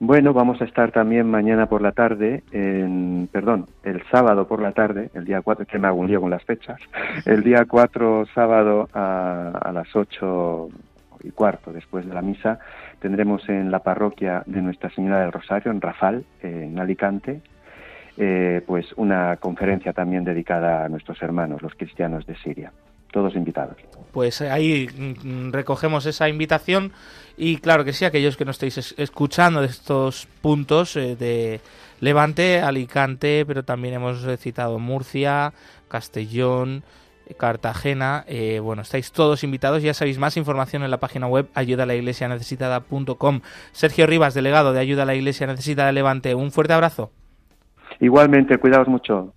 Bueno, 0.02 0.32
vamos 0.34 0.62
a 0.62 0.66
estar 0.66 0.92
también 0.92 1.30
mañana 1.30 1.66
por 1.66 1.82
la 1.82 1.92
tarde, 1.92 2.44
en, 2.54 3.28
perdón, 3.32 3.68
el 3.84 4.02
sábado 4.10 4.48
por 4.48 4.62
la 4.62 4.72
tarde, 4.72 5.10
el 5.14 5.26
día 5.26 5.42
4, 5.42 5.66
que 5.66 5.78
me 5.78 5.88
hago 5.88 6.00
un 6.00 6.08
lío 6.08 6.22
con 6.22 6.30
las 6.30 6.44
fechas, 6.44 6.80
el 7.26 7.44
día 7.44 7.66
4 7.68 8.26
sábado 8.34 8.88
a, 8.94 9.52
a 9.62 9.72
las 9.74 9.94
8 9.94 10.70
y 11.24 11.32
cuarto 11.32 11.74
después 11.74 12.08
de 12.08 12.14
la 12.14 12.22
misa, 12.22 12.60
tendremos 13.00 13.48
en 13.50 13.72
la 13.72 13.80
parroquia 13.80 14.44
de 14.46 14.62
Nuestra 14.62 14.90
Señora 14.92 15.22
del 15.22 15.32
Rosario, 15.32 15.72
en 15.72 15.82
Rafal, 15.82 16.26
en 16.42 16.80
Alicante, 16.80 17.42
eh, 18.18 18.62
pues 18.68 18.88
una 18.98 19.38
conferencia 19.38 19.94
también 19.94 20.26
dedicada 20.26 20.84
a 20.84 20.90
nuestros 20.90 21.22
hermanos, 21.22 21.62
los 21.62 21.74
cristianos 21.76 22.26
de 22.26 22.36
Siria. 22.38 22.74
Todos 23.12 23.36
invitados. 23.36 23.78
Pues 24.12 24.42
ahí 24.42 24.88
mm, 24.88 25.52
recogemos 25.52 26.06
esa 26.06 26.30
invitación 26.30 26.92
y 27.38 27.58
claro 27.58 27.84
que 27.84 27.94
sí, 27.94 28.06
aquellos 28.06 28.38
que 28.38 28.46
no 28.46 28.52
estéis 28.52 28.94
escuchando 28.98 29.62
de 29.62 29.68
estos 29.68 30.28
puntos 30.42 30.96
eh, 30.96 31.16
de 31.16 31.62
Levante, 32.02 32.60
Alicante, 32.60 33.46
pero 33.48 33.64
también 33.64 33.96
hemos 33.96 34.26
citado 34.40 34.78
Murcia, 34.80 35.54
Castellón, 35.88 36.84
Cartagena. 37.38 38.24
Eh, 38.28 38.60
bueno, 38.60 38.82
estáis 38.82 39.12
todos 39.12 39.44
invitados. 39.44 39.84
Ya 39.84 39.94
sabéis 39.94 40.20
más 40.20 40.38
información 40.38 40.84
en 40.84 40.92
la 40.92 41.00
página 41.00 41.28
web 41.28 41.48
ayudalaiglesianecesitada.com. 41.54 43.42
Sergio 43.72 44.08
Rivas, 44.08 44.34
delegado 44.34 44.74
de 44.74 44.80
Ayuda 44.80 45.04
a 45.04 45.06
la 45.06 45.16
Iglesia 45.16 45.48
Necesitada 45.48 45.92
Levante. 45.92 46.36
Un 46.36 46.52
fuerte 46.52 46.74
abrazo. 46.74 47.12
Igualmente, 48.00 48.58
cuidaos 48.58 48.88
mucho. 48.88 49.34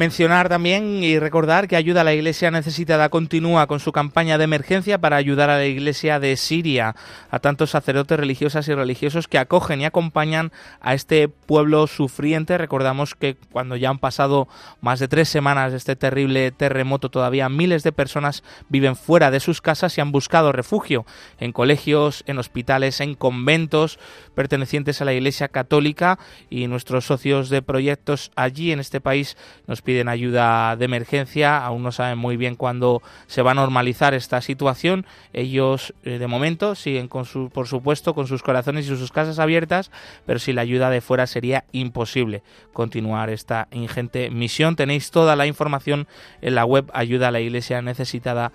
Mencionar 0.00 0.48
también 0.48 1.04
y 1.04 1.18
recordar 1.18 1.68
que 1.68 1.76
Ayuda 1.76 2.00
a 2.00 2.04
la 2.04 2.14
Iglesia 2.14 2.50
Necesitada 2.50 3.10
continúa 3.10 3.66
con 3.66 3.80
su 3.80 3.92
campaña 3.92 4.38
de 4.38 4.44
emergencia 4.44 4.96
para 4.96 5.16
ayudar 5.16 5.50
a 5.50 5.58
la 5.58 5.66
Iglesia 5.66 6.18
de 6.18 6.38
Siria, 6.38 6.96
a 7.30 7.38
tantos 7.38 7.68
sacerdotes 7.68 8.18
religiosas 8.18 8.66
y 8.68 8.74
religiosos 8.74 9.28
que 9.28 9.36
acogen 9.36 9.82
y 9.82 9.84
acompañan 9.84 10.52
a 10.80 10.94
este 10.94 11.28
pueblo 11.28 11.86
sufriente. 11.86 12.56
Recordamos 12.56 13.14
que 13.14 13.36
cuando 13.52 13.76
ya 13.76 13.90
han 13.90 13.98
pasado 13.98 14.48
más 14.80 15.00
de 15.00 15.08
tres 15.08 15.28
semanas 15.28 15.72
de 15.72 15.76
este 15.76 15.96
terrible 15.96 16.50
terremoto, 16.50 17.10
todavía 17.10 17.50
miles 17.50 17.82
de 17.82 17.92
personas 17.92 18.42
viven 18.70 18.96
fuera 18.96 19.30
de 19.30 19.40
sus 19.40 19.60
casas 19.60 19.98
y 19.98 20.00
han 20.00 20.12
buscado 20.12 20.50
refugio 20.50 21.04
en 21.38 21.52
colegios, 21.52 22.24
en 22.26 22.38
hospitales, 22.38 23.02
en 23.02 23.16
conventos 23.16 23.98
pertenecientes 24.34 25.02
a 25.02 25.04
la 25.04 25.12
Iglesia 25.12 25.48
Católica 25.48 26.18
y 26.48 26.68
nuestros 26.68 27.04
socios 27.04 27.50
de 27.50 27.60
proyectos 27.60 28.32
allí 28.34 28.72
en 28.72 28.80
este 28.80 29.02
país 29.02 29.36
nos 29.66 29.82
piden 29.82 29.89
ayuda 30.08 30.76
de 30.76 30.84
emergencia, 30.84 31.64
aún 31.64 31.82
no 31.82 31.92
saben 31.92 32.18
muy 32.18 32.36
bien 32.36 32.56
cuándo 32.56 33.02
se 33.26 33.42
va 33.42 33.52
a 33.52 33.54
normalizar 33.54 34.14
esta 34.14 34.40
situación. 34.40 35.06
Ellos, 35.32 35.94
eh, 36.04 36.18
de 36.18 36.26
momento, 36.26 36.74
siguen, 36.74 37.08
con 37.08 37.24
su, 37.24 37.50
por 37.50 37.66
supuesto, 37.66 38.14
con 38.14 38.26
sus 38.26 38.42
corazones 38.42 38.86
y 38.86 38.96
sus 38.96 39.12
casas 39.12 39.38
abiertas, 39.38 39.90
pero 40.26 40.38
sin 40.38 40.56
la 40.56 40.62
ayuda 40.62 40.90
de 40.90 41.00
fuera 41.00 41.26
sería 41.26 41.64
imposible 41.72 42.42
continuar 42.72 43.30
esta 43.30 43.68
ingente 43.70 44.30
misión. 44.30 44.76
Tenéis 44.76 45.10
toda 45.10 45.36
la 45.36 45.46
información 45.46 46.06
en 46.42 46.54
la 46.54 46.64
web 46.64 46.90
ayuda 46.92 47.28
a 47.28 47.30
la 47.30 47.40
iglesia 47.40 47.82
necesitada 47.82 48.52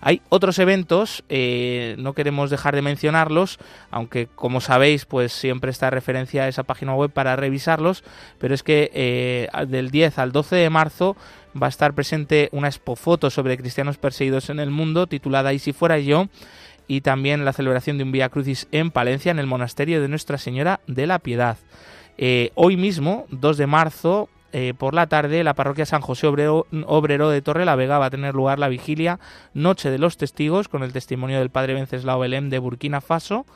hay 0.00 0.22
otros 0.28 0.58
eventos, 0.58 1.24
eh, 1.28 1.96
no 1.98 2.14
queremos 2.14 2.50
dejar 2.50 2.74
de 2.74 2.82
mencionarlos, 2.82 3.58
aunque 3.90 4.28
como 4.34 4.60
sabéis, 4.60 5.04
pues 5.04 5.32
siempre 5.32 5.70
está 5.70 5.90
referencia 5.90 6.44
a 6.44 6.48
esa 6.48 6.62
página 6.62 6.94
web 6.94 7.10
para 7.10 7.36
revisarlos, 7.36 8.04
pero 8.38 8.54
es 8.54 8.62
que 8.62 8.90
eh, 8.94 9.48
del 9.68 9.90
10 9.90 10.18
al 10.18 10.32
12 10.32 10.56
de 10.56 10.70
marzo 10.70 11.16
va 11.60 11.66
a 11.66 11.70
estar 11.70 11.94
presente 11.94 12.48
una 12.52 12.68
expofoto 12.68 13.30
sobre 13.30 13.58
cristianos 13.58 13.98
perseguidos 13.98 14.50
en 14.50 14.60
el 14.60 14.70
mundo 14.70 15.06
titulada 15.06 15.52
Y 15.52 15.58
si 15.58 15.72
fuera 15.72 15.98
yo, 15.98 16.28
y 16.88 17.02
también 17.02 17.44
la 17.44 17.52
celebración 17.52 17.98
de 17.98 18.04
un 18.04 18.12
Vía 18.12 18.28
Crucis 18.28 18.68
en 18.72 18.90
Palencia, 18.90 19.30
en 19.30 19.38
el 19.38 19.46
monasterio 19.46 20.00
de 20.00 20.08
Nuestra 20.08 20.38
Señora 20.38 20.80
de 20.86 21.06
la 21.06 21.18
Piedad. 21.18 21.58
Eh, 22.18 22.50
hoy 22.54 22.76
mismo, 22.76 23.26
2 23.30 23.56
de 23.56 23.66
marzo, 23.66 24.28
eh, 24.52 24.74
por 24.76 24.92
la 24.92 25.06
tarde, 25.06 25.44
la 25.44 25.54
parroquia 25.54 25.86
San 25.86 26.02
José 26.02 26.26
Obrero, 26.26 26.66
de 27.30 27.42
Torre 27.42 27.64
la 27.64 27.74
Vega 27.74 27.98
va 27.98 28.06
a 28.06 28.10
tener 28.10 28.34
lugar 28.34 28.58
la 28.58 28.68
vigilia 28.68 29.18
Noche 29.54 29.90
de 29.90 29.98
los 29.98 30.18
Testigos 30.18 30.68
con 30.68 30.82
el 30.82 30.92
testimonio 30.92 31.38
del 31.38 31.50
padre 31.50 31.74
Venceslao 31.74 32.18
Belém 32.20 32.50
de 32.50 32.58
Burkina 32.58 33.00
Faso. 33.00 33.46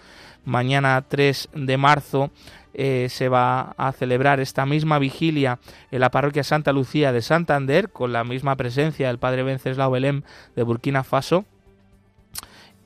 Mañana 0.44 1.04
3 1.06 1.50
de 1.54 1.76
marzo 1.76 2.30
eh, 2.72 3.08
se 3.10 3.28
va 3.28 3.74
a 3.76 3.92
celebrar 3.92 4.40
esta 4.40 4.64
misma 4.64 4.98
vigilia 4.98 5.58
en 5.90 6.00
la 6.00 6.10
parroquia 6.10 6.44
Santa 6.44 6.72
Lucía 6.72 7.12
de 7.12 7.20
Santander 7.20 7.90
con 7.90 8.12
la 8.12 8.24
misma 8.24 8.56
presencia 8.56 9.08
del 9.08 9.18
padre 9.18 9.42
Venceslao 9.42 9.90
Belém 9.90 10.22
de 10.54 10.62
Burkina 10.62 11.04
Faso. 11.04 11.44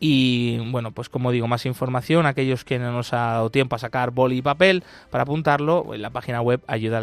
Y 0.00 0.58
bueno, 0.70 0.92
pues 0.92 1.10
como 1.10 1.30
digo, 1.30 1.46
más 1.46 1.66
información, 1.66 2.24
aquellos 2.24 2.64
que 2.64 2.78
no 2.78 2.90
nos 2.90 3.12
ha 3.12 3.32
dado 3.32 3.50
tiempo 3.50 3.76
a 3.76 3.78
sacar 3.78 4.10
boli 4.10 4.38
y 4.38 4.42
papel 4.42 4.82
para 5.10 5.24
apuntarlo, 5.24 5.94
en 5.94 6.00
la 6.00 6.08
página 6.08 6.40
web 6.40 6.62
ayuda 6.66 7.02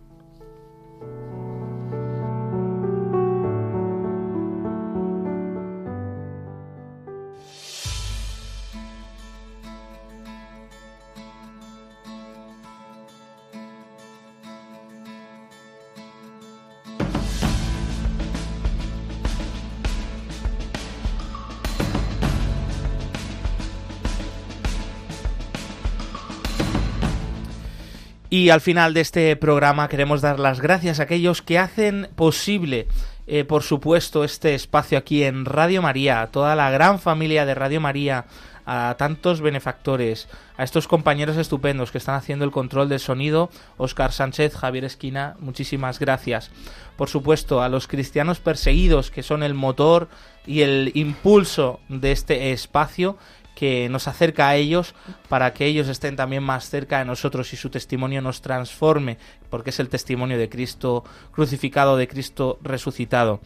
Y 28.33 28.49
al 28.49 28.61
final 28.61 28.93
de 28.93 29.01
este 29.01 29.35
programa 29.35 29.89
queremos 29.89 30.21
dar 30.21 30.39
las 30.39 30.61
gracias 30.61 31.01
a 31.01 31.03
aquellos 31.03 31.41
que 31.41 31.59
hacen 31.59 32.07
posible, 32.15 32.87
eh, 33.27 33.43
por 33.43 33.61
supuesto, 33.61 34.23
este 34.23 34.55
espacio 34.55 34.97
aquí 34.97 35.25
en 35.25 35.43
Radio 35.43 35.81
María, 35.81 36.21
a 36.21 36.27
toda 36.27 36.55
la 36.55 36.71
gran 36.71 36.97
familia 36.97 37.45
de 37.45 37.55
Radio 37.55 37.81
María, 37.81 38.27
a 38.65 38.95
tantos 38.97 39.41
benefactores, 39.41 40.29
a 40.55 40.63
estos 40.63 40.87
compañeros 40.87 41.35
estupendos 41.35 41.91
que 41.91 41.97
están 41.97 42.15
haciendo 42.15 42.45
el 42.45 42.51
control 42.51 42.87
del 42.87 43.01
sonido, 43.01 43.49
Oscar 43.75 44.13
Sánchez, 44.13 44.55
Javier 44.55 44.85
Esquina, 44.85 45.35
muchísimas 45.41 45.99
gracias. 45.99 46.51
Por 46.95 47.09
supuesto, 47.09 47.61
a 47.61 47.67
los 47.67 47.87
cristianos 47.87 48.39
perseguidos, 48.39 49.11
que 49.11 49.23
son 49.23 49.43
el 49.43 49.55
motor 49.55 50.07
y 50.47 50.61
el 50.61 50.93
impulso 50.95 51.81
de 51.89 52.13
este 52.13 52.53
espacio, 52.53 53.17
que 53.61 53.89
nos 53.89 54.07
acerca 54.07 54.49
a 54.49 54.55
ellos 54.55 54.95
para 55.29 55.53
que 55.53 55.67
ellos 55.67 55.87
estén 55.87 56.15
también 56.15 56.41
más 56.41 56.67
cerca 56.67 56.97
de 56.97 57.05
nosotros 57.05 57.53
y 57.53 57.57
su 57.57 57.69
testimonio 57.69 58.19
nos 58.19 58.41
transforme, 58.41 59.19
porque 59.51 59.69
es 59.69 59.79
el 59.79 59.87
testimonio 59.87 60.39
de 60.39 60.49
Cristo 60.49 61.03
crucificado, 61.31 61.95
de 61.95 62.07
Cristo 62.07 62.57
resucitado. 62.63 63.39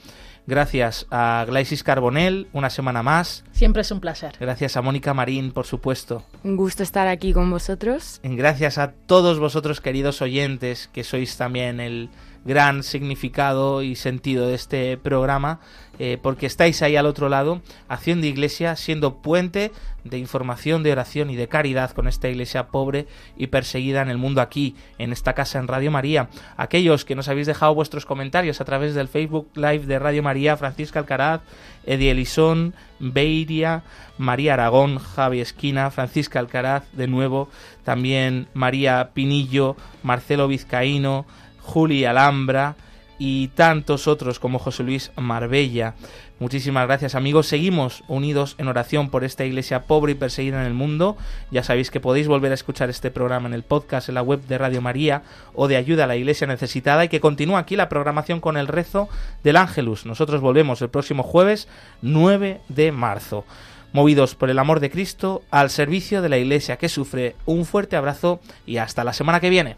Gracias 0.47 1.05
a 1.11 1.43
Glaisis 1.45 1.83
Carbonell, 1.83 2.47
una 2.53 2.69
semana 2.69 3.03
más. 3.03 3.43
Siempre 3.51 3.81
es 3.81 3.91
un 3.91 3.99
placer. 3.99 4.37
Gracias 4.39 4.77
a 4.77 4.81
Mónica 4.81 5.13
Marín, 5.13 5.51
por 5.51 5.65
supuesto. 5.65 6.23
Un 6.45 6.55
gusto 6.55 6.81
estar 6.81 7.09
aquí 7.09 7.33
con 7.33 7.51
vosotros. 7.51 8.21
Gracias 8.23 8.77
a 8.77 8.93
todos 8.93 9.37
vosotros, 9.37 9.81
queridos 9.81 10.21
oyentes, 10.21 10.89
que 10.93 11.03
sois 11.03 11.35
también 11.35 11.81
el 11.81 12.09
gran 12.45 12.83
significado 12.83 13.81
y 13.81 13.95
sentido 13.95 14.47
de 14.47 14.55
este 14.55 14.97
programa, 14.97 15.59
eh, 15.97 16.17
porque 16.21 16.45
estáis 16.45 16.81
ahí 16.81 16.95
al 16.95 17.07
otro 17.07 17.27
lado, 17.27 17.61
haciendo 17.87 18.27
iglesia, 18.27 18.75
siendo 18.75 19.15
puente 19.15 19.71
de 20.03 20.19
información, 20.19 20.83
de 20.83 20.91
oración 20.91 21.31
y 21.31 21.35
de 21.35 21.47
caridad 21.47 21.91
con 21.91 22.07
esta 22.07 22.29
iglesia 22.29 22.67
pobre 22.67 23.07
y 23.35 23.47
perseguida 23.47 24.01
en 24.01 24.09
el 24.09 24.19
mundo 24.19 24.41
aquí, 24.41 24.75
en 24.99 25.11
esta 25.11 25.33
casa 25.33 25.57
en 25.57 25.67
Radio 25.67 25.89
María. 25.89 26.29
Aquellos 26.55 27.05
que 27.05 27.15
nos 27.15 27.27
habéis 27.27 27.47
dejado 27.47 27.73
vuestros 27.73 28.05
comentarios 28.05 28.61
a 28.61 28.65
través 28.65 28.93
del 28.93 29.07
Facebook 29.07 29.49
Live 29.55 29.87
de 29.87 29.97
Radio 29.97 30.21
María, 30.21 30.57
Francisca 30.57 30.99
Alcaraz, 30.99 31.41
Eddie 31.85 32.11
Elisón, 32.11 32.75
Beiria, 32.99 33.83
María 34.17 34.53
Aragón, 34.53 34.99
Javi 34.99 35.39
Esquina, 35.39 35.89
Francisca 35.89 36.39
Alcaraz, 36.39 36.83
de 36.93 37.07
nuevo, 37.07 37.49
también 37.83 38.47
María 38.53 39.11
Pinillo, 39.13 39.75
Marcelo 40.03 40.47
Vizcaíno, 40.47 41.25
Juli 41.65 42.05
Alhambra 42.05 42.75
y 43.17 43.49
tantos 43.49 44.07
otros 44.07 44.39
como 44.39 44.59
José 44.59 44.83
Luis 44.83 45.11
Marbella. 45.15 45.95
Muchísimas 46.37 46.85
gracias 46.85 47.15
amigos. 47.15 47.47
Seguimos 47.47 48.03
unidos 48.09 48.55
en 48.57 48.67
oración 48.67 49.09
por 49.09 49.23
esta 49.23 49.45
iglesia 49.45 49.83
pobre 49.83 50.11
y 50.11 50.15
perseguida 50.15 50.59
en 50.59 50.67
el 50.67 50.73
mundo. 50.73 51.15
Ya 51.49 51.63
sabéis 51.63 51.91
que 51.91 52.01
podéis 52.01 52.27
volver 52.27 52.51
a 52.51 52.55
escuchar 52.55 52.89
este 52.89 53.11
programa 53.11 53.47
en 53.47 53.53
el 53.53 53.63
podcast, 53.63 54.09
en 54.09 54.15
la 54.15 54.21
web 54.21 54.41
de 54.41 54.57
Radio 54.57 54.81
María 54.81 55.23
o 55.53 55.67
de 55.67 55.77
Ayuda 55.77 56.03
a 56.03 56.07
la 56.07 56.17
Iglesia 56.17 56.45
Necesitada 56.45 57.05
y 57.05 57.09
que 57.09 57.21
continúa 57.21 57.59
aquí 57.59 57.77
la 57.77 57.89
programación 57.89 58.41
con 58.41 58.57
el 58.57 58.67
rezo 58.67 59.07
del 59.43 59.55
Ángelus. 59.55 60.05
Nosotros 60.05 60.41
volvemos 60.41 60.81
el 60.81 60.89
próximo 60.89 61.23
jueves 61.23 61.69
9 62.01 62.59
de 62.67 62.91
marzo. 62.91 63.45
Movidos 63.93 64.35
por 64.35 64.49
el 64.49 64.59
amor 64.59 64.81
de 64.81 64.89
Cristo 64.89 65.41
al 65.51 65.69
servicio 65.69 66.21
de 66.21 66.27
la 66.27 66.37
iglesia 66.37 66.75
que 66.75 66.89
sufre. 66.89 67.37
Un 67.45 67.63
fuerte 67.63 67.95
abrazo 67.95 68.41
y 68.65 68.75
hasta 68.75 69.05
la 69.05 69.13
semana 69.13 69.39
que 69.39 69.49
viene. 69.49 69.77